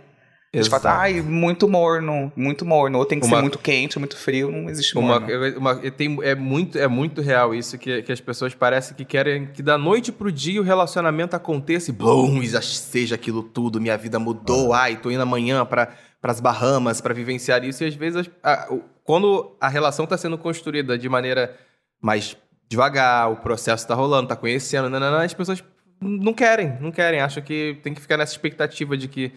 A 0.52 0.56
gente 0.56 0.66
Exato. 0.66 0.82
fala, 0.82 0.98
ai, 1.02 1.20
muito 1.22 1.68
morno, 1.68 2.32
muito 2.34 2.64
morno. 2.64 2.98
Ou 2.98 3.04
tem 3.04 3.20
que 3.20 3.26
Uma- 3.26 3.36
ser 3.36 3.42
muito 3.42 3.58
quente, 3.60 3.96
muito 4.00 4.16
frio, 4.16 4.50
não 4.50 4.68
existe 4.68 4.98
Uma, 4.98 5.20
morno. 5.20 5.58
uma- 5.58 5.76
tem, 5.92 6.18
é, 6.24 6.34
muito, 6.34 6.76
é 6.76 6.88
muito 6.88 7.20
real 7.20 7.54
isso, 7.54 7.78
que, 7.78 8.02
que 8.02 8.10
as 8.10 8.20
pessoas 8.20 8.52
parecem 8.52 8.96
que 8.96 9.04
querem 9.04 9.46
que 9.46 9.62
da 9.62 9.78
noite 9.78 10.10
pro 10.10 10.32
dia 10.32 10.60
o 10.60 10.64
relacionamento 10.64 11.36
aconteça 11.36 11.90
e 11.90 11.94
blum, 11.94 12.42
já 12.42 12.60
seja 12.60 13.14
aquilo 13.14 13.44
tudo, 13.44 13.80
minha 13.80 13.96
vida 13.96 14.18
mudou, 14.18 14.72
ai, 14.72 14.96
tô 14.96 15.08
indo 15.08 15.22
amanhã 15.22 15.64
para 15.64 15.94
as 16.24 16.40
Bahamas 16.40 17.00
para 17.00 17.14
vivenciar 17.14 17.62
isso, 17.64 17.84
e 17.84 17.86
às 17.86 17.94
vezes 17.94 18.28
a- 18.42 18.66
o- 18.70 18.82
quando 19.04 19.52
a 19.60 19.68
relação 19.68 20.04
tá 20.04 20.18
sendo 20.18 20.36
construída 20.36 20.98
de 20.98 21.08
maneira 21.08 21.56
mais 22.00 22.36
devagar, 22.68 23.30
o 23.30 23.36
processo 23.36 23.86
tá 23.86 23.94
rolando, 23.94 24.28
tá 24.28 24.36
conhecendo, 24.36 24.88
nananã, 24.88 25.24
as 25.24 25.34
pessoas 25.34 25.62
não 26.00 26.32
querem, 26.32 26.78
não 26.80 26.90
querem, 26.90 27.20
acham 27.20 27.42
que 27.42 27.78
tem 27.82 27.92
que 27.92 28.00
ficar 28.00 28.16
nessa 28.16 28.32
expectativa 28.32 28.96
de 28.96 29.08
que 29.08 29.32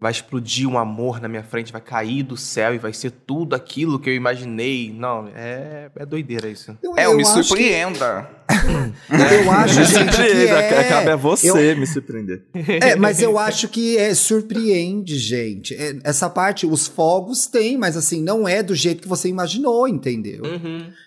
vai 0.00 0.12
explodir 0.12 0.68
um 0.68 0.78
amor 0.78 1.20
na 1.20 1.26
minha 1.28 1.42
frente, 1.42 1.72
vai 1.72 1.80
cair 1.80 2.22
do 2.22 2.36
céu 2.36 2.72
e 2.74 2.78
vai 2.78 2.92
ser 2.92 3.10
tudo 3.10 3.54
aquilo 3.56 3.98
que 3.98 4.08
eu 4.08 4.14
imaginei. 4.14 4.94
Não, 4.96 5.28
é, 5.34 5.90
é 5.96 6.06
doideira 6.06 6.48
isso. 6.48 6.76
É, 6.96 7.06
eu 7.06 7.16
me 7.16 7.22
acho 7.22 7.34
que- 7.34 7.42
surpreenda. 7.44 8.30
Eu 9.10 9.50
acho, 9.50 9.78
Me 9.80 9.84
gente, 9.84 10.04
que 10.06 10.12
surpreenda, 10.14 10.58
é... 10.60 10.84
cabe 10.88 11.10
a 11.10 11.16
você 11.16 11.72
eu- 11.72 11.76
me 11.76 11.86
surpreender. 11.86 12.42
É, 12.80 12.94
mas 12.96 13.20
eu 13.20 13.36
acho 13.38 13.66
que 13.68 13.96
é 13.98 14.14
surpreende, 14.14 15.18
gente. 15.18 15.74
É, 15.74 15.96
essa 16.04 16.30
parte, 16.30 16.64
os 16.64 16.86
fogos 16.86 17.46
tem, 17.46 17.76
mas 17.76 17.96
assim, 17.96 18.22
não 18.22 18.46
é 18.48 18.62
do 18.62 18.74
jeito 18.76 19.02
que 19.02 19.08
você 19.08 19.28
imaginou, 19.28 19.88
entendeu? 19.88 20.42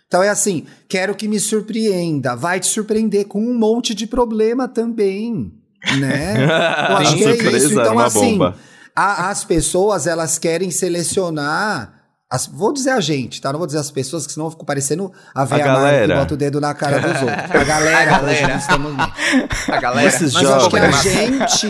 Então 0.07 0.21
é 0.21 0.27
assim, 0.29 0.65
quero 0.89 1.15
que 1.15 1.27
me 1.29 1.39
surpreenda. 1.39 2.35
Vai 2.35 2.59
te 2.59 2.67
surpreender 2.67 3.25
com 3.25 3.39
um 3.41 3.57
monte 3.57 3.95
de 3.95 4.05
problema 4.05 4.67
também, 4.67 5.51
né? 5.97 6.33
Eu 6.91 6.97
acho 6.97 7.15
que 7.15 7.23
é 7.23 7.27
surpresa 7.35 7.57
isso. 7.57 7.79
Então, 7.79 7.97
assim, 7.99 8.31
bomba. 8.37 8.57
A- 8.95 9.29
as 9.29 9.43
pessoas, 9.43 10.07
elas 10.07 10.37
querem 10.37 10.69
selecionar 10.71 11.93
as- 12.33 12.47
vou 12.47 12.71
dizer 12.71 12.91
a 12.91 12.99
gente, 13.01 13.41
tá? 13.41 13.51
Não 13.51 13.59
vou 13.59 13.67
dizer 13.67 13.79
as 13.79 13.91
pessoas, 13.91 14.25
que 14.25 14.31
senão 14.31 14.45
eu 14.47 14.51
fico 14.51 14.65
parecendo 14.65 15.11
a 15.35 15.43
velha 15.43 15.65
galera. 15.65 16.13
Que 16.13 16.19
bota 16.21 16.33
o 16.33 16.37
dedo 16.37 16.61
na 16.61 16.73
cara 16.73 16.99
dos 16.99 17.11
outros. 17.21 17.51
A 17.51 17.63
galera, 17.65 18.15
A 18.15 18.19
galera. 18.19 18.55
estamos. 18.55 18.93
A 19.67 19.77
galera. 19.81 20.07
Esses 20.07 20.33
Mas 20.33 20.43
eu 20.43 20.53
acho 20.55 20.69
que 20.69 20.77
a 20.77 20.91
gente. 20.91 21.69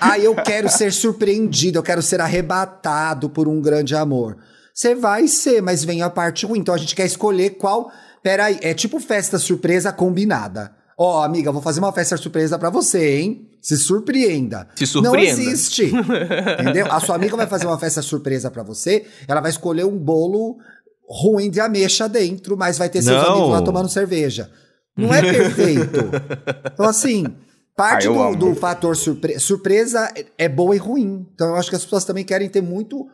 Ah, 0.00 0.18
eu 0.18 0.34
quero 0.34 0.68
ser 0.68 0.92
surpreendido, 0.92 1.78
eu 1.78 1.82
quero 1.84 2.02
ser 2.02 2.20
arrebatado 2.20 3.30
por 3.30 3.46
um 3.46 3.60
grande 3.60 3.94
amor. 3.94 4.36
Você 4.74 4.92
vai 4.94 5.28
ser, 5.28 5.62
mas 5.62 5.84
vem 5.84 6.02
a 6.02 6.10
parte 6.10 6.46
ruim. 6.46 6.58
Então 6.58 6.74
a 6.74 6.78
gente 6.78 6.96
quer 6.96 7.06
escolher 7.06 7.50
qual. 7.50 7.92
Peraí, 8.24 8.58
é 8.62 8.74
tipo 8.74 8.98
festa 8.98 9.38
surpresa 9.38 9.92
combinada. 9.92 10.72
Ó, 11.04 11.22
amiga, 11.24 11.50
vou 11.50 11.60
fazer 11.62 11.80
uma 11.80 11.92
festa 11.92 12.16
surpresa 12.16 12.58
pra 12.58 12.70
você, 12.70 13.18
hein? 13.18 13.48
Se 13.60 13.76
surpreenda. 13.76 14.68
Se 14.76 14.86
surpreenda. 14.86 15.18
Não 15.18 15.24
existe. 15.24 15.84
entendeu? 16.60 16.86
A 16.90 17.00
sua 17.00 17.16
amiga 17.16 17.36
vai 17.36 17.46
fazer 17.46 17.66
uma 17.66 17.78
festa 17.78 18.00
surpresa 18.02 18.50
pra 18.50 18.62
você, 18.62 19.04
ela 19.26 19.40
vai 19.40 19.50
escolher 19.50 19.84
um 19.84 19.98
bolo 19.98 20.58
ruim 21.08 21.50
de 21.50 21.60
ameixa 21.60 22.08
dentro, 22.08 22.56
mas 22.56 22.78
vai 22.78 22.88
ter 22.88 23.02
seus 23.02 23.16
Não. 23.20 23.32
amigos 23.32 23.50
lá 23.50 23.62
tomando 23.62 23.88
cerveja. 23.88 24.50
Não 24.96 25.12
é 25.12 25.20
perfeito. 25.22 26.10
Então, 26.72 26.86
assim, 26.86 27.24
parte 27.76 28.06
Ah, 28.08 28.30
do, 28.30 28.36
do 28.36 28.54
fator 28.54 28.96
surpre- 28.96 29.38
surpresa 29.38 30.08
é- 30.38 30.48
boa 30.48 30.74
e 30.74 30.78
ruim. 30.78 31.26
Então, 31.34 31.48
eu 31.48 31.56
acho 31.56 31.68
que 31.70 31.76
as 31.76 31.82
pessoas 31.84 32.04
também 32.04 32.24
querem 32.24 32.48
ter 32.48 32.62
muito, 32.62 33.06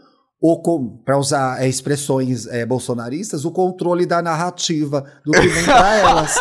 para 1.05 1.19
usar 1.19 1.61
é, 1.63 1.69
expressões 1.69 2.47
é, 2.47 2.65
bolsonaristas, 2.65 3.45
o 3.45 3.51
controle 3.51 4.07
da 4.07 4.23
narrativa 4.23 5.05
do 5.25 5.33
que 5.33 5.49
vem 5.49 5.65
pra 5.65 5.95
elas. 5.99 6.37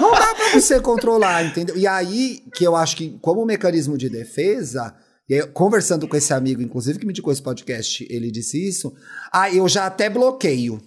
Não 0.00 0.12
dá 0.12 0.34
pra 0.34 0.50
você 0.60 0.80
controlar, 0.80 1.44
entendeu? 1.44 1.76
E 1.76 1.86
aí 1.86 2.42
que 2.54 2.64
eu 2.64 2.76
acho 2.76 2.96
que, 2.96 3.18
como 3.20 3.44
mecanismo 3.44 3.96
de 3.96 4.08
defesa, 4.08 4.94
e 5.28 5.34
aí, 5.34 5.46
conversando 5.46 6.06
com 6.08 6.16
esse 6.16 6.32
amigo, 6.32 6.60
inclusive, 6.62 6.98
que 6.98 7.06
me 7.06 7.12
indicou 7.12 7.32
esse 7.32 7.42
podcast, 7.42 8.06
ele 8.10 8.30
disse 8.30 8.68
isso. 8.68 8.92
Ah, 9.32 9.50
eu 9.50 9.68
já 9.68 9.86
até 9.86 10.10
bloqueio. 10.10 10.80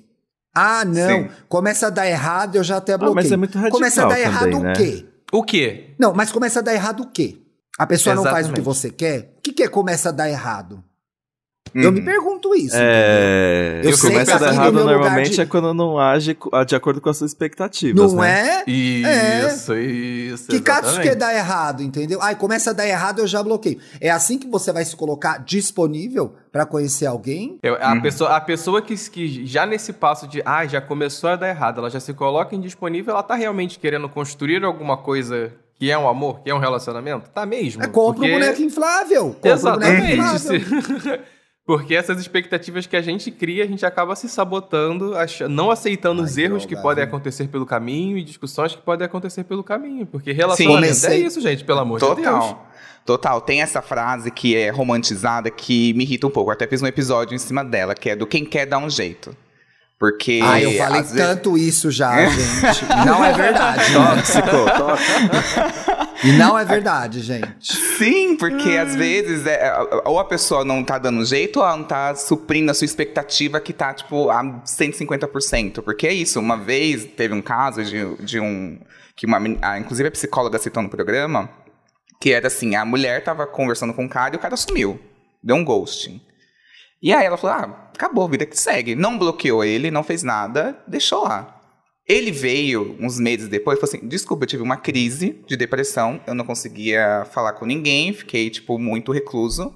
Ah, 0.54 0.86
não. 0.86 1.24
Sim. 1.24 1.30
Começa 1.50 1.88
a 1.88 1.90
dar 1.90 2.08
errado, 2.08 2.56
eu 2.56 2.64
já 2.64 2.78
até 2.78 2.98
bloqueio. 2.98 3.16
mas 3.16 3.32
é 3.32 3.38
muito 3.38 3.58
radical 3.58 3.80
Começa 3.80 4.02
a 4.02 4.06
dar 4.06 4.16
também, 4.16 4.24
errado 4.24 4.60
né? 4.60 4.72
o 4.72 4.76
quê? 4.76 5.06
O 5.32 5.44
quê? 5.44 5.96
Não, 6.00 6.14
mas 6.14 6.32
começa 6.32 6.60
a 6.60 6.62
dar 6.62 6.74
errado 6.74 7.02
o 7.04 7.10
quê? 7.10 7.38
A 7.78 7.86
pessoa 7.86 8.16
não 8.16 8.24
faz 8.24 8.48
o 8.48 8.54
que 8.54 8.60
Exatamente. 8.60 8.66
você 8.66 8.90
quer? 8.90 9.34
O 9.38 9.42
que, 9.42 9.52
que 9.52 9.64
é 9.64 9.68
começa 9.68 10.10
a 10.10 10.12
dar 10.12 10.30
errado? 10.30 10.82
Eu 11.76 11.92
me 11.92 12.00
Uhum. 12.00 12.06
pergunto 12.06 12.56
isso. 12.56 12.76
É. 12.80 13.82
Eu 13.84 13.90
Eu 13.90 13.98
sei 13.98 14.12
começa 14.12 14.32
a 14.36 14.38
que 14.38 14.40
dar 14.46 14.48
no 14.48 14.54
errado 14.54 14.74
meu 14.74 14.84
lugar 14.84 14.96
normalmente 14.98 15.32
de- 15.36 15.42
é 15.42 15.46
quando 15.46 15.74
não 15.74 16.00
age 16.00 16.34
co- 16.34 16.64
de 16.64 16.74
acordo 16.76 17.02
com 17.02 17.10
as 17.10 17.18
suas 17.18 17.32
expectativas. 17.32 18.14
Não 18.14 18.22
né? 18.22 18.64
é? 18.66 18.72
Isso, 18.72 19.76
isso. 19.76 20.48
Que 20.48 20.56
exatamente. 20.56 21.02
que 21.10 21.16
dá 21.16 21.34
errado, 21.36 21.84
entendeu? 21.84 22.22
Ai, 22.22 22.36
começa 22.36 22.70
a 22.70 22.74
dar 22.74 22.88
errado, 22.88 23.20
eu 23.20 23.28
já 23.28 23.44
bloqueio. 23.44 23.78
É 24.00 24.10
assim 24.10 24.38
que 24.40 24.48
você 24.48 24.72
vai 24.72 24.86
se 24.86 24.96
colocar 24.96 25.44
disponível 25.44 26.34
pra 26.52 26.66
conhecer 26.66 27.06
alguém? 27.08 27.60
Eu- 27.62 27.76
a, 27.82 28.00
pessoa, 28.00 28.30
a 28.38 28.40
pessoa 28.42 28.82
que, 28.82 28.96
que 29.10 29.46
já 29.46 29.66
nesse 29.66 29.92
passo 29.92 30.28
de, 30.28 30.42
ah, 30.46 30.66
já 30.66 30.80
começou 30.80 31.30
a 31.32 31.36
dar 31.36 31.50
errado, 31.50 31.80
ela 31.80 31.90
já 31.90 32.00
se 32.00 32.14
coloca 32.14 32.56
indisponível, 32.56 33.14
ela 33.14 33.24
tá 33.24 33.36
realmente 33.36 33.78
querendo 33.80 34.08
construir 34.08 34.64
alguma 34.64 34.96
coisa 34.96 35.52
que 35.78 35.92
é 35.92 35.98
um 35.98 36.08
amor, 36.08 36.40
que 36.40 36.50
é 36.50 36.56
um 36.56 36.60
relacionamento? 36.60 37.30
Tá 37.32 37.46
mesmo. 37.46 37.84
É, 37.84 37.88
compra 37.88 38.14
Porque- 38.22 38.32
um 38.32 38.40
boneco 38.40 38.62
inflável. 38.62 39.36
Compra 39.42 39.56
um 39.56 39.60
boneco 39.60 39.92
Exatamente. 39.92 40.14
inflável. 40.14 41.20
Porque 41.66 41.96
essas 41.96 42.20
expectativas 42.20 42.86
que 42.86 42.96
a 42.96 43.02
gente 43.02 43.32
cria, 43.32 43.64
a 43.64 43.68
gente 43.68 43.84
acaba 43.86 44.16
se 44.16 44.30
sabotando, 44.30 45.18
ach- 45.18 45.42
não 45.50 45.72
aceitando 45.72 46.22
Ai, 46.22 46.28
os 46.28 46.38
erros 46.38 46.62
droga, 46.64 46.76
que 46.76 46.82
podem 46.82 47.04
acontecer 47.04 47.48
pelo 47.48 47.66
caminho 47.66 48.18
e 48.20 48.24
discussões 48.24 48.76
que 48.76 48.82
podem 48.84 49.04
acontecer 49.06 49.44
pelo 49.46 49.64
caminho. 49.64 50.06
Porque 50.06 50.32
relacionamento 50.32 50.86
Comecei- 50.94 51.24
é 51.24 51.26
isso, 51.26 51.42
gente, 51.42 51.64
pelo 51.64 51.80
amor 51.80 52.00
de 52.00 52.06
Deus. 52.06 52.18
Total. 52.18 52.68
Total. 53.04 53.42
Tem 53.42 53.62
essa 53.64 53.82
frase 53.82 54.30
que 54.30 54.56
é 54.56 54.70
romantizada 54.70 55.50
que 55.50 55.92
me 55.96 56.04
irrita 56.04 56.28
um 56.28 56.30
pouco. 56.30 56.52
Eu 56.52 56.54
até 56.54 56.68
fiz 56.68 56.84
um 56.84 56.88
episódio 56.88 57.34
em 57.36 57.40
cima 57.40 57.64
dela, 57.66 57.96
que 57.96 58.12
é 58.12 58.16
do 58.16 58.28
quem 58.28 58.46
quer 58.46 58.68
dar 58.68 58.78
um 58.78 58.90
jeito. 58.90 59.36
Porque. 59.98 60.42
Ah, 60.44 60.62
eu 60.62 60.72
falei 60.74 61.00
às 61.00 61.12
vezes- 61.14 61.26
tanto 61.28 61.58
isso 61.58 61.90
já, 61.90 62.26
gente. 62.30 62.86
Não 63.08 63.24
é 63.26 63.32
verdade. 63.34 63.82
Tóxico, 63.94 64.50
tóxico. 64.78 65.95
E 66.24 66.32
não 66.34 66.58
é 66.58 66.64
verdade, 66.64 67.22
gente. 67.22 67.76
Sim, 67.98 68.36
porque 68.38 68.70
às 68.72 68.96
vezes 68.96 69.46
é, 69.46 69.72
ou 70.06 70.20
a 70.20 70.26
pessoa 70.26 70.64
não 70.64 70.84
tá 70.84 70.98
dando 70.98 71.24
jeito 71.26 71.60
ou 71.60 71.66
ela 71.66 71.78
não 71.78 71.84
tá 71.84 72.16
suprindo 72.16 72.72
a 72.72 72.74
sua 72.74 72.86
expectativa 72.86 73.60
que 73.60 73.74
tá, 73.74 73.94
tipo, 73.94 74.30
a 74.30 74.44
150%. 74.44 75.82
Porque 75.82 76.08
é 76.08 76.14
isso, 76.14 76.40
uma 76.40 76.58
vez 76.58 77.06
teve 77.06 77.34
um 77.34 77.42
caso 77.42 77.84
de, 77.84 78.16
de 78.24 78.40
um. 78.40 78.80
que 79.16 79.26
uma, 79.26 79.40
ah, 79.62 79.80
Inclusive 79.80 80.08
a 80.08 80.12
psicóloga 80.12 80.58
citou 80.58 80.82
no 80.82 80.90
programa, 80.90 81.50
que 82.20 82.32
era 82.32 82.48
assim: 82.48 82.76
a 82.76 82.86
mulher 82.86 83.24
tava 83.24 83.46
conversando 83.46 83.94
com 83.94 84.06
o 84.06 84.10
cara 84.10 84.36
e 84.36 84.38
o 84.38 84.42
cara 84.42 84.56
sumiu. 84.56 85.00
Deu 85.44 85.56
um 85.56 85.66
ghosting. 85.66 86.22
E 87.02 87.14
aí 87.14 87.26
ela 87.26 87.38
falou: 87.38 87.56
ah, 87.58 87.90
acabou, 87.94 88.28
vida 88.28 88.46
que 88.46 88.60
segue. 88.60 88.96
Não 88.96 89.18
bloqueou 89.18 89.64
ele, 89.64 89.92
não 89.92 90.04
fez 90.04 90.24
nada, 90.24 90.78
deixou 90.88 91.24
lá. 91.24 91.55
Ele 92.08 92.32
veio 92.32 92.96
uns 93.00 93.20
meses 93.20 93.48
depois 93.48 93.78
e 93.78 93.82
falou 93.82 93.96
assim: 93.96 94.08
desculpa, 94.08 94.44
eu 94.44 94.48
tive 94.48 94.64
uma 94.64 94.78
crise 94.78 95.42
de 95.48 95.58
depressão, 95.58 96.22
eu 96.28 96.36
não 96.36 96.46
conseguia 96.46 97.26
falar 97.32 97.54
com 97.54 97.66
ninguém, 97.66 98.14
fiquei, 98.14 98.50
tipo, 98.50 98.78
muito 98.78 99.12
recluso. 99.12 99.74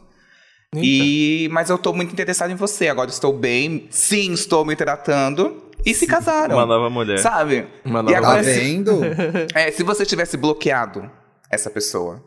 E, 0.76 1.50
mas 1.52 1.72
eu 1.72 1.80
tô 1.80 1.92
muito 1.94 2.14
interessado 2.14 2.52
em 2.52 2.56
você, 2.56 2.88
agora 2.88 3.10
estou 3.10 3.34
bem, 3.34 3.88
sim, 3.90 4.34
estou 4.34 4.64
me 4.64 4.76
tratando. 4.76 5.64
E 5.84 5.94
se 5.96 6.06
casaram. 6.06 6.56
Uma 6.56 6.66
nova 6.66 6.90
mulher. 6.90 7.18
Sabe? 7.20 7.66
Uma 7.84 8.02
E 8.02 8.04
nova 8.04 8.12
Tá 8.12 8.18
agora, 8.18 8.44
se, 8.44 8.54
vendo? 8.54 9.00
é, 9.56 9.72
se 9.72 9.82
você 9.82 10.06
tivesse 10.06 10.38
bloqueado 10.38 11.10
essa 11.50 11.70
pessoa, 11.70 12.24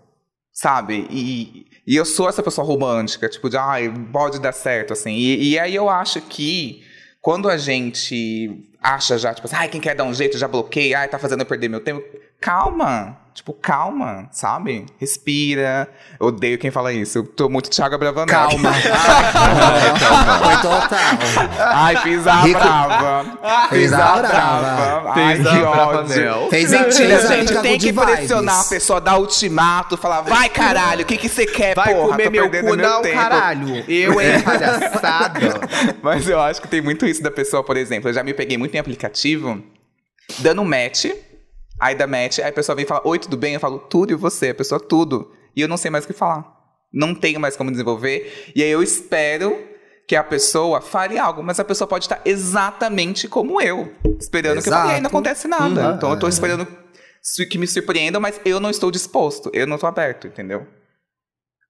sabe? 0.53 1.07
E, 1.11 1.66
e 1.86 1.94
eu 1.94 2.05
sou 2.05 2.28
essa 2.28 2.42
pessoa 2.42 2.66
romântica, 2.66 3.28
tipo, 3.28 3.48
de, 3.48 3.57
ai, 3.57 3.92
pode 4.12 4.40
dar 4.40 4.53
certo, 4.53 4.92
assim. 4.92 5.14
E, 5.14 5.50
e 5.50 5.59
aí 5.59 5.74
eu 5.74 5.88
acho 5.88 6.20
que 6.22 6.82
quando 7.20 7.48
a 7.48 7.57
gente 7.57 8.71
acha 8.82 9.16
já, 9.16 9.32
tipo 9.32 9.46
assim, 9.46 9.56
ai, 9.56 9.68
quem 9.68 9.80
quer 9.80 9.94
dar 9.94 10.04
um 10.04 10.12
jeito 10.12 10.36
já 10.36 10.48
bloqueia, 10.48 11.00
ai, 11.00 11.08
tá 11.08 11.18
fazendo 11.18 11.40
eu 11.40 11.46
perder 11.46 11.68
meu 11.68 11.80
tempo. 11.80 12.04
Calma, 12.43 13.16
tipo, 13.32 13.53
calma, 13.53 14.28
sabe? 14.32 14.84
Respira. 14.99 15.88
Eu 16.18 16.26
odeio 16.26 16.59
quem 16.59 16.72
fala 16.72 16.93
isso. 16.93 17.18
Eu 17.18 17.24
tô 17.26 17.49
muito 17.49 17.70
Thiago 17.70 17.97
Bravanel. 17.97 18.26
Calma. 18.26 18.72
Foi 20.43 20.57
total. 20.57 20.99
Ai, 21.72 21.97
fiz 21.99 22.26
a 22.26 22.40
Rico- 22.43 22.59
brava. 22.59 23.38
Fez 23.70 23.93
a 23.93 24.16
brava. 24.18 25.12
Ai, 25.14 25.36
Fez 25.36 25.47
a 25.47 25.51
que 25.51 25.59
brava, 25.61 25.99
ódio. 25.99 26.51
Fez 26.51 26.72
a 26.74 26.78
Mentira, 26.82 27.16
a 27.16 27.26
gente, 27.36 27.59
tem 27.62 27.78
que 27.78 27.93
pressionar 27.93 28.61
a 28.61 28.64
pessoa, 28.64 29.01
dar 29.01 29.18
ultimato, 29.18 29.97
falar, 29.97 30.22
vai 30.22 30.49
caralho, 30.49 31.03
o 31.03 31.07
que 31.07 31.16
que 31.16 31.28
você 31.28 31.47
quer, 31.47 31.74
Vai 31.76 31.95
porra? 31.95 32.09
comer 32.11 32.24
Tô 32.24 32.30
meu 32.30 32.51
perdendo 32.51 32.70
cu, 32.70 32.76
meu 32.76 32.88
não, 32.90 33.03
tempo. 33.03 33.14
caralho. 33.14 33.84
Eu, 33.88 34.20
hein, 34.20 34.40
palhaçada. 34.43 35.40
Mas 36.03 36.28
eu 36.28 36.40
acho 36.40 36.61
que 36.61 36.66
tem 36.68 36.80
muito 36.82 37.07
isso 37.07 37.22
da 37.22 37.30
pessoa, 37.30 37.62
por 37.62 37.76
exemplo, 37.76 38.11
eu 38.11 38.14
já 38.14 38.22
me 38.24 38.34
peguei 38.34 38.59
muito 38.59 38.74
em 38.74 38.78
aplicativo, 38.78 39.62
dando 40.40 40.64
match, 40.64 41.07
aí 41.82 41.94
dá 41.94 42.06
match, 42.06 42.38
aí 42.38 42.46
a 42.48 42.52
pessoa 42.52 42.74
vem 42.76 42.84
e 42.84 42.88
fala, 42.88 43.02
oi, 43.04 43.18
tudo 43.18 43.36
bem? 43.36 43.54
Eu 43.54 43.60
falo, 43.60 43.78
tudo, 43.78 44.12
e 44.12 44.16
você? 44.16 44.50
A 44.50 44.54
pessoa, 44.54 44.78
tudo. 44.80 45.30
E 45.56 45.60
eu 45.60 45.68
não 45.68 45.76
sei 45.76 45.90
mais 45.90 46.04
o 46.04 46.06
que 46.06 46.12
falar. 46.12 46.44
Não 46.92 47.14
tenho 47.14 47.40
mais 47.40 47.56
como 47.56 47.70
desenvolver. 47.70 48.52
E 48.54 48.62
aí 48.62 48.70
eu 48.70 48.82
espero 48.82 49.56
que 50.08 50.16
a 50.16 50.22
pessoa 50.24 50.80
fale 50.80 51.18
algo, 51.18 51.42
mas 51.42 51.58
a 51.60 51.64
pessoa 51.64 51.86
pode 51.88 52.04
estar 52.04 52.20
exatamente 52.24 53.28
como 53.28 53.60
eu, 53.60 53.90
esperando 54.18 54.62
que 54.62 54.68
eu 54.68 54.72
fale, 54.72 54.88
e 54.88 54.94
aí 54.94 55.00
não 55.00 55.08
Exato. 55.08 55.16
acontece 55.16 55.48
nada. 55.48 55.88
Uhum. 55.90 55.96
Então 55.96 56.10
eu 56.10 56.18
tô 56.18 56.28
esperando 56.28 56.66
su- 57.22 57.48
que 57.48 57.56
me 57.56 57.66
surpreendam, 57.66 58.20
mas 58.20 58.40
eu 58.44 58.58
não 58.60 58.68
estou 58.68 58.90
disposto, 58.90 59.50
eu 59.54 59.66
não 59.66 59.78
tô 59.78 59.86
aberto, 59.86 60.26
entendeu? 60.26 60.66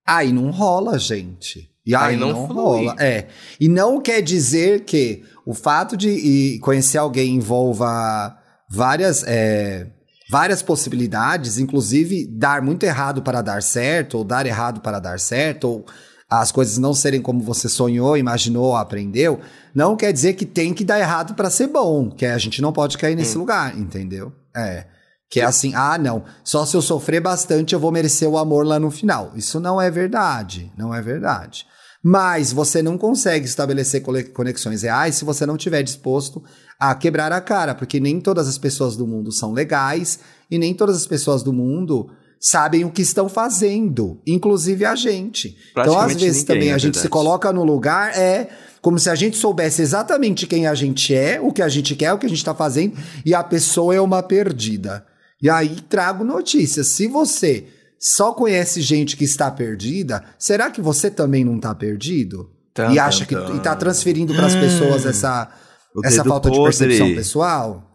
Aí 0.06 0.32
não 0.32 0.50
rola, 0.50 0.98
gente. 0.98 1.70
E 1.86 1.94
aí, 1.94 2.14
Aí 2.14 2.16
não 2.16 2.32
não, 2.32 2.46
rola. 2.46 2.96
É. 2.98 3.28
E 3.60 3.68
não 3.68 4.00
quer 4.00 4.20
dizer 4.22 4.84
que 4.84 5.22
o 5.46 5.52
fato 5.54 5.96
de 5.96 6.58
conhecer 6.62 6.98
alguém 6.98 7.34
envolva 7.36 8.36
várias, 8.70 9.22
é, 9.24 9.86
várias 10.32 10.62
possibilidades, 10.62 11.58
inclusive 11.58 12.26
dar 12.26 12.62
muito 12.62 12.84
errado 12.84 13.20
para 13.20 13.42
dar 13.42 13.62
certo, 13.62 14.16
ou 14.16 14.24
dar 14.24 14.46
errado 14.46 14.80
para 14.80 14.98
dar 14.98 15.20
certo, 15.20 15.68
ou 15.68 15.86
as 16.26 16.50
coisas 16.50 16.78
não 16.78 16.94
serem 16.94 17.20
como 17.20 17.42
você 17.42 17.68
sonhou, 17.68 18.16
imaginou, 18.16 18.74
aprendeu, 18.74 19.40
não 19.74 19.94
quer 19.94 20.10
dizer 20.10 20.32
que 20.32 20.46
tem 20.46 20.72
que 20.72 20.86
dar 20.86 20.98
errado 20.98 21.34
para 21.34 21.50
ser 21.50 21.66
bom, 21.66 22.10
que 22.10 22.24
a 22.24 22.38
gente 22.38 22.62
não 22.62 22.72
pode 22.72 22.96
cair 22.96 23.14
nesse 23.14 23.36
lugar, 23.36 23.76
entendeu? 23.76 24.32
É. 24.56 24.86
Que 25.28 25.42
é 25.42 25.44
assim, 25.44 25.74
ah, 25.74 25.98
não, 25.98 26.24
só 26.42 26.64
se 26.64 26.74
eu 26.74 26.80
sofrer 26.80 27.20
bastante 27.20 27.74
eu 27.74 27.80
vou 27.80 27.92
merecer 27.92 28.26
o 28.26 28.38
amor 28.38 28.66
lá 28.66 28.80
no 28.80 28.90
final. 28.90 29.32
Isso 29.36 29.60
não 29.60 29.78
é 29.78 29.90
verdade, 29.90 30.72
não 30.78 30.94
é 30.94 31.02
verdade. 31.02 31.66
Mas 32.02 32.52
você 32.52 32.82
não 32.82 32.98
consegue 32.98 33.46
estabelecer 33.46 34.02
conexões 34.32 34.82
reais 34.82 35.14
se 35.14 35.24
você 35.24 35.46
não 35.46 35.54
estiver 35.54 35.82
disposto 35.82 36.42
a 36.78 36.94
quebrar 36.94 37.30
a 37.30 37.40
cara, 37.40 37.74
porque 37.74 38.00
nem 38.00 38.20
todas 38.20 38.48
as 38.48 38.58
pessoas 38.58 38.96
do 38.96 39.06
mundo 39.06 39.30
são 39.30 39.52
legais 39.52 40.18
e 40.50 40.58
nem 40.58 40.74
todas 40.74 40.96
as 40.96 41.06
pessoas 41.06 41.44
do 41.44 41.52
mundo 41.52 42.10
sabem 42.40 42.84
o 42.84 42.90
que 42.90 43.02
estão 43.02 43.28
fazendo, 43.28 44.20
inclusive 44.26 44.84
a 44.84 44.96
gente. 44.96 45.56
Então, 45.70 45.96
às 45.96 46.14
vezes 46.14 46.42
ninguém, 46.42 46.44
também 46.44 46.68
é 46.70 46.72
a 46.72 46.78
gente 46.78 46.98
se 46.98 47.08
coloca 47.08 47.52
no 47.52 47.62
lugar 47.62 48.18
é 48.18 48.48
como 48.80 48.98
se 48.98 49.08
a 49.08 49.14
gente 49.14 49.36
soubesse 49.36 49.80
exatamente 49.80 50.44
quem 50.44 50.66
a 50.66 50.74
gente 50.74 51.14
é, 51.14 51.40
o 51.40 51.52
que 51.52 51.62
a 51.62 51.68
gente 51.68 51.94
quer, 51.94 52.12
o 52.12 52.18
que 52.18 52.26
a 52.26 52.28
gente 52.28 52.38
está 52.38 52.52
fazendo, 52.52 52.98
e 53.24 53.32
a 53.32 53.44
pessoa 53.44 53.94
é 53.94 54.00
uma 54.00 54.24
perdida. 54.24 55.06
E 55.40 55.48
aí 55.48 55.76
trago 55.88 56.24
notícias. 56.24 56.88
Se 56.88 57.06
você 57.06 57.64
só 58.02 58.32
conhece 58.32 58.80
gente 58.80 59.16
que 59.16 59.24
está 59.24 59.48
perdida, 59.50 60.24
será 60.36 60.70
que 60.70 60.80
você 60.80 61.08
também 61.08 61.44
não 61.44 61.54
está 61.56 61.72
perdido? 61.72 62.50
E 62.90 62.98
acha 62.98 63.24
que 63.24 63.34
tan. 63.36 63.54
e 63.54 63.60
tá 63.60 63.76
transferindo 63.76 64.34
para 64.34 64.46
as 64.46 64.56
pessoas 64.56 65.06
essa, 65.06 65.48
O 65.94 66.04
essa 66.04 66.24
falta 66.24 66.50
de 66.50 66.56
podre. 66.56 66.76
percepção 66.76 67.14
pessoal. 67.14 67.88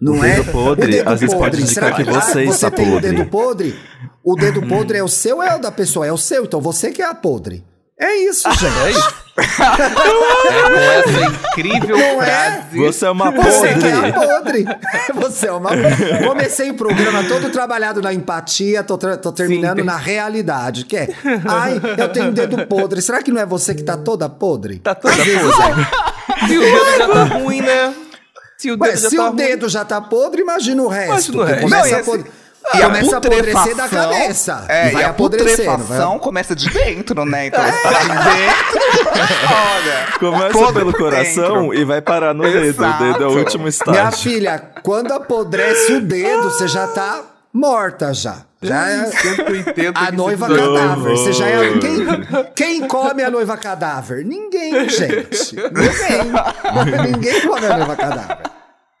Não 0.00 0.14
O 0.14 0.24
é? 0.24 0.36
dedo 0.36 0.50
podre, 0.50 0.84
O 0.86 0.90
dedo 0.90 1.08
às 1.08 1.20
vezes 1.20 1.34
pode 1.34 1.50
podre, 1.50 1.62
indicar 1.62 1.84
será 1.84 1.96
que 1.96 2.04
você 2.04 2.38
ah, 2.38 2.44
está 2.44 2.70
tem 2.70 2.88
o 2.88 2.92
podre. 2.94 3.10
dedo 3.10 3.30
podre? 3.30 3.74
O 4.24 4.34
dedo 4.34 4.62
podre 4.66 4.98
é 4.98 5.04
o 5.04 5.08
seu 5.08 5.36
ou 5.36 5.42
é 5.42 5.54
o 5.54 5.60
da 5.60 5.70
pessoa? 5.70 6.06
É 6.06 6.12
o 6.12 6.18
seu, 6.18 6.44
então 6.44 6.60
você 6.60 6.90
que 6.90 7.00
é 7.00 7.06
a 7.06 7.14
podre. 7.14 7.64
É 7.98 8.14
isso, 8.16 8.50
gente. 8.54 8.64
É 8.84 8.90
isso. 8.90 9.14
é 9.36 10.62
com 10.62 10.78
essa 10.78 11.20
incrível 11.26 11.96
Não 11.96 12.22
é? 12.22 12.26
frase. 12.26 12.78
Você 12.78 13.06
é 13.06 13.10
uma 13.10 13.30
Você 13.30 13.74
que 13.74 13.86
é 13.86 13.92
a 13.92 14.12
podre. 14.12 14.64
podre. 14.64 14.66
Você 15.14 15.46
é 15.46 15.52
uma 15.52 15.70
Comecei 16.26 16.70
o 16.70 16.74
programa 16.74 17.22
todo 17.24 17.50
trabalhado 17.50 18.02
na 18.02 18.12
empatia, 18.12 18.82
tô, 18.82 18.98
tô 18.98 19.32
terminando 19.32 19.76
tem- 19.76 19.84
na 19.84 19.96
realidade, 19.96 20.84
que 20.84 20.96
é, 20.96 21.08
ai, 21.48 21.80
eu 21.96 22.08
tenho 22.12 22.26
um 22.26 22.32
dedo 22.32 22.66
podre. 22.66 23.00
Será 23.00 23.22
que 23.22 23.30
não 23.30 23.40
é 23.40 23.46
você 23.46 23.74
que 23.74 23.82
tá 23.82 23.96
toda 23.96 24.28
podre? 24.28 24.78
Tá 24.80 24.94
toda 24.94 25.14
podre. 25.14 25.86
Se 26.48 26.56
o 26.58 26.60
dedo 26.60 26.98
já 26.98 27.08
tá 27.08 27.24
ruim, 27.24 27.60
né? 27.60 27.94
Se 28.58 28.70
o 28.70 28.76
dedo 28.76 28.88
Ué, 28.90 28.96
já 28.96 29.08
se 29.10 29.16
tá 29.16 29.22
o 29.22 29.26
ruim. 29.28 29.36
dedo 29.36 29.68
já 29.68 29.84
tá 29.84 30.00
podre, 30.00 30.42
imagina 30.42 30.82
o 30.82 30.88
resto. 30.88 31.32
Imagina 31.32 31.42
o 31.42 31.44
resto. 31.44 31.62
Começa, 31.62 31.88
Não, 32.02 32.16
e 32.16 32.20
a, 32.20 32.24
E 32.72 32.82
a 32.82 32.86
começa 32.86 33.14
a 33.14 33.18
apodrecer 33.18 33.76
da 33.76 33.88
cabeça. 33.88 34.64
É, 34.68 34.90
vai 34.90 35.02
e 35.02 35.04
a 35.04 35.08
vai- 35.08 35.16
putrefação 35.16 36.18
começa 36.18 36.54
de 36.56 36.70
dentro, 36.70 37.24
né? 37.26 37.46
Então 37.46 37.62
você 37.62 37.82
tá 37.82 37.90
de 37.90 38.08
dentro 38.08 39.10
pra 39.12 39.26
fora. 39.26 40.06
Começa 40.18 40.72
pelo 40.72 40.92
coração 40.94 41.62
dentro. 41.68 41.74
e 41.74 41.84
vai 41.84 42.00
parar 42.00 42.32
no 42.32 42.42
dedo. 42.42 42.82
O 42.82 42.92
dedo 42.98 43.24
é 43.24 43.26
o 43.26 43.36
último 43.38 43.64
Minha 43.64 43.68
estágio. 43.68 44.18
filha, 44.18 44.62
quando 44.82 45.12
apodrece 45.12 45.92
o 45.94 46.00
dedo, 46.00 46.44
você 46.50 46.66
já 46.66 46.86
tá 46.88 47.20
morta 47.52 48.14
já. 48.14 48.38
Já 48.62 48.88
é... 48.88 49.10
A 49.94 50.10
noiva 50.10 50.48
se- 50.48 50.54
cadáver. 50.56 51.16
Você 51.18 51.32
já 51.34 51.46
é. 51.46 51.72
Quem, 51.78 52.06
quem 52.56 52.88
come 52.88 53.22
a 53.22 53.30
noiva 53.30 53.58
cadáver? 53.58 54.24
Ninguém, 54.24 54.88
gente. 54.88 55.54
Ninguém. 55.54 57.12
Ninguém 57.12 57.40
come 57.42 57.66
a 57.66 57.76
noiva 57.76 57.94
cadáver. 57.94 58.38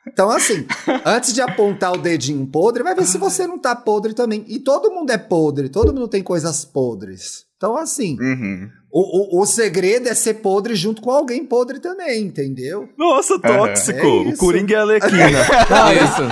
Então, 0.06 0.30
assim, 0.30 0.66
antes 1.04 1.32
de 1.32 1.40
apontar 1.40 1.92
o 1.92 1.98
dedinho 1.98 2.46
podre, 2.46 2.82
vai 2.82 2.94
ver 2.94 3.06
se 3.06 3.18
você 3.18 3.46
não 3.46 3.58
tá 3.58 3.74
podre 3.74 4.12
também. 4.12 4.44
E 4.48 4.58
todo 4.58 4.90
mundo 4.90 5.10
é 5.10 5.18
podre, 5.18 5.68
todo 5.68 5.92
mundo 5.94 6.08
tem 6.08 6.22
coisas 6.22 6.64
podres. 6.64 7.44
Então, 7.56 7.78
assim, 7.78 8.18
Uhum. 8.20 8.68
o, 8.92 9.38
o, 9.38 9.42
o 9.42 9.46
segredo 9.46 10.06
é 10.08 10.14
ser 10.14 10.34
podre 10.34 10.74
junto 10.74 11.00
com 11.00 11.10
alguém 11.10 11.46
podre 11.46 11.78
também, 11.80 12.22
entendeu? 12.24 12.86
Nossa, 12.98 13.38
tóxico. 13.38 13.98
É 13.98 14.04
o 14.04 14.28
isso. 14.28 14.36
Coringa 14.38 14.74
é 14.74 14.76
a 14.76 14.82
Alequina. 14.82 15.40
Isso. 16.04 16.22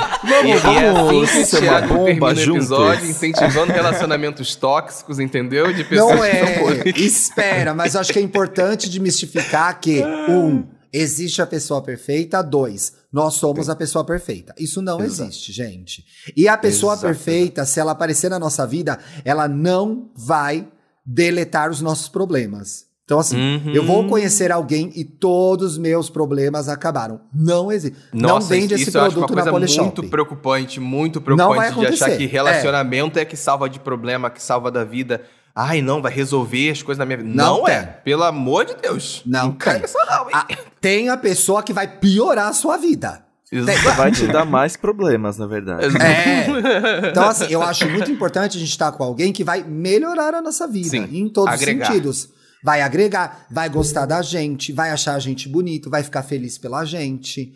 e, 0.45 0.47
e 0.49 0.51
é 0.53 0.93
vamos 0.93 1.31
assim 1.31 1.57
o 1.57 1.59
uma 1.59 1.61
Thiago 1.63 1.95
bomba 1.95 2.35
termina 2.35 2.53
o 2.53 2.57
episódio, 2.57 3.07
incentivando 3.09 3.73
relacionamentos 3.73 4.55
tóxicos, 4.55 5.19
entendeu? 5.19 5.73
De 5.73 5.85
pessoas 5.85 6.17
Não 6.17 6.23
é. 6.25 6.83
Espera, 6.97 7.73
mas 7.73 7.95
eu 7.95 8.01
acho 8.03 8.13
que 8.13 8.19
é 8.19 8.23
importante 8.23 8.91
desmistificar 8.91 9.81
que, 9.81 10.03
um, 10.29 10.65
existe 10.93 11.41
a 11.41 11.47
pessoa 11.47 11.81
perfeita. 11.81 12.43
Dois, 12.43 12.93
nós 13.13 13.35
somos 13.35 13.69
a 13.69 13.77
pessoa 13.77 14.05
perfeita. 14.05 14.55
Isso 14.59 14.81
não 14.81 15.01
Exato. 15.01 15.29
existe, 15.29 15.53
gente. 15.53 16.05
E 16.37 16.49
a 16.49 16.57
pessoa 16.57 16.95
Exato, 16.95 17.07
perfeita, 17.09 17.65
se 17.67 17.79
ela 17.79 17.93
aparecer 17.93 18.31
na 18.31 18.39
nossa 18.39 18.67
vida, 18.67 18.99
ela 19.25 19.47
não 19.47 20.11
vai 20.17 20.67
deletar 21.05 21.71
os 21.71 21.81
nossos 21.81 22.09
problemas. 22.09 22.87
Então, 23.05 23.19
assim, 23.19 23.37
Uhum. 23.37 23.75
eu 23.75 23.85
vou 23.85 24.07
conhecer 24.07 24.51
alguém 24.51 24.91
e 24.95 25.05
todos 25.05 25.73
os 25.73 25.79
meus 25.79 26.09
problemas 26.09 26.69
acabaram. 26.69 27.21
Não 27.35 27.71
existe. 27.71 27.99
não 28.13 28.37
Nossa, 28.37 28.49
vende 28.49 28.73
isso 28.75 28.89
esse 28.89 28.97
eu 28.97 29.03
acho 29.03 29.19
uma 29.19 29.27
produto 29.27 29.45
na 29.45 29.51
coisa 29.51 29.83
muito 29.83 30.03
preocupante, 30.09 30.81
muito 30.81 31.19
Não 31.37 31.53
preocupante 31.53 31.81
de 31.81 31.87
achar 31.89 32.17
que 32.17 32.25
relacionamento 32.27 33.19
é. 33.19 33.25
que 33.25 33.37
salva 33.37 33.69
de 33.69 33.79
problema, 33.81 34.31
que 34.31 34.43
salva 34.43 34.71
da 34.71 34.85
vida. 34.85 35.21
Ai, 35.55 35.83
não, 35.83 36.01
vai 36.01 36.13
resolver 36.13 36.71
as 36.71 36.83
coisas 36.83 36.99
na 36.99 37.05
minha 37.05 37.19
vida. 37.19 37.29
Não 37.29 37.59
Não, 37.59 37.69
é. 37.69 37.83
Pelo 37.83 38.23
amor 38.25 38.65
de 38.65 38.75
Deus. 38.77 39.23
Não 39.27 39.53
cai 39.53 39.75
tem. 39.75 39.83
nessa 39.83 39.99
não, 40.07 40.25
hein? 40.27 40.33
Ah, 40.33 40.47
tem 40.81 41.09
a 41.11 41.17
pessoa 41.17 41.63
que 41.63 41.73
vai 41.73 41.87
piorar 41.87 42.49
a 42.49 42.53
sua 42.53 42.77
vida. 42.79 43.25
Exato. 43.53 43.97
Vai 43.97 44.11
te 44.11 44.27
dar 44.29 44.47
mais 44.47 44.79
problemas, 44.79 45.37
na 45.37 45.47
verdade. 45.47 45.85
É. 45.99 47.09
Então, 47.11 47.29
assim, 47.29 47.47
eu 47.51 47.63
acho 47.63 47.87
muito 47.91 48.11
importante 48.11 48.57
a 48.57 48.61
gente 48.61 48.71
estar 48.71 48.91
com 48.93 49.05
alguém 49.05 49.31
que 49.31 49.45
vai 49.45 49.63
melhorar 49.63 50.35
a 50.35 50.41
nossa 50.41 50.67
vida. 50.67 50.89
Sim, 50.89 51.07
Em 51.13 51.29
todos 51.29 51.53
agregar. 51.53 51.83
os 51.83 51.89
sentidos. 51.89 52.29
Vai 52.65 52.81
agregar, 52.81 53.45
vai 53.51 53.69
gostar 53.69 54.07
da 54.07 54.23
gente, 54.23 54.73
vai 54.73 54.91
achar 54.91 55.15
a 55.15 55.19
gente 55.19 55.49
bonito, 55.49 55.91
vai 55.91 56.03
ficar 56.03 56.23
feliz 56.23 56.57
pela 56.57 56.85
gente. 56.85 57.53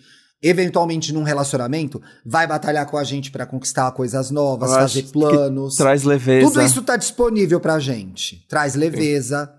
Eventualmente, 0.49 1.13
num 1.13 1.23
relacionamento, 1.23 2.01
vai 2.25 2.47
batalhar 2.47 2.87
com 2.87 2.97
a 2.97 3.05
gente 3.05 3.31
pra 3.31 3.45
conquistar 3.47 3.91
coisas 3.93 4.31
novas, 4.31 4.71
Eu 4.71 4.77
fazer 4.79 5.03
planos. 5.05 5.77
Traz 5.77 6.05
leveza. 6.05 6.47
Tudo 6.47 6.63
isso 6.63 6.83
tá 6.83 6.97
disponível 6.97 7.59
pra 7.61 7.79
gente. 7.79 8.45
Traz 8.49 8.75
leveza. 8.75 9.53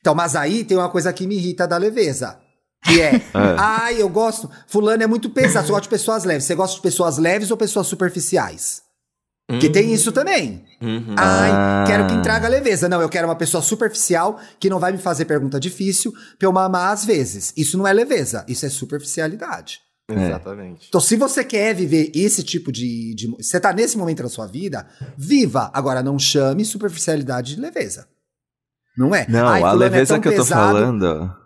Então, 0.00 0.14
mas 0.14 0.36
aí 0.36 0.64
tem 0.64 0.76
uma 0.76 0.90
coisa 0.90 1.12
que 1.12 1.26
me 1.26 1.36
irrita 1.36 1.66
da 1.66 1.76
leveza. 1.76 2.38
Que 2.84 3.00
é, 3.02 3.22
ai, 3.34 4.00
eu 4.00 4.08
gosto. 4.08 4.50
Fulano 4.66 5.02
é 5.02 5.06
muito 5.06 5.30
pesado. 5.30 5.66
Você 5.66 5.72
gosta 5.72 5.82
de 5.84 5.88
pessoas 5.88 6.24
leves. 6.24 6.44
Você 6.44 6.54
gosta 6.54 6.76
de 6.76 6.82
pessoas 6.82 7.18
leves 7.18 7.50
ou 7.50 7.56
pessoas 7.56 7.86
superficiais? 7.86 8.82
Que 9.60 9.70
tem 9.70 9.94
isso 9.94 10.12
também. 10.12 10.62
Uhum. 10.82 11.14
Ai, 11.16 11.50
Ah. 11.50 11.84
quero 11.86 12.06
que 12.06 12.22
traga 12.22 12.46
leveza. 12.48 12.86
Não, 12.86 13.00
eu 13.00 13.08
quero 13.08 13.26
uma 13.26 13.34
pessoa 13.34 13.62
superficial 13.62 14.38
que 14.60 14.68
não 14.68 14.78
vai 14.78 14.92
me 14.92 14.98
fazer 14.98 15.24
pergunta 15.24 15.58
difícil 15.58 16.12
pra 16.38 16.46
eu 16.46 16.52
mamar 16.52 16.92
às 16.92 17.06
vezes. 17.06 17.54
Isso 17.56 17.78
não 17.78 17.86
é 17.86 17.92
leveza, 17.94 18.44
isso 18.46 18.66
é 18.66 18.68
superficialidade. 18.68 19.80
Exatamente. 20.10 20.86
Então, 20.88 21.00
se 21.00 21.16
você 21.16 21.44
quer 21.44 21.74
viver 21.74 22.10
esse 22.14 22.42
tipo 22.42 22.72
de, 22.72 23.14
de. 23.14 23.26
Você 23.36 23.60
tá 23.60 23.72
nesse 23.72 23.98
momento 23.98 24.22
da 24.22 24.28
sua 24.28 24.46
vida, 24.46 24.88
viva. 25.16 25.70
Agora, 25.74 26.02
não 26.02 26.18
chame 26.18 26.64
superficialidade 26.64 27.54
de 27.54 27.60
leveza. 27.60 28.08
Não 28.96 29.14
é? 29.14 29.26
Não, 29.28 29.46
Ai, 29.46 29.62
a 29.62 29.68
é 29.68 29.74
leveza 29.74 30.14
tão 30.14 30.20
que 30.22 30.28
eu 30.28 30.32
tô 30.32 30.42
pesado. 30.42 30.78
falando. 30.78 31.36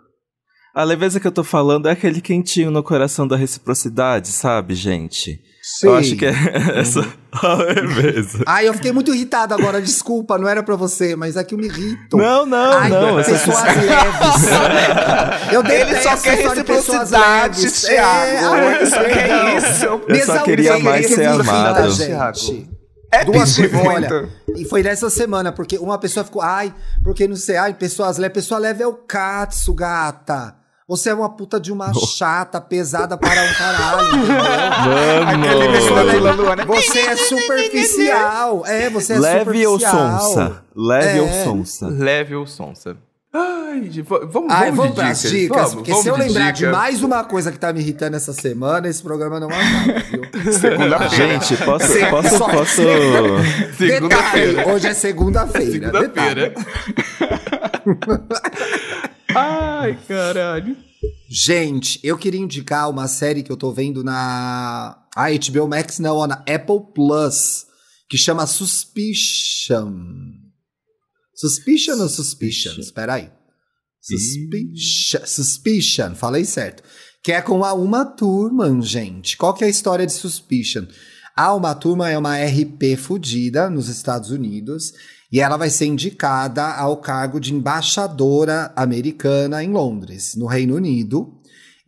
A 0.75 0.85
leveza 0.85 1.21
que 1.21 1.27
eu 1.27 1.33
tô 1.33 1.45
falando 1.45 1.89
é 1.89 1.93
aquele 1.93 2.21
quentinho 2.21 2.71
no 2.71 2.83
coração 2.83 3.27
da 3.29 3.37
reciprocidade, 3.37 4.29
sabe, 4.29 4.75
gente? 4.75 5.43
Sim. 5.63 5.87
Eu 5.87 5.95
acho 5.95 6.17
que 6.17 6.27
é 6.27 6.31
essa 6.81 7.07
a 7.31 7.55
leveza. 7.55 8.43
Ai, 8.47 8.67
eu 8.67 8.75
fiquei 8.75 8.91
muito 8.91 9.15
irritado 9.15 9.55
agora, 9.55 9.81
desculpa, 9.81 10.37
não 10.37 10.49
era 10.49 10.61
pra 10.63 10.75
você, 10.75 11.15
mas 11.15 11.37
é 11.37 11.45
que 11.45 11.55
eu 11.55 11.59
me 11.59 11.67
irrito. 11.67 12.17
Não, 12.17 12.45
não, 12.45 12.73
Ai, 12.79 12.91
não. 12.91 13.21
essa- 13.21 13.31
pessoas 13.33 13.63
leves. 13.63 14.49
Eu 15.53 15.65
Ele 15.65 16.01
só 16.01 16.17
quer 16.17 16.35
reciprocidade. 16.37 17.71
Thiago. 17.71 18.47
ai, 18.55 18.75
Ele 18.77 18.87
só 18.87 19.05
quer 19.05 19.29
perdão. 19.29 19.57
isso. 19.59 19.85
Eu 19.85 20.05
Me 20.09 20.23
só 20.25 20.39
queria 20.43 20.79
mais 20.79 21.07
ser 21.07 21.27
amado. 21.27 21.91
gente. 21.91 22.69
É 23.15 23.25
Duas 23.27 23.55
pedir 23.55 23.77
olha, 23.87 24.29
e 24.57 24.65
foi 24.65 24.83
nessa 24.83 25.11
semana, 25.11 25.53
porque 25.53 25.77
uma 25.77 25.99
pessoa 25.99 26.25
ficou, 26.25 26.41
ai, 26.41 26.75
porque 27.05 27.29
não 27.29 27.37
sei, 27.37 27.59
ai, 27.59 27.75
pessoas 27.75 28.17
leves, 28.17 28.33
pessoa 28.35 28.59
leve 28.59 28.83
é 28.83 28.87
o 28.87 28.95
Katsu, 28.95 29.75
gata. 29.75 30.57
Você 30.93 31.09
é 31.09 31.15
uma 31.15 31.31
puta 31.31 31.59
de 31.59 31.73
uma 31.73 31.91
chata, 31.95 32.61
pesada 32.61 33.17
para 33.17 33.43
um 33.43 33.55
caralho? 33.55 34.13
Mano. 35.91 36.43
Luana. 36.43 36.67
Você 36.67 36.99
é 36.99 37.17
superficial. 37.17 38.63
É, 38.67 38.91
você 38.91 39.15
é 39.15 39.19
Leve 39.19 39.67
ou 39.67 39.79
superficial. 39.81 40.21
sonsa? 40.21 40.63
Leve 40.77 41.19
É. 41.19 41.23
ou 41.23 41.29
sonsa? 41.45 41.87
Leve 41.89 42.35
ou 42.35 42.47
sonsa. 42.47 42.97
Ai, 43.33 43.81
de- 43.89 44.03
v- 44.03 44.27
vamos, 44.27 44.53
Ai, 44.53 44.71
vamos, 44.71 44.95
vamos 44.95 44.97
de 44.97 45.01
dicas. 45.01 45.31
dicas, 45.31 45.57
Vamos, 45.57 45.75
porque 45.77 45.91
vamos 45.93 46.03
se 46.05 46.09
eu 46.11 46.17
lembrar 46.19 46.51
de 46.51 46.59
dica. 46.59 46.71
mais 46.73 47.03
uma 47.03 47.25
coisa 47.25 47.51
que 47.51 47.59
tá 47.59 47.73
me 47.73 47.81
irritando 47.81 48.15
essa 48.15 48.35
semana, 48.35 48.87
esse 48.87 49.03
programa 49.03 49.41
não 49.41 49.49
acaba, 49.49 49.99
viu? 50.11 50.23
Segunda-feira. 50.53 51.09
Gente, 51.41 51.57
posso. 51.65 51.87
Sim, 51.87 52.05
Posso. 52.11 52.37
só- 52.37 52.49
posso... 52.51 52.83
Segunda-feira. 53.79 54.01
Detalhe, 54.09 54.71
hoje 54.71 54.89
é 54.89 54.93
segunda-feira. 54.93 55.73
Segunda-feira. 55.73 56.53
Ai, 59.35 59.99
caralho. 60.07 60.77
Gente, 61.29 61.99
eu 62.03 62.19
queria 62.19 62.41
indicar 62.41 62.91
uma 62.91 63.09
série 63.09 63.43
que 63.43 63.51
eu 63.51 63.57
tô 63.57 63.73
vendo 63.73 64.05
na 64.05 64.99
a 65.15 65.31
HBO 65.31 65.69
Max, 65.69 65.99
não, 65.99 66.27
na 66.27 66.37
Apple 66.37 66.93
Plus, 66.95 67.67
que 68.09 68.17
chama 68.17 68.47
Suspicion. 68.47 69.93
Suspicion 71.35 71.99
ou 72.01 72.09
Suspicion? 72.09 72.73
Espera 72.79 73.15
aí. 73.15 73.31
Suspicion, 74.01 75.21
Suspicion, 75.27 76.15
falei 76.15 76.45
certo. 76.45 76.83
Que 77.23 77.33
é 77.33 77.43
com 77.43 77.65
a 77.65 77.73
Uma 77.73 78.05
Thurman, 78.05 78.83
gente. 78.83 79.37
Qual 79.37 79.55
que 79.55 79.65
é 79.65 79.67
a 79.67 79.71
história 79.71 80.07
de 80.07 80.13
Suspicion? 80.13 80.87
A 81.37 81.55
Uma 81.55 81.75
Thurman 81.75 82.13
é 82.13 82.19
uma 82.19 82.37
RP 82.37 82.97
fudida 82.97 83.71
nos 83.71 83.89
Estados 83.89 84.31
Unidos 84.31 84.93
e 85.33 85.41
ela 85.41 85.57
vai 85.57 85.71
ser 85.71 85.87
indicada 85.87 86.63
ao 86.75 86.99
cargo 86.99 87.41
de 87.41 87.55
embaixadora 87.55 88.71
americana 88.77 89.65
em 89.65 89.73
Londres, 89.73 90.35
no 90.37 90.47
Reino 90.47 90.77
Unido. 90.77 91.39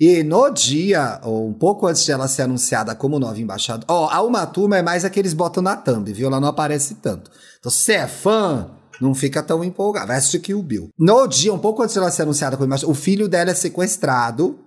E 0.00 0.24
no 0.24 0.50
dia, 0.50 1.20
ou 1.22 1.48
um 1.48 1.52
pouco 1.52 1.86
antes 1.86 2.04
de 2.04 2.10
ela 2.10 2.26
ser 2.26 2.42
anunciada 2.42 2.94
como 2.96 3.18
nova 3.18 3.38
embaixadora. 3.38 3.86
Ó, 3.88 4.08
a 4.10 4.22
Uma 4.22 4.44
Thurman 4.44 4.80
é 4.80 4.82
mais 4.82 5.04
a 5.04 5.10
que 5.10 5.20
eles 5.20 5.34
botam 5.34 5.62
na 5.62 5.76
thumb, 5.76 6.10
viu? 6.12 6.26
Ela 6.26 6.40
não 6.40 6.48
aparece 6.48 6.96
tanto. 6.96 7.30
Então, 7.60 7.70
se 7.70 7.78
você 7.78 7.92
é 7.92 8.06
fã, 8.08 8.70
não 9.00 9.14
fica 9.14 9.42
tão 9.42 9.62
empolgado. 9.62 10.08
Vai 10.08 10.16
assistir 10.16 10.40
Kill 10.40 10.62
Bill. 10.62 10.88
No 10.98 11.26
dia, 11.28 11.52
um 11.52 11.58
pouco 11.58 11.82
antes 11.82 11.92
de 11.92 12.00
ela 12.00 12.10
ser 12.10 12.22
anunciada 12.22 12.56
como 12.56 12.66
embaixadora, 12.66 12.98
o 12.98 13.00
filho 13.00 13.28
dela 13.28 13.50
é 13.50 13.54
sequestrado 13.54 14.58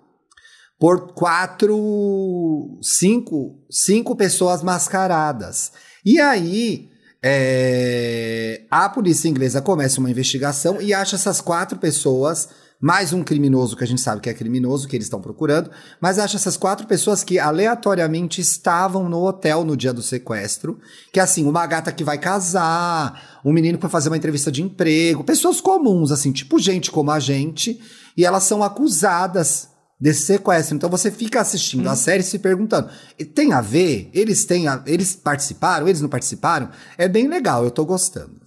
por 0.80 1.14
quatro, 1.14 2.78
cinco, 2.82 3.60
cinco 3.70 4.16
pessoas 4.16 4.64
mascaradas. 4.64 5.72
E 6.06 6.22
aí, 6.22 6.90
é, 7.24 8.62
a 8.70 8.88
polícia 8.90 9.28
inglesa 9.28 9.62
começa 9.62 10.00
uma 10.00 10.10
investigação 10.10 10.82
e 10.82 10.94
acha 10.94 11.16
essas 11.16 11.42
quatro 11.42 11.78
pessoas 11.78 12.50
mais 12.80 13.12
um 13.12 13.24
criminoso 13.24 13.76
que 13.76 13.84
a 13.84 13.88
gente 13.88 14.02
sabe 14.02 14.22
que 14.22 14.30
é 14.30 14.34
criminoso, 14.34 14.88
que 14.88 14.96
eles 14.96 15.08
estão 15.08 15.20
procurando, 15.20 15.72
mas 16.00 16.20
acha 16.20 16.38
essas 16.38 16.56
quatro 16.56 16.86
pessoas 16.86 17.24
que 17.24 17.40
aleatoriamente 17.40 18.40
estavam 18.40 19.10
no 19.10 19.26
hotel 19.26 19.66
no 19.66 19.76
dia 19.76 19.92
do 19.92 20.04
sequestro, 20.04 20.80
que 21.12 21.20
é 21.20 21.24
assim, 21.24 21.46
uma 21.46 21.66
gata 21.66 21.92
que 21.92 22.04
vai 22.04 22.20
casar, 22.20 23.40
um 23.44 23.52
menino 23.52 23.80
que 23.80 23.82
vai 23.82 23.92
fazer 23.92 24.10
uma 24.10 24.18
entrevista 24.18 24.52
de 24.52 24.62
emprego, 24.62 25.24
pessoas 25.24 25.60
comuns, 25.60 26.12
assim, 26.12 26.32
tipo 26.32 26.60
gente 26.60 26.92
como 26.92 27.10
a 27.10 27.20
gente, 27.20 27.82
e 28.16 28.24
elas 28.24 28.44
são 28.44 28.62
acusadas 28.62 29.70
desse 30.00 30.22
sequestro. 30.28 30.76
Então 30.76 30.90
você 30.90 31.10
fica 31.12 31.42
assistindo 31.42 31.88
a 31.90 31.96
série 31.96 32.24
se 32.24 32.40
perguntando, 32.40 32.90
tem 33.34 33.54
a 33.54 33.62
ver? 33.62 34.10
Eles 34.14 34.46
têm 34.46 34.68
a- 34.68 34.84
eles 34.86 35.16
participaram? 35.16 35.88
Eles 35.88 36.02
não 36.02 36.10
participaram? 36.10 36.70
É 36.98 37.08
bem 37.08 37.28
legal, 37.28 37.64
eu 37.64 37.72
tô 37.72 37.86
gostando. 37.86 38.42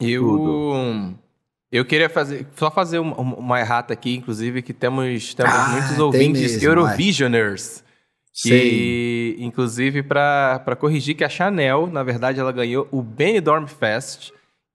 Eu. 0.00 1.14
Eu 1.72 1.84
queria 1.84 2.08
fazer, 2.08 2.46
só 2.56 2.70
fazer 2.70 3.00
uma, 3.00 3.16
uma 3.18 3.58
errata 3.58 3.92
aqui, 3.92 4.14
inclusive, 4.14 4.62
que 4.62 4.72
temos, 4.72 5.34
temos 5.34 5.52
Ah, 5.54 5.68
muitos 5.72 5.98
ouvintes 5.98 6.52
mesmo, 6.52 6.68
Eurovisioners. 6.68 7.82
Que, 8.32 9.36
inclusive, 9.38 10.02
para 10.02 10.76
corrigir 10.78 11.16
que 11.16 11.24
a 11.24 11.28
Chanel, 11.28 11.86
na 11.88 12.02
verdade, 12.02 12.38
ela 12.38 12.52
ganhou 12.52 12.86
o 12.92 13.00
Benidorm 13.02 13.66
Fest, 13.66 14.32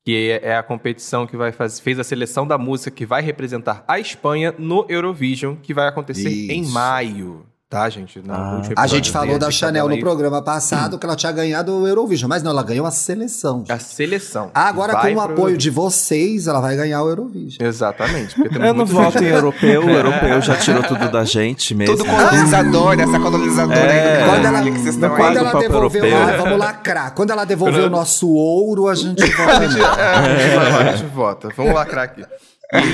que 0.09 0.31
é, 0.41 0.57
a 0.57 0.63
competição 0.63 1.27
que 1.27 1.37
vai 1.37 1.51
faz, 1.51 1.79
fez 1.79 1.99
a 1.99 2.03
seleção 2.03 2.47
da 2.47 2.57
música 2.57 2.89
que 2.89 3.05
vai 3.05 3.21
representar 3.21 3.83
a 3.87 3.99
Espanha 3.99 4.55
no 4.57 4.83
Eurovision, 4.89 5.55
que 5.55 5.71
vai 5.71 5.87
acontecer 5.87 6.51
em 6.51 6.61
Isso. 6.61 6.73
maio. 6.73 7.45
Tá, 7.69 7.87
gente? 7.87 8.19
Ah. 8.27 8.61
A 8.75 8.87
gente 8.87 9.11
falou 9.11 9.37
da 9.37 9.51
Chanel 9.51 9.87
no 9.87 9.93
aí. 9.93 9.99
programa 9.99 10.41
passado 10.41 10.97
que 10.97 11.05
ela 11.05 11.15
tinha 11.15 11.31
ganhado 11.31 11.71
o 11.71 11.87
Eurovision, 11.87 12.27
mas 12.27 12.41
não, 12.41 12.49
ela 12.49 12.63
ganhou 12.63 12.83
a 12.83 12.89
seleção. 12.89 13.63
A 13.69 13.77
seleção. 13.77 14.49
Agora, 14.55 14.93
Vai 14.93 15.13
com 15.13 15.19
o 15.19 15.21
apoio 15.21 15.55
de 15.55 15.69
vocês, 15.69 16.47
ela 16.47 16.61
vai 16.61 16.75
ganhar 16.75 17.03
o 17.03 17.09
Eurovision. 17.09 17.61
Exatamente. 17.61 18.35
Eu 18.59 18.73
não 18.73 18.87
voto 18.87 19.23
em 19.23 19.27
europeu, 19.27 19.85
o 19.85 19.89
europeu 19.91 20.41
já 20.41 20.55
tirou 20.57 20.81
tudo 20.81 21.11
da 21.11 21.23
gente 21.23 21.75
mesmo. 21.75 21.95
Tudo 21.95 22.09
colonizador, 22.09 22.99
essa 22.99 23.19
colonizadora 23.19 23.79
É. 23.79 24.15
aí 24.15 24.23
do 24.23 24.29
Quando 24.31 24.45
ela, 24.45 24.63
que 24.63 24.71
vocês 24.71 24.95
estão 24.95 25.09
quando 25.15 25.37
ela 25.37 25.53
devolveu, 25.59 26.17
ah, 26.17 26.37
vamos 26.37 26.57
lacrar. 26.57 27.13
Quando 27.13 27.29
ela 27.29 27.45
devolveu 27.45 27.85
o 27.85 27.89
nosso 27.91 28.29
ouro, 28.29 28.87
a 28.87 28.95
gente 28.95 29.21
vota. 29.29 29.63
É, 29.63 30.57
a 30.57 30.95
gente 30.95 31.05
vota. 31.13 31.49
Vamos 31.55 31.75
lacrar 31.75 32.05
aqui. 32.05 32.25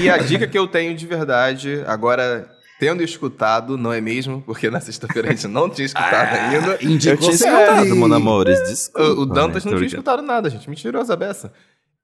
E 0.02 0.10
a 0.10 0.18
dica 0.18 0.46
que 0.46 0.58
eu 0.60 0.68
tenho 0.68 0.94
de 0.94 1.06
verdade, 1.08 1.82
agora 1.88 2.46
tendo 2.80 3.04
escutado, 3.04 3.78
não 3.78 3.92
é 3.92 4.02
mesmo? 4.02 4.42
Porque 4.42 4.70
na 4.70 4.80
sexta-feira 4.80 5.30
a 5.30 5.32
gente 5.32 5.48
não 5.48 5.70
tinha 5.70 5.86
escutado 5.86 6.34
ainda. 6.36 6.78
Eu 6.82 6.90
Indico 6.90 7.18
tinha 7.18 7.34
escutado, 7.34 7.80
ouvir. 7.80 7.94
Mon 7.94 8.14
Amores, 8.14 8.60
desculpa. 8.70 9.10
O, 9.10 9.22
o 9.22 9.26
Dantas 9.26 9.66
né, 9.66 9.72
não 9.72 9.78
tinha 9.78 9.88
escutado 9.88 10.22
nada, 10.22 10.50
gente. 10.50 10.70
Mentirosa 10.70 11.16
beça. 11.16 11.52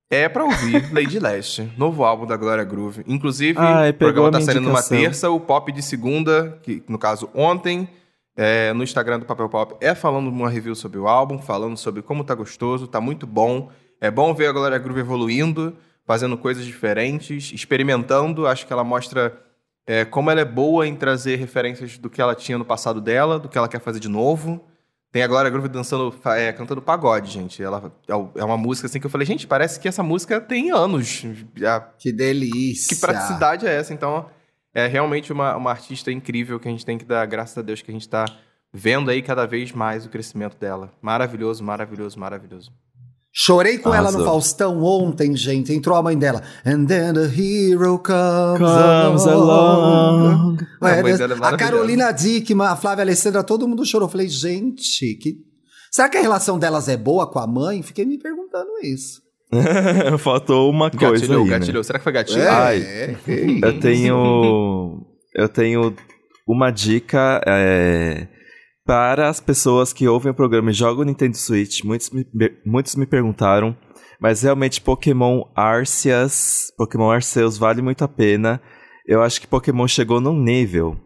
É 0.10 0.28
pra 0.28 0.44
ouvir 0.44 0.94
Lady 0.94 1.20
Leste, 1.24 1.72
novo 1.78 2.04
álbum 2.04 2.26
da 2.26 2.36
Glória 2.36 2.66
Groove. 2.66 3.02
Inclusive, 3.08 3.58
Ai, 3.58 3.92
o 3.92 3.94
programa 3.94 4.30
tá 4.30 4.42
saindo 4.42 4.60
numa 4.60 4.84
terça, 4.84 5.30
o 5.30 5.40
pop 5.40 5.72
de 5.72 5.82
segunda, 5.82 6.60
que 6.64 6.84
no 6.90 7.00
caso 7.00 7.30
ontem, 7.34 7.88
é, 8.36 8.74
no 8.74 8.84
Instagram 8.84 9.20
do 9.20 9.26
Papel 9.26 9.48
Pop, 9.48 9.76
é 9.80 9.96
falando 9.96 10.28
uma 10.28 10.50
review 10.50 10.76
sobre 10.76 11.00
o 11.00 11.08
álbum, 11.08 11.40
falando 11.40 11.78
sobre 11.78 12.02
como 12.02 12.26
tá 12.26 12.36
gostoso, 12.36 12.88
tá 12.88 13.00
muito 13.00 13.26
bom. 13.26 13.70
É 14.02 14.12
bom 14.12 14.34
ver 14.34 14.48
a 14.48 14.52
Glória 14.52 14.78
Groove 14.78 15.00
evoluindo, 15.00 15.78
fazendo 16.06 16.38
coisas 16.38 16.66
diferentes, 16.66 17.54
experimentando. 17.54 18.48
Acho 18.48 18.68
que 18.68 18.74
ela 18.74 18.84
mostra 18.84 19.34
é, 19.92 20.06
como 20.06 20.30
ela 20.32 20.42
é 20.42 20.46
boa 20.46 20.88
em 20.88 20.96
trazer 20.96 21.36
referências 21.36 21.98
do 21.98 22.10
que 22.10 22.22
ela 22.22 22.34
tinha 22.36 22.58
no 22.58 22.64
passado 22.66 23.02
dela, 23.02 23.38
do 23.40 23.50
que 23.50 23.58
ela 23.58 23.68
quer 23.68 23.80
fazer 23.82 24.00
de 24.00 24.08
novo. 24.10 24.64
Tem 25.12 25.22
a 25.24 25.28
Glória 25.28 25.50
Groove 25.52 25.68
dançando, 25.68 26.16
é, 26.28 26.54
cantando 26.54 26.82
pagode, 26.82 27.30
gente. 27.30 27.62
Ela 27.62 27.92
é 28.36 28.44
uma 28.46 28.56
música 28.56 28.88
assim 28.88 28.98
que 29.00 29.06
eu 29.06 29.10
falei, 29.10 29.28
gente, 29.28 29.46
parece 29.46 29.78
que 29.80 29.88
essa 29.88 30.02
música 30.02 30.40
tem 30.40 30.72
anos. 30.72 31.24
A- 31.68 31.82
Que 32.00 32.14
delícia. 32.14 32.96
Que 32.96 33.02
praticidade 33.02 33.68
é 33.68 33.76
essa? 33.76 33.94
Então, 33.94 34.28
é 34.74 34.88
realmente 34.88 35.34
uma, 35.34 35.54
uma 35.58 35.70
artista 35.72 36.10
incrível 36.14 36.58
que 36.62 36.68
a 36.70 36.72
gente 36.72 36.86
tem 36.86 36.98
que 36.98 37.04
dar 37.04 37.26
graças 37.26 37.58
a 37.58 37.62
Deus 37.62 37.82
que 37.82 37.92
a 37.92 37.94
gente 37.94 38.08
tá 38.08 38.24
vendo 38.74 39.12
aí 39.12 39.22
cada 39.22 39.46
vez 39.46 39.74
mais 39.74 40.06
o 40.06 40.10
crescimento 40.10 40.56
dela. 40.58 40.90
Maravilhoso, 41.02 41.62
maravilhoso, 41.62 42.18
maravilhoso. 42.18 42.72
Chorei 43.34 43.78
com 43.78 43.94
ela 43.94 44.12
no 44.12 44.18
Arrasou. 44.18 44.26
Faustão 44.26 44.84
ontem, 44.84 45.36
gente. 45.38 45.74
Entrou 45.74 45.98
a 45.98 46.04
mãe 46.04 46.18
dela. 46.18 46.42
And 46.66 46.86
then 46.86 47.14
the 47.14 47.28
hero 47.28 47.98
comes, 47.98 48.60
Comes 48.60 49.26
along. 49.26 50.58
Ué, 50.82 50.92
A 50.92 51.10
é 51.10 51.54
a. 51.54 51.58
Carolina 51.58 52.12
Dickman, 52.12 52.68
a 52.68 52.76
Flávia 52.76 53.04
Alessandra, 53.04 53.42
todo 53.42 53.68
mundo 53.68 53.86
chorou. 53.86 54.10
Falei, 54.10 54.28
gente, 54.28 55.16
que... 55.16 55.38
será 55.90 56.10
que 56.10 56.18
a 56.18 56.22
relação 56.22 56.60
delas 56.60 56.90
é 56.90 56.98
boa 56.98 57.26
com 57.26 57.40
a 57.40 57.48
mãe? 57.48 57.82
Fiquei 57.82 58.04
me 58.06 58.18
perguntando 58.18 58.70
isso. 58.84 59.22
Faltou 60.20 60.70
uma 60.70 60.92
coisa 60.92 61.22
Gatilhou, 61.26 61.44
aí, 61.44 61.50
né? 61.50 61.60
gatilhou. 61.60 61.84
Será 61.86 62.00
que 62.00 62.04
foi 62.04 62.14
gatilho? 62.14 62.50
Ai. 62.50 62.82
é, 62.82 63.16
Eu 63.64 63.80
tenho. 63.80 65.06
Eu 65.34 65.48
tenho 65.48 65.96
uma 66.46 66.70
dica 66.70 67.42
é, 67.48 68.28
para 68.86 69.30
as 69.30 69.40
pessoas 69.40 69.94
que 69.94 70.08
ouvem 70.08 70.32
o 70.32 70.36
programa 70.36 70.72
e 70.72 70.74
jogam 70.74 71.04
Nintendo 71.04 71.38
Switch. 71.38 71.84
Muitos 71.84 72.10
me, 72.10 72.26
muitos 72.66 72.96
me 72.96 73.06
perguntaram, 73.06 73.76
mas 74.20 74.42
realmente 74.42 74.82
Pokémon 74.82 75.44
Arceus, 75.56 76.72
Pokémon 76.78 77.12
Arceus 77.12 77.58
vale 77.58 77.82
muito 77.82 78.04
a 78.04 78.08
pena. 78.08 78.62
Eu 79.06 79.22
acho 79.22 79.40
que 79.40 79.48
Pokémon 79.48 79.88
chegou 79.88 80.22
num 80.22 80.40
nível 80.40 80.98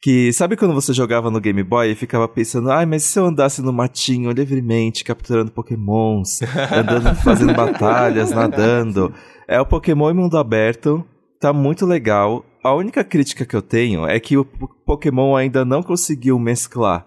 que 0.00 0.32
sabe 0.32 0.56
quando 0.56 0.74
você 0.74 0.92
jogava 0.92 1.30
no 1.30 1.40
Game 1.40 1.62
Boy 1.62 1.90
e 1.90 1.96
ficava 1.96 2.28
pensando, 2.28 2.70
ai, 2.70 2.86
mas 2.86 3.04
e 3.04 3.06
se 3.08 3.18
eu 3.18 3.26
andasse 3.26 3.60
no 3.60 3.72
matinho 3.72 4.30
livremente, 4.30 5.02
capturando 5.02 5.50
Pokémons, 5.50 6.40
andando, 6.72 7.14
fazendo 7.16 7.52
batalhas, 7.52 8.30
nadando? 8.30 9.12
É 9.46 9.60
o 9.60 9.66
Pokémon 9.66 10.10
em 10.10 10.14
mundo 10.14 10.38
aberto, 10.38 11.04
tá 11.40 11.52
muito 11.52 11.84
legal. 11.84 12.44
A 12.68 12.74
única 12.74 13.02
crítica 13.02 13.46
que 13.46 13.56
eu 13.56 13.62
tenho 13.62 14.06
é 14.06 14.20
que 14.20 14.36
o 14.36 14.44
Pokémon 14.44 15.34
ainda 15.34 15.64
não 15.64 15.82
conseguiu 15.82 16.38
mesclar 16.38 17.06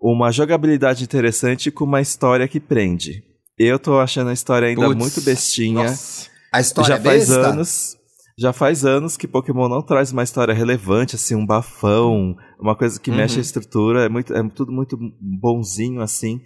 uma 0.00 0.30
jogabilidade 0.30 1.02
interessante 1.02 1.70
com 1.70 1.84
uma 1.84 2.00
história 2.00 2.46
que 2.46 2.60
prende. 2.60 3.24
Eu 3.58 3.78
tô 3.78 3.98
achando 3.98 4.30
a 4.30 4.32
história 4.32 4.68
ainda 4.68 4.86
Puts, 4.86 4.96
muito 4.96 5.20
bestinha. 5.20 5.82
Nossa. 5.82 6.30
A 6.52 6.60
história 6.60 6.96
já 6.96 7.02
faz 7.02 7.28
besta? 7.28 7.48
anos. 7.48 7.96
Já 8.38 8.52
faz 8.52 8.84
anos 8.84 9.16
que 9.16 9.26
Pokémon 9.28 9.68
não 9.68 9.82
traz 9.82 10.12
uma 10.12 10.22
história 10.22 10.54
relevante, 10.54 11.16
assim, 11.16 11.34
um 11.34 11.44
bafão, 11.44 12.34
uma 12.58 12.74
coisa 12.76 12.98
que 12.98 13.10
Uhum. 13.10 13.16
mexe 13.16 13.38
a 13.38 13.42
estrutura, 13.42 14.06
é, 14.06 14.08
muito, 14.08 14.32
é 14.32 14.48
tudo 14.48 14.72
muito 14.72 14.96
bonzinho, 15.20 16.00
assim. 16.00 16.40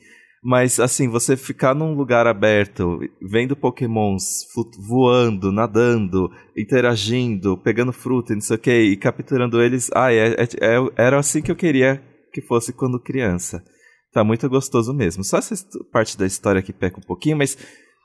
Mas, 0.44 0.78
assim, 0.78 1.08
você 1.08 1.38
ficar 1.38 1.74
num 1.74 1.94
lugar 1.94 2.26
aberto, 2.26 3.00
vendo 3.22 3.56
Pokémons 3.56 4.44
voando, 4.78 5.50
nadando, 5.50 6.30
interagindo, 6.54 7.56
pegando 7.56 7.94
fruta 7.94 8.32
e 8.32 8.36
não 8.36 8.42
sei 8.42 8.56
o 8.56 8.58
que, 8.58 8.78
e 8.78 8.96
capturando 8.96 9.62
eles, 9.62 9.90
ah, 9.94 10.12
é, 10.12 10.34
é- 10.34 10.42
é- 10.60 10.90
era 10.96 11.18
assim 11.18 11.40
que 11.40 11.50
eu 11.50 11.56
queria 11.56 12.02
que 12.30 12.42
fosse 12.42 12.74
quando 12.74 13.00
criança. 13.00 13.64
Tá 14.12 14.22
muito 14.22 14.46
gostoso 14.48 14.92
mesmo. 14.92 15.24
Só 15.24 15.38
essa 15.38 15.54
parte 15.90 16.18
da 16.18 16.26
história 16.26 16.60
que 16.60 16.74
peca 16.74 16.98
um 16.98 17.06
pouquinho, 17.06 17.38
mas 17.38 17.56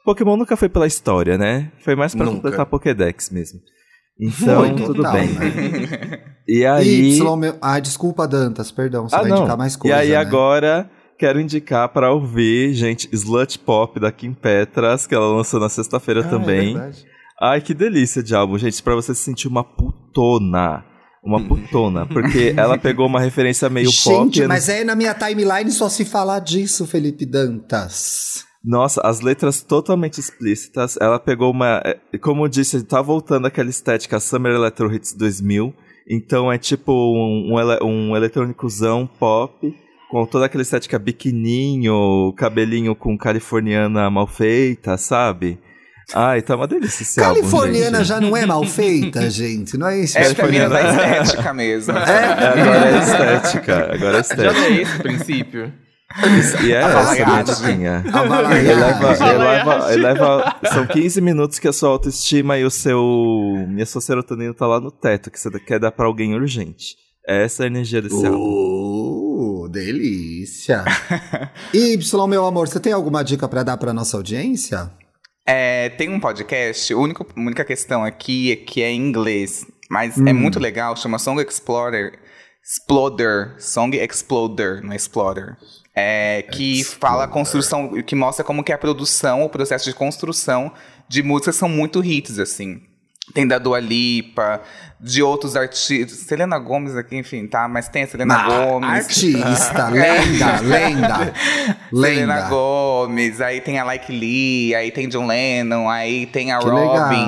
Pokémon 0.05 0.37
nunca 0.37 0.55
foi 0.55 0.69
pela 0.69 0.87
história, 0.87 1.37
né? 1.37 1.71
Foi 1.83 1.93
mais 1.93 2.15
pra 2.15 2.25
Nunca. 2.25 2.37
completar 2.37 2.65
Pokédex 2.65 3.29
mesmo. 3.31 3.59
Então, 4.17 4.61
Foi 4.61 4.75
tudo 4.75 4.95
total, 4.95 5.13
bem. 5.13 5.27
né? 5.27 6.23
E 6.47 6.65
aí. 6.65 7.11
Y, 7.11 7.35
meu... 7.37 7.57
Ai, 7.61 7.79
desculpa, 7.79 8.27
Dantas, 8.27 8.71
perdão. 8.71 9.07
Você 9.07 9.15
ah, 9.15 9.19
vai 9.21 9.29
não. 9.29 9.37
indicar 9.37 9.55
mais 9.57 9.75
coisa, 9.75 9.97
e 9.97 9.99
aí 9.99 10.09
né? 10.09 10.15
agora 10.15 10.89
quero 11.19 11.39
indicar 11.39 11.89
pra 11.89 12.11
ouvir, 12.11 12.73
gente, 12.73 13.09
Slut 13.11 13.59
Pop 13.59 13.99
da 13.99 14.11
Kim 14.11 14.33
Petras, 14.33 15.05
que 15.05 15.13
ela 15.13 15.27
lançou 15.27 15.59
na 15.59 15.67
sexta-feira 15.69 16.21
Ah, 16.23 16.25
é 16.25 16.29
também. 16.29 16.73
verdade. 16.73 17.05
Ai, 17.41 17.61
que 17.61 17.73
delícia 17.73 18.23
de 18.23 18.33
álbum, 18.33 18.57
gente, 18.57 18.81
pra 18.81 18.95
você 18.95 19.13
se 19.13 19.21
sentir 19.21 19.47
uma 19.47 19.63
putona. 19.63 20.83
Uma 21.23 21.41
putona, 21.45 22.05
porque 22.05 22.53
ela 22.55 22.77
pegou 22.77 23.05
uma 23.05 23.19
referência 23.19 23.69
meio 23.69 23.89
pop. 24.03 24.15
Gente, 24.33 24.47
mas 24.47 24.69
é 24.69 24.83
na 24.85 24.95
minha 24.95 25.13
timeline 25.13 25.69
só 25.71 25.89
se 25.89 26.05
falar 26.05 26.39
disso, 26.39 26.87
Felipe 26.87 27.25
Dantas. 27.25 28.45
Nossa, 28.63 29.01
as 29.05 29.21
letras 29.21 29.61
totalmente 29.61 30.19
explícitas. 30.19 30.97
Ela 30.99 31.17
pegou 31.19 31.51
uma. 31.51 31.81
é, 31.85 32.17
Como 32.17 32.43
eu 32.45 32.49
disse, 32.49 32.83
tá 32.83 33.01
voltando 33.01 33.47
aquela 33.47 33.69
estética 33.69 34.19
Summer 34.19 34.53
Electro 34.53 34.93
Hits 34.93 35.13
2000. 35.13 35.73
Então 36.09 36.51
é 36.51 36.57
tipo 36.57 36.91
um, 36.91 37.53
um, 37.53 37.85
um 37.85 38.15
eletrônicozão 38.17 39.07
pop. 39.19 39.73
Com 40.09 40.25
toda 40.25 40.45
aquela 40.45 40.63
estética 40.63 40.97
biquininho, 40.97 42.33
cabelinho 42.35 42.95
com 42.95 43.17
californiana 43.17 44.09
mal 44.09 44.25
feita, 44.27 44.97
sabe? 44.97 45.59
Ai, 46.15 46.41
tá 46.41 46.55
uma 46.55 46.67
delícia 46.67 47.03
esse 47.03 47.21
álbum, 47.21 47.35
Californiana 47.41 47.99
gente. 47.99 48.07
já 48.07 48.19
não 48.19 48.35
é 48.35 48.43
mal 48.43 48.63
feita, 48.65 49.29
gente? 49.29 49.77
Não 49.77 49.87
é 49.87 49.99
isso? 49.99 50.17
É 50.17 50.23
a 50.25 50.45
menina 50.47 50.67
da 50.69 50.79
Californiana. 50.81 51.21
estética 51.21 51.53
mesmo. 51.53 51.97
É, 51.97 52.33
agora 52.33 52.89
é 52.89 52.97
estética. 52.99 53.93
Agora 53.93 54.17
é 54.17 54.23
Já 54.23 54.35
não 54.35 54.51
estética. 54.51 54.65
é 54.65 54.81
esse 54.81 54.95
o 54.95 54.99
princípio. 55.01 55.73
E 56.63 56.71
é 56.73 56.77
essa, 56.81 57.25
bonitinha. 57.63 58.03
Abalaiada. 58.11 58.59
Eleva, 58.59 59.27
eleva, 59.29 59.93
eleva, 59.93 60.55
são 60.73 60.87
15 60.87 61.21
minutos 61.21 61.59
que 61.59 61.67
a 61.67 61.71
sua 61.71 61.89
autoestima 61.89 62.57
e 62.57 62.65
o 62.65 62.71
seu. 62.71 62.99
E 63.77 63.79
a 63.79 63.85
sua 63.85 64.01
serotonina 64.01 64.51
tá 64.55 64.65
lá 64.65 64.79
no 64.79 64.89
teto, 64.89 65.29
que 65.29 65.39
você 65.39 65.51
quer 65.59 65.79
dar 65.79 65.91
pra 65.91 66.07
alguém 66.07 66.33
urgente. 66.33 66.95
Essa 67.27 67.61
é 67.61 67.65
a 67.65 67.67
energia 67.67 68.01
desse 68.01 68.25
álbum. 68.25 68.39
Delícia. 69.69 70.83
y, 71.73 71.97
meu 72.27 72.45
amor, 72.45 72.67
você 72.67 72.79
tem 72.79 72.91
alguma 72.91 73.23
dica 73.23 73.47
pra 73.47 73.63
dar 73.63 73.77
pra 73.77 73.93
nossa 73.93 74.17
audiência? 74.17 74.91
É, 75.45 75.89
tem 75.89 76.09
um 76.09 76.19
podcast, 76.19 76.91
a 76.93 76.97
única, 76.97 77.25
única 77.37 77.63
questão 77.63 78.03
aqui 78.03 78.51
é 78.51 78.55
que 78.55 78.81
é 78.81 78.91
em 78.91 78.97
inglês, 78.97 79.65
mas 79.89 80.17
é 80.17 80.33
muito 80.33 80.59
legal, 80.59 80.95
chama 80.95 81.17
Song 81.17 81.41
Explorer. 81.41 82.19
Exploder, 82.63 83.55
Song 83.57 83.97
Exploder, 83.97 84.83
não 84.83 84.93
é 84.93 84.95
Exploder. 84.95 85.57
É, 85.95 86.43
que 86.51 86.83
fala 86.83 87.23
a 87.23 87.27
construção, 87.27 88.01
que 88.03 88.15
mostra 88.15 88.43
como 88.45 88.63
que 88.63 88.71
é 88.71 88.75
a 88.75 88.77
produção, 88.77 89.43
o 89.43 89.49
processo 89.49 89.85
de 89.85 89.93
construção 89.93 90.71
de 91.07 91.23
músicas 91.23 91.55
são 91.55 91.67
muito 91.67 92.03
hits, 92.03 92.37
assim. 92.37 92.81
Tem 93.33 93.47
da 93.47 93.57
Dua 93.57 93.79
Lipa, 93.79 94.61
de 95.01 95.23
outros 95.23 95.55
artistas. 95.55 96.19
Selena 96.19 96.59
Gomes 96.59 96.95
aqui, 96.95 97.15
enfim, 97.17 97.47
tá? 97.47 97.67
Mas 97.67 97.87
tem 97.87 98.03
a 98.03 98.07
Selena 98.07 98.35
Ah, 98.35 98.43
Gomes. 98.65 98.89
Artista, 98.89 99.87
lenda, 99.89 100.59
lenda. 100.61 101.33
Selena 101.89 102.35
Lenda. 102.35 102.49
Gomes, 102.49 103.39
aí 103.41 103.61
tem 103.61 103.79
a 103.79 103.83
Like 103.83 104.11
Lee, 104.11 104.75
aí 104.75 104.91
tem 104.91 105.07
John 105.07 105.25
Lennon, 105.27 105.89
aí 105.89 106.25
tem 106.25 106.51
a 106.51 106.59
Que 106.59 106.65
Robin. 106.69 106.85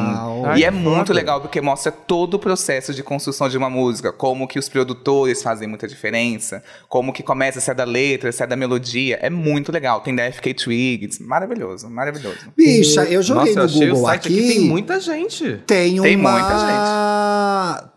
legal. 0.07 0.45
Ai, 0.45 0.59
e 0.59 0.63
é 0.65 0.71
muito 0.71 0.97
foda. 1.07 1.13
legal 1.13 1.39
porque 1.41 1.61
mostra 1.61 1.91
todo 1.91 2.33
o 2.33 2.39
processo 2.39 2.93
de 2.93 3.01
construção 3.03 3.47
de 3.47 3.57
uma 3.57 3.69
música, 3.69 4.11
como 4.11 4.47
que 4.47 4.59
os 4.59 4.67
produtores 4.67 5.41
fazem 5.41 5.67
muita 5.67 5.87
diferença, 5.87 6.63
como 6.89 7.13
que 7.13 7.23
começa, 7.23 7.59
se 7.61 7.69
é 7.71 7.73
da 7.73 7.83
letra, 7.85 8.31
se 8.31 8.43
é 8.43 8.47
da 8.47 8.55
melodia. 8.55 9.17
É 9.21 9.29
muito 9.29 9.71
legal. 9.71 10.01
Tem 10.01 10.13
da 10.15 10.29
FK 10.31 10.53
Twigs, 10.55 11.19
maravilhoso, 11.21 11.89
maravilhoso. 11.89 12.37
Bicha, 12.57 13.03
eu 13.05 13.21
joguei 13.23 13.53
Nossa, 13.55 13.59
eu 13.59 13.63
no 13.63 13.69
achei 13.69 13.87
Google 13.87 14.03
o 14.03 14.05
site 14.07 14.27
aqui. 14.27 14.39
aqui. 14.39 14.47
tem 14.55 14.59
muita 14.67 14.99
gente. 14.99 15.61
Tem 15.65 15.93
uma. 15.99 16.03
Tem 16.03 16.17
muita 16.17 16.57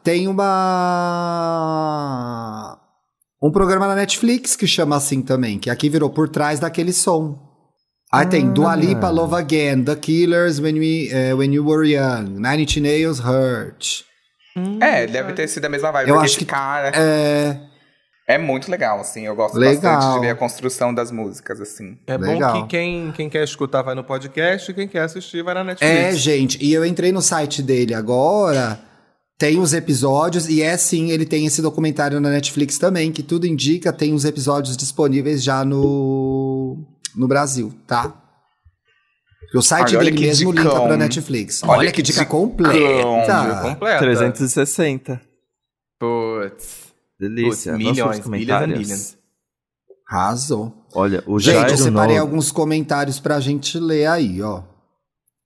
Tem 0.02 0.26
uma. 1.84 2.78
Um 3.42 3.50
programa 3.50 3.86
na 3.86 3.94
Netflix 3.94 4.56
que 4.56 4.66
chama 4.66 4.96
assim 4.96 5.20
também, 5.22 5.58
que 5.58 5.68
aqui 5.68 5.88
virou 5.90 6.08
por 6.10 6.28
trás 6.28 6.58
daquele 6.60 6.92
som. 6.92 7.38
Aí 8.12 8.26
tem 8.26 8.50
Dua 8.52 8.72
Ah. 8.72 8.76
Lipa, 8.76 9.10
Love 9.10 9.34
Again, 9.34 9.82
The 9.84 9.96
Killers, 9.96 10.60
When, 10.60 10.78
We, 10.78 11.08
eh, 11.10 11.34
When 11.34 11.52
You 11.52 11.66
Were 11.66 11.86
Young, 11.86 12.24
Nine 12.38 12.62
Inch 12.62 12.76
Nails, 12.80 13.18
Hurt. 13.20 14.04
É, 14.80 15.06
deve 15.06 15.32
ter 15.32 15.48
sido 15.48 15.64
a 15.64 15.68
mesma 15.68 15.90
vibe, 15.90 16.08
Eu 16.10 16.20
acho 16.20 16.38
que- 16.38 16.44
cara 16.44 16.92
É, 16.94 17.58
é 18.28 18.38
muito 18.38 18.70
legal, 18.70 19.00
assim. 19.00 19.26
Eu 19.26 19.34
gosto 19.34 19.58
Legal. 19.58 19.96
bastante 19.96 20.14
de 20.14 20.20
ver 20.20 20.30
a 20.30 20.34
construção 20.36 20.94
das 20.94 21.10
músicas, 21.10 21.60
assim. 21.60 21.98
É 22.06 22.16
Legal. 22.16 22.52
bom 22.52 22.62
que 22.62 22.68
quem, 22.68 23.10
quem 23.16 23.28
quer 23.28 23.42
escutar 23.42 23.82
vai 23.82 23.96
no 23.96 24.04
podcast 24.04 24.70
e 24.70 24.74
quem 24.74 24.86
quer 24.86 25.00
assistir 25.02 25.42
vai 25.42 25.54
na 25.54 25.64
Netflix. 25.64 25.92
é, 25.92 26.12
gente, 26.12 26.56
e 26.64 26.72
eu 26.72 26.86
entrei 26.86 27.10
no 27.10 27.20
site 27.20 27.60
dele 27.62 27.92
agora, 27.94 28.78
tem 29.38 29.58
os 29.58 29.72
episódios, 29.72 30.48
e 30.48 30.62
é 30.62 30.76
sim, 30.76 31.10
ele 31.10 31.26
tem 31.26 31.44
esse 31.46 31.60
documentário 31.60 32.20
na 32.20 32.30
Netflix 32.30 32.78
também, 32.78 33.10
que 33.12 33.22
tudo 33.22 33.46
indica, 33.46 33.92
tem 33.92 34.14
os 34.14 34.24
episódios 34.24 34.76
disponíveis 34.76 35.42
já 35.42 35.64
no, 35.64 36.76
no 37.16 37.26
Brasil, 37.26 37.72
tá? 37.86 38.20
O 39.54 39.62
site 39.62 39.96
Olha, 39.96 40.10
dele 40.10 40.20
mesmo 40.20 40.52
dicão. 40.52 40.72
linka 40.72 40.80
pra 40.86 40.96
Netflix. 40.96 41.62
Olha, 41.62 41.72
Olha 41.78 41.90
que 41.92 41.96
que 41.96 42.02
dica 42.02 42.24
dicão, 42.24 42.48
Dica 42.48 42.58
completa. 42.64 43.62
completa. 43.62 43.98
360. 44.00 45.20
Putz. 46.00 46.92
Delícia. 47.20 47.72
Putz, 47.72 47.84
milhões, 47.84 48.26
milhões 48.26 48.88
e. 48.90 49.16
Arrasou. 50.08 50.72
Olha, 50.92 51.22
o 51.26 51.38
Gente, 51.38 51.54
eu 51.54 51.60
Jairo, 51.62 51.76
separei 51.78 52.16
no... 52.16 52.22
alguns 52.22 52.50
comentários 52.50 53.20
pra 53.20 53.38
gente 53.40 53.78
ler 53.78 54.06
aí, 54.06 54.42
ó. 54.42 54.62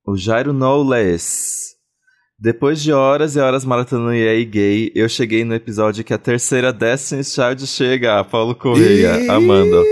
o 0.07 0.17
Jairo 0.17 0.53
Knowless. 0.55 1.77
Depois 2.41 2.81
de 2.81 2.93
horas 2.93 3.35
e 3.35 3.41
horas 3.41 3.65
maratonando 3.65 4.15
EA 4.15 4.45
Gay, 4.45 4.93
eu 4.95 5.09
cheguei 5.09 5.43
no 5.45 5.55
episódio 5.57 6.05
que 6.05 6.15
a 6.15 6.19
terceira 6.19 6.73
Destiny's 6.73 7.35
Child 7.35 7.67
chega. 7.67 8.23
Paulo 8.23 8.55
Correia! 8.55 9.29
Amanda. 9.33 9.83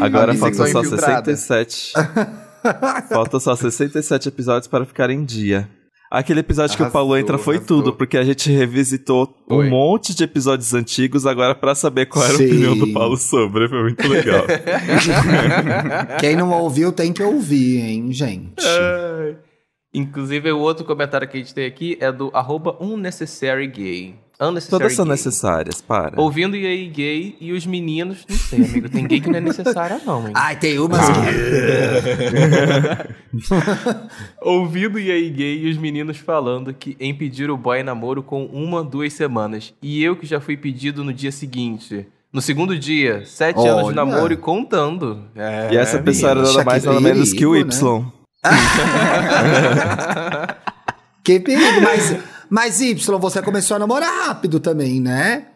Agora 0.00 0.32
A 0.32 0.34
faltam 0.34 0.66
só 0.66 0.80
infiltrada. 0.80 1.36
67. 1.36 1.92
faltam 3.10 3.38
só 3.38 3.54
67 3.54 4.28
episódios 4.28 4.66
para 4.66 4.86
ficar 4.86 5.10
em 5.10 5.22
dia. 5.26 5.68
Aquele 6.10 6.40
episódio 6.40 6.74
que 6.74 6.82
o 6.82 6.90
Paulo 6.90 7.12
Arrasou, 7.12 7.20
entra 7.22 7.36
foi 7.38 7.56
arrasou. 7.56 7.82
tudo, 7.82 7.92
porque 7.92 8.16
a 8.16 8.24
gente 8.24 8.50
revisitou 8.50 9.36
Foi. 9.46 9.66
um 9.66 9.70
monte 9.70 10.14
de 10.14 10.24
episódios 10.24 10.72
antigos 10.72 11.26
agora 11.26 11.54
pra 11.54 11.74
saber 11.74 12.06
qual 12.06 12.24
era 12.24 12.34
Sim. 12.34 12.44
a 12.44 12.46
opinião 12.46 12.78
do 12.78 12.92
Paulo 12.94 13.16
sobre. 13.18 13.68
Foi 13.68 13.82
muito 13.82 14.08
legal. 14.08 14.46
Quem 16.18 16.34
não 16.34 16.50
ouviu 16.50 16.92
tem 16.92 17.12
que 17.12 17.22
ouvir, 17.22 17.80
hein, 17.80 18.10
gente. 18.10 18.64
Ai. 18.64 19.36
Inclusive, 19.94 20.50
o 20.52 20.58
outro 20.58 20.84
comentário 20.84 21.28
que 21.28 21.36
a 21.36 21.40
gente 21.40 21.54
tem 21.54 21.66
aqui 21.66 21.96
é 22.00 22.10
do 22.10 22.30
arroba 22.34 22.76
unnecessarygay. 22.80 24.16
Unnecessary 24.40 24.82
Todas 24.82 24.96
são 24.96 25.04
gay. 25.04 25.12
necessárias, 25.12 25.80
para. 25.80 26.20
Ouvindo 26.20 26.56
e 26.56 26.66
aí 26.66 26.88
gay 26.88 27.36
e 27.40 27.52
os 27.52 27.64
meninos, 27.64 28.26
não 28.28 28.36
sei, 28.36 28.64
amigo, 28.64 28.88
tem 28.88 29.06
gay 29.06 29.20
que 29.20 29.30
não 29.30 29.36
é 29.38 29.40
necessária 29.40 30.00
não, 30.04 30.26
hein? 30.26 30.32
Ai, 30.34 30.56
tem 30.58 30.76
umas 30.80 31.08
Ah. 31.08 31.12
que... 31.12 31.20
Ouvindo 34.40 34.98
e 34.98 35.08
aí 35.10 35.30
gay 35.30 35.62
e 35.64 35.70
os 35.70 35.76
meninos 35.78 36.16
falando 36.18 36.74
que 36.74 36.96
em 36.98 37.14
pedir 37.14 37.48
o 37.50 37.56
boy 37.56 37.82
namoro 37.84 38.22
com 38.24 38.44
uma, 38.46 38.82
duas 38.82 39.12
semanas. 39.12 39.72
E 39.80 40.02
eu 40.02 40.16
que 40.16 40.26
já 40.26 40.40
fui 40.40 40.56
pedido 40.56 41.04
no 41.04 41.12
dia 41.12 41.30
seguinte. 41.30 42.06
No 42.32 42.40
segundo 42.42 42.76
dia, 42.76 43.22
sete 43.24 43.58
anos 43.60 43.82
de 43.92 43.98
Olha. 43.98 44.04
namoro 44.04 44.32
e 44.32 44.36
contando. 44.36 45.22
É, 45.36 45.68
E 45.72 45.76
essa 45.76 46.00
pessoa 46.00 46.32
era 46.32 46.42
nada 46.42 46.64
mais 46.64 46.82
nada 46.84 47.00
menos 47.00 47.32
que 47.32 47.46
o 47.46 47.54
Y. 47.56 48.04
Que 51.24 51.40
perigo, 51.40 51.80
mas, 51.80 52.16
mas 52.50 52.80
Y, 52.82 53.18
você 53.18 53.40
começou 53.40 53.76
a 53.76 53.78
namorar 53.78 54.26
rápido 54.26 54.60
também, 54.60 55.00
né? 55.00 55.46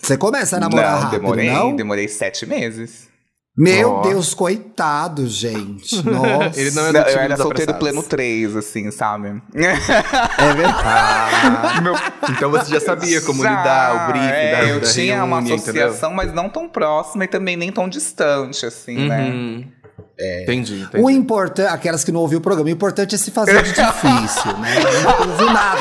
Você 0.00 0.16
começa 0.16 0.56
a 0.56 0.60
namorar 0.60 0.92
não, 0.92 1.00
rápido, 1.00 1.20
demorei, 1.20 1.50
não? 1.50 1.74
demorei 1.74 2.06
sete 2.06 2.46
meses. 2.46 3.10
Meu. 3.54 4.00
Deus, 4.00 4.32
coitado, 4.32 5.26
gente. 5.26 6.02
Nossa. 6.06 6.52
Ele 6.58 6.70
não 6.70 6.86
é 6.86 6.92
do 6.92 7.00
Não, 7.00 7.06
eu 7.06 7.18
era 7.18 7.36
solteiro 7.36 7.74
pleno 7.74 8.02
3, 8.02 8.56
assim, 8.56 8.90
sabe? 8.90 9.42
É 9.54 10.54
verdade. 10.54 12.02
Então 12.30 12.50
você 12.50 12.72
já 12.72 12.80
sabia 12.80 13.20
como 13.20 13.42
Já, 13.42 13.50
lidar, 13.50 13.94
o 13.94 14.12
briefing 14.12 14.28
é, 14.28 14.52
da 14.52 14.68
Eu 14.68 14.80
da 14.80 14.86
tinha 14.86 15.22
uma 15.22 15.36
reunião, 15.36 15.56
associação, 15.56 16.14
mas 16.14 16.32
não 16.32 16.48
tão 16.48 16.66
próxima 16.66 17.24
e 17.24 17.28
também 17.28 17.56
nem 17.56 17.70
tão 17.70 17.88
distante, 17.88 18.64
assim, 18.64 19.06
né? 19.06 19.66
Uhum. 19.98 20.42
Entendi, 20.42 20.82
entendi. 20.82 21.02
O 21.04 21.10
importante, 21.10 21.68
aquelas 21.68 22.04
que 22.04 22.12
não 22.12 22.20
ouviu 22.20 22.38
o 22.38 22.42
programa, 22.42 22.68
o 22.68 22.72
importante 22.72 23.14
é 23.14 23.18
se 23.18 23.30
fazer 23.30 23.62
de 23.62 23.72
difícil, 23.72 24.52
né? 24.58 24.74
Não 25.02 25.28
ouviu 25.28 25.50
nada. 25.50 25.80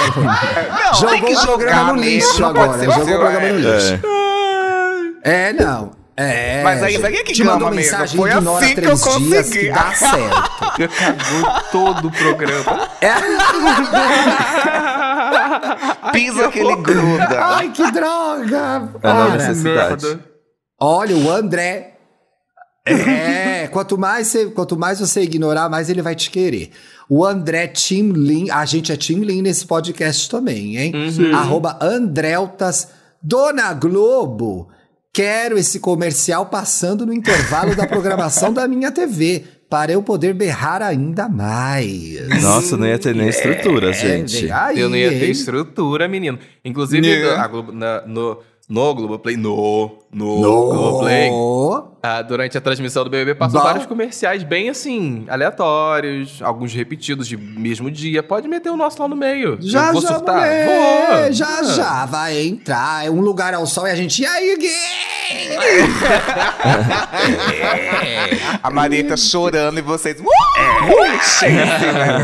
Não, 0.84 0.94
Jogou 0.96 1.10
tem 1.10 1.22
que 1.24 1.34
o 1.34 1.42
programa 1.42 1.80
jogar 1.80 1.94
no 1.94 2.02
lixo 2.02 2.46
agora. 2.46 2.84
Jogou 2.84 3.04
o 3.04 3.06
programa 3.06 3.40
no 3.40 3.46
é. 3.46 3.52
lixo. 3.52 4.00
É. 5.24 5.50
É, 5.50 5.54
não. 5.54 5.92
É. 6.18 6.62
Mas 6.64 6.84
aí, 6.84 7.00
sabe 7.00 7.24
que 7.24 7.32
te 7.34 7.44
mandou 7.44 7.60
clama 7.62 7.76
mesmo? 7.76 7.92
mensagem, 7.92 8.18
Foi 8.18 8.30
ignora 8.30 8.58
assim 8.58 8.68
que 8.76 8.82
três 8.82 8.90
eu 8.90 8.96
dias 9.18 9.46
consegui. 9.48 9.60
que 9.60 9.72
dá 9.72 9.94
certo. 9.94 10.52
Cagou 10.98 11.62
todo 11.72 12.08
o 12.08 12.12
programa. 12.12 12.90
Pisa 16.12 16.50
que 16.50 16.60
ele 16.60 16.76
gruda. 16.76 17.40
Ai, 17.40 17.70
que 17.70 17.92
droga! 17.92 18.90
É 18.96 19.00
Para. 19.00 19.38
Olha, 20.80 21.16
o 21.16 21.32
André. 21.32 21.91
É, 22.86 23.68
quanto 23.68 23.98
mais, 23.98 24.28
você, 24.28 24.48
quanto 24.48 24.78
mais 24.78 25.00
você 25.00 25.22
ignorar, 25.22 25.70
mais 25.70 25.90
ele 25.90 26.02
vai 26.02 26.16
te 26.16 26.30
querer. 26.32 26.72
O 27.08 27.26
André 27.26 27.68
Tim 27.68 28.12
Lin, 28.12 28.50
a 28.50 28.66
gente 28.66 28.92
é 28.92 28.96
Tim 28.98 29.20
Lin 29.20 29.42
nesse 29.42 29.66
podcast 29.66 30.30
também, 30.30 30.78
hein? 30.78 30.94
Arroba 31.34 31.78
Andreltas, 31.82 32.88
Dona 33.22 33.74
Globo. 33.74 34.70
Quero 35.14 35.58
esse 35.58 35.80
comercial 35.80 36.46
passando 36.46 37.06
no 37.06 37.14
intervalo 37.14 37.76
da 37.76 37.86
programação 37.86 38.54
da 38.54 38.66
minha 38.68 38.92
TV, 38.92 39.44
para 39.70 39.92
eu 39.92 40.02
poder 40.02 40.34
berrar 40.34 40.82
ainda 40.82 41.28
mais. 41.30 42.42
Nossa, 42.42 42.78
não 42.78 42.88
ia 42.88 42.98
ter 42.98 43.14
nem 43.14 43.28
estrutura, 43.28 43.92
gente. 43.94 44.50
aí, 44.52 44.80
eu 44.80 44.90
não 44.90 44.96
ia 44.98 45.10
ter 45.10 45.26
hein? 45.26 45.32
estrutura, 45.32 46.08
menino. 46.08 46.40
Inclusive, 46.64 47.24
a 47.30 47.48
Globo, 47.48 47.72
na- 47.74 48.02
no, 48.08 48.40
no 48.70 48.96
Globoplay, 48.96 49.36
no, 49.38 49.98
no, 50.14 50.42
Globoplay, 50.42 51.30
No... 51.30 51.92
ah, 52.04 52.22
durante 52.22 52.58
a 52.58 52.62
transmissão 52.62 53.04
do 53.06 53.10
BBB, 53.10 53.36
passou 53.36 53.60
Bom. 53.62 53.66
vários 53.66 53.86
comerciais 53.86 54.44
bem 54.44 54.70
assim, 54.70 55.26
aleatórios, 55.30 56.42
alguns 56.42 56.74
repetidos 56.74 57.28
de 57.28 57.38
mesmo 57.38 57.90
dia. 57.90 58.22
Pode 58.22 58.46
meter 58.48 58.70
o 58.70 58.76
nosso 58.78 59.02
lá 59.02 59.08
no 59.08 59.16
meio. 59.16 59.58
Já, 59.62 59.88
Eu 59.88 59.94
vou 59.94 60.02
já, 60.02 60.08
surtar? 60.10 60.36
mulher, 60.36 61.24
Vou. 61.24 61.32
já, 61.34 61.60
Ah. 61.60 61.64
já 61.64 62.06
vai 62.06 62.40
entrar. 62.46 63.06
É 63.06 63.10
um 63.10 63.22
lugar 63.22 63.54
ao 63.54 63.66
sol 63.66 63.88
e 63.88 63.92
a 63.92 63.96
gente. 63.96 64.22
E 64.22 64.26
aí, 64.26 64.58
gay? 64.58 64.70
A 68.64 68.70
Marieta 68.70 69.16
chorando 69.16 69.78
e 69.80 69.82
vocês. 69.82 70.20
Uh! 70.20 70.26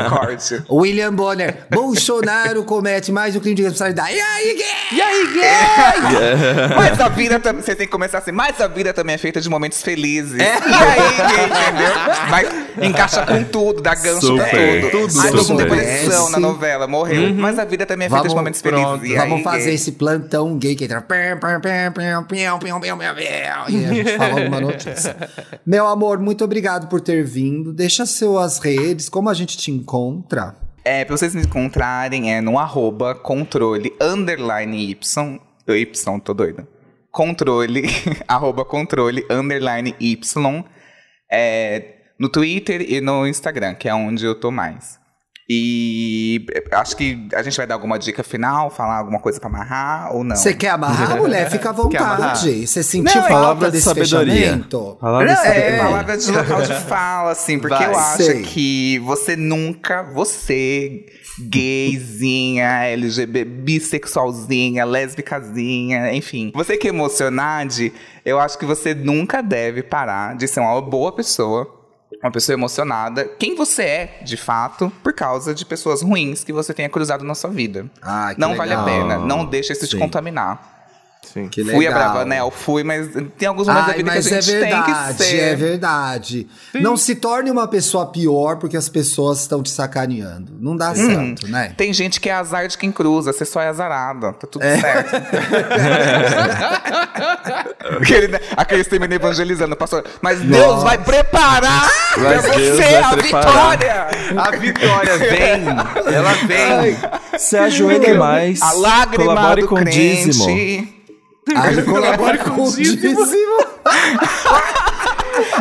Corte. 0.10 0.62
William 0.70 1.14
Bonner. 1.14 1.66
Bolsonaro 1.72 2.64
comete 2.64 3.12
mais 3.12 3.36
um 3.36 3.40
crime 3.40 3.56
de 3.56 3.64
responsabilidade. 3.64 4.14
E 4.16 4.20
aí, 4.22 4.56
gay? 4.56 4.98
E 4.98 5.02
aí, 5.02 5.28
gay? 5.34 6.68
Mas 6.76 7.00
a 7.00 7.10
vida 7.10 7.40
também. 7.40 7.62
Tem 7.78 7.86
que 7.86 7.92
começar 7.92 8.18
assim. 8.18 8.32
Mas 8.32 8.60
a 8.60 8.68
vida 8.68 8.94
também 8.94 9.16
é 9.16 9.18
feita 9.18 9.40
de 9.40 9.50
momentos 9.50 9.82
felizes. 9.82 10.38
E 10.38 10.42
aí, 10.42 11.00
entendeu? 11.46 11.94
Vai, 12.30 12.88
encaixa 12.88 13.26
com 13.26 13.44
tudo, 13.44 13.82
dá 13.82 13.94
gancho 13.96 14.26
Super. 14.28 14.82
com 14.82 14.90
tudo. 14.90 15.08
Tudo, 15.08 15.20
Ai, 15.22 15.32
tô 15.32 15.38
com 15.38 15.44
super. 15.44 15.70
depressão 15.70 16.30
na 16.32 16.40
novela, 16.40 16.88
morreu. 16.88 17.34
Mas 17.36 17.60
a 17.60 17.66
vida 17.66 17.86
também 17.86 18.08
é 18.08 18.10
feita 18.10 18.24
de 18.24 18.30
Vamos- 18.30 18.42
momentos 18.42 18.62
pronto. 18.62 19.00
felizes. 19.02 19.16
E 19.16 19.20
Vamos 19.20 19.38
aí, 19.38 19.44
fazer 19.44 19.66
gay? 19.66 19.76
esse 19.76 19.92
plantão 19.94 20.58
gay 20.58 20.76
que 20.76 20.86
entra. 20.86 21.06
E 23.70 23.86
a 23.86 23.94
gente 23.94 24.18
fala 24.18 24.40
alguma 24.42 24.62
notícia. 24.62 25.16
Meu 25.66 25.88
amor, 25.88 26.20
muito 26.20 26.44
obrigado 26.44 26.88
por 26.88 27.02
ter 27.02 27.24
vindo. 27.24 27.74
Deixa 27.74 28.06
suas 28.06 28.60
redes, 28.60 29.10
como 29.10 29.30
a 29.30 29.34
gente 29.34 29.58
te 29.58 29.72
encontra. 29.72 30.56
É, 30.84 31.04
pra 31.04 31.18
vocês 31.18 31.36
me 31.36 31.42
encontrarem, 31.42 32.34
é 32.34 32.40
no 32.42 32.58
arroba 32.58 33.14
controle 33.14 33.94
underline 34.02 34.92
Y. 34.92 35.40
Y, 35.68 36.20
tô 36.24 36.34
doida. 36.34 36.66
Controle, 37.18 37.82
arroba 38.30 38.63
controle 38.63 39.26
underline 39.32 39.95
Y. 39.99 40.63
É, 41.28 41.95
no 42.20 42.30
Twitter 42.30 42.80
e 42.88 43.01
no 43.01 43.26
Instagram, 43.26 43.74
que 43.74 43.89
é 43.89 43.95
onde 43.95 44.24
eu 44.24 44.39
tô 44.39 44.51
mais. 44.51 44.99
E 45.50 46.45
acho 46.74 46.98
que 46.98 47.26
a 47.34 47.41
gente 47.41 47.56
vai 47.56 47.66
dar 47.66 47.76
alguma 47.76 47.98
dica 47.98 48.22
final, 48.22 48.70
falar 48.70 48.98
alguma 48.98 49.20
coisa 49.20 49.39
pra 49.39 49.48
amarrar 49.48 50.14
ou 50.14 50.22
não. 50.22 50.36
Você 50.36 50.54
quer 50.54 50.72
amarrar, 50.72 51.16
mulher? 51.18 51.50
Fica 51.50 51.70
à 51.70 51.72
vontade. 51.74 52.68
Você 52.68 52.84
sentiu 52.84 53.06
Não, 53.16 53.22
falta 53.22 53.34
palavra 53.34 53.72
de 53.72 53.82
fechamento? 53.82 54.98
Palavra 55.00 55.34
de 55.34 55.48
É, 55.48 55.78
palavra 55.78 56.18
de 56.18 56.32
local 56.32 56.62
de 56.64 56.74
fala, 56.84 57.32
assim, 57.32 57.60
porque 57.60 57.76
Vai, 57.76 57.93
eu 57.93 57.98
acho 57.98 58.24
sei. 58.24 58.41
que 58.41 59.00
você 59.00 59.38
nunca, 59.38 60.04
você, 60.04 61.06
gayzinha, 61.39 62.84
LGB, 62.88 63.45
bissexualzinha, 63.45 64.84
lésbicazinha, 64.84 66.14
enfim, 66.14 66.52
você 66.54 66.76
que 66.76 66.88
é 66.88 66.89
emocionade, 66.89 67.93
eu 68.26 68.38
acho 68.38 68.58
que 68.58 68.66
você 68.66 68.93
nunca 68.93 69.41
deve 69.41 69.82
parar 69.82 70.36
de 70.36 70.45
ser 70.45 70.60
uma 70.60 70.82
boa 70.82 71.14
pessoa. 71.14 71.77
Uma 72.22 72.32
pessoa 72.32 72.55
emocionada, 72.55 73.26
quem 73.26 73.55
você 73.55 73.84
é, 73.84 74.20
de 74.24 74.36
fato, 74.38 74.91
por 75.03 75.13
causa 75.13 75.53
de 75.53 75.63
pessoas 75.65 76.01
ruins 76.01 76.43
que 76.43 76.51
você 76.51 76.74
tenha 76.74 76.89
cruzado 76.89 77.24
na 77.24 77.36
sua 77.36 77.49
vida. 77.49 77.86
Ah, 78.01 78.32
que 78.34 78.39
não 78.39 78.55
vale 78.55 78.74
a 78.74 78.84
legal. 78.84 79.01
pena, 79.01 79.18
não 79.20 79.45
deixa 79.45 79.74
isso 79.74 79.86
te 79.86 79.91
Sim. 79.91 79.99
contaminar. 79.99 80.77
Sim. 81.34 81.48
Que 81.50 81.64
Fui 81.64 81.86
a 81.86 81.90
legal. 81.90 82.12
Bravanel, 82.12 82.52
fui, 82.52 82.84
mas 82.84 83.08
tem 83.38 83.48
alguns 83.48 83.68
momentos 83.68 83.88
da 83.88 83.92
Ai, 83.94 83.98
vida 83.98 84.12
que 84.12 84.18
a 84.18 84.22
mas 84.22 84.32
é 84.32 84.42
gente 84.42 84.60
tem 84.60 84.84
que 84.84 84.92
verdade, 84.92 85.24
ser. 85.24 85.40
é 85.40 85.56
verdade. 85.56 86.48
Não 86.76 86.98
se 86.98 87.16
torne 87.16 87.52
uma 87.52 87.68
pessoa 87.68 88.06
pior 88.08 88.58
porque 88.58 88.78
as 88.78 88.88
pessoas 88.90 89.42
estão 89.42 89.62
te 89.62 89.70
sacaneando. 89.70 90.54
Não 90.60 90.76
dá 90.76 90.96
certo, 90.96 91.48
né? 91.48 91.74
Tem 91.78 91.94
gente 91.94 92.20
que 92.22 92.30
é 92.30 92.34
azar 92.34 92.68
de 92.68 92.78
quem 92.78 92.92
cruza, 92.92 93.32
você 93.34 93.46
só 93.46 93.62
é 93.62 93.68
azarado. 93.68 94.34
Tá 94.34 94.48
tudo 94.48 94.64
É. 94.64 94.80
certo. 94.80 95.16
aquele, 98.02 98.40
aquele 98.56 98.84
termina 98.84 99.16
evangelizando, 99.16 99.76
pastor. 99.76 100.04
Mas 100.22 100.40
Deus 100.40 100.66
Nossa. 100.68 100.86
vai 100.86 100.98
preparar 100.98 101.90
Mas 102.18 102.46
pra 102.46 102.56
Deus 102.56 102.78
você 102.78 102.84
vai 102.84 102.96
a 103.04 103.10
preparar. 103.18 103.78
vitória. 103.78 104.08
A 104.38 104.52
vitória 104.52 105.18
vem! 105.18 105.66
Ela 106.14 106.34
vem! 106.46 106.98
Se 107.40 107.58
ajoelhe 107.58 108.14
mais. 108.18 108.62
A 108.62 108.72
lágrima 108.74 109.26
colabore 109.36 109.62
do 109.62 109.68
com 109.68 109.76
crente. 109.76 110.26
dízimo. 110.26 110.97
Ai, 111.56 111.82
colabore 111.84 112.38
com 112.39 112.64
o 112.64 112.72
dízimo. 112.76 113.18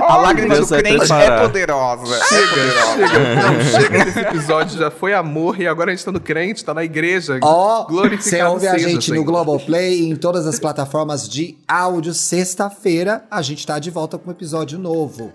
A 0.01 0.17
lágrima 0.17 0.55
Deus 0.55 0.71
do 0.71 0.77
crente 0.79 1.03
é 1.03 1.07
preparar. 1.07 1.41
poderosa. 1.43 2.25
Chega, 2.25 3.35
não, 3.43 3.61
chega 3.81 4.05
desse 4.07 4.21
episódio, 4.21 4.79
já 4.79 4.91
foi 4.91 5.13
amor 5.13 5.61
e 5.61 5.67
agora 5.67 5.91
a 5.91 5.95
gente 5.95 6.05
tá 6.05 6.11
no 6.13 6.21
crente, 6.21 6.65
tá 6.65 6.73
na 6.73 6.83
igreja. 6.83 7.39
Ó, 7.43 7.87
você 7.87 8.43
ouve 8.43 8.67
a 8.67 8.79
gente 8.79 9.11
no 9.11 9.17
Senhor. 9.17 9.25
Globoplay 9.25 10.01
e 10.01 10.09
em 10.11 10.17
todas 10.17 10.47
as 10.47 10.59
plataformas 10.59 11.29
de 11.29 11.59
áudio. 11.69 12.15
Sexta-feira 12.15 13.25
a 13.31 13.43
gente 13.43 13.67
tá 13.67 13.79
de 13.79 13.91
volta 13.91 14.17
com 14.17 14.31
um 14.31 14.33
episódio 14.33 14.79
novo. 14.79 15.31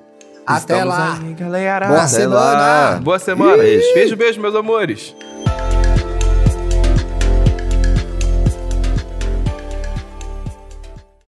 Até 0.46 0.74
Estamos 0.74 0.96
lá. 0.98 1.20
aí, 1.22 1.34
galera. 1.36 1.88
Boa 1.88 2.00
Até 2.00 2.08
semana. 2.08 2.52
lá. 2.52 3.00
Boa 3.02 3.20
semana. 3.20 3.58
Beijo, 3.58 4.16
beijo, 4.16 4.42
meus 4.42 4.56
amores. 4.56 5.16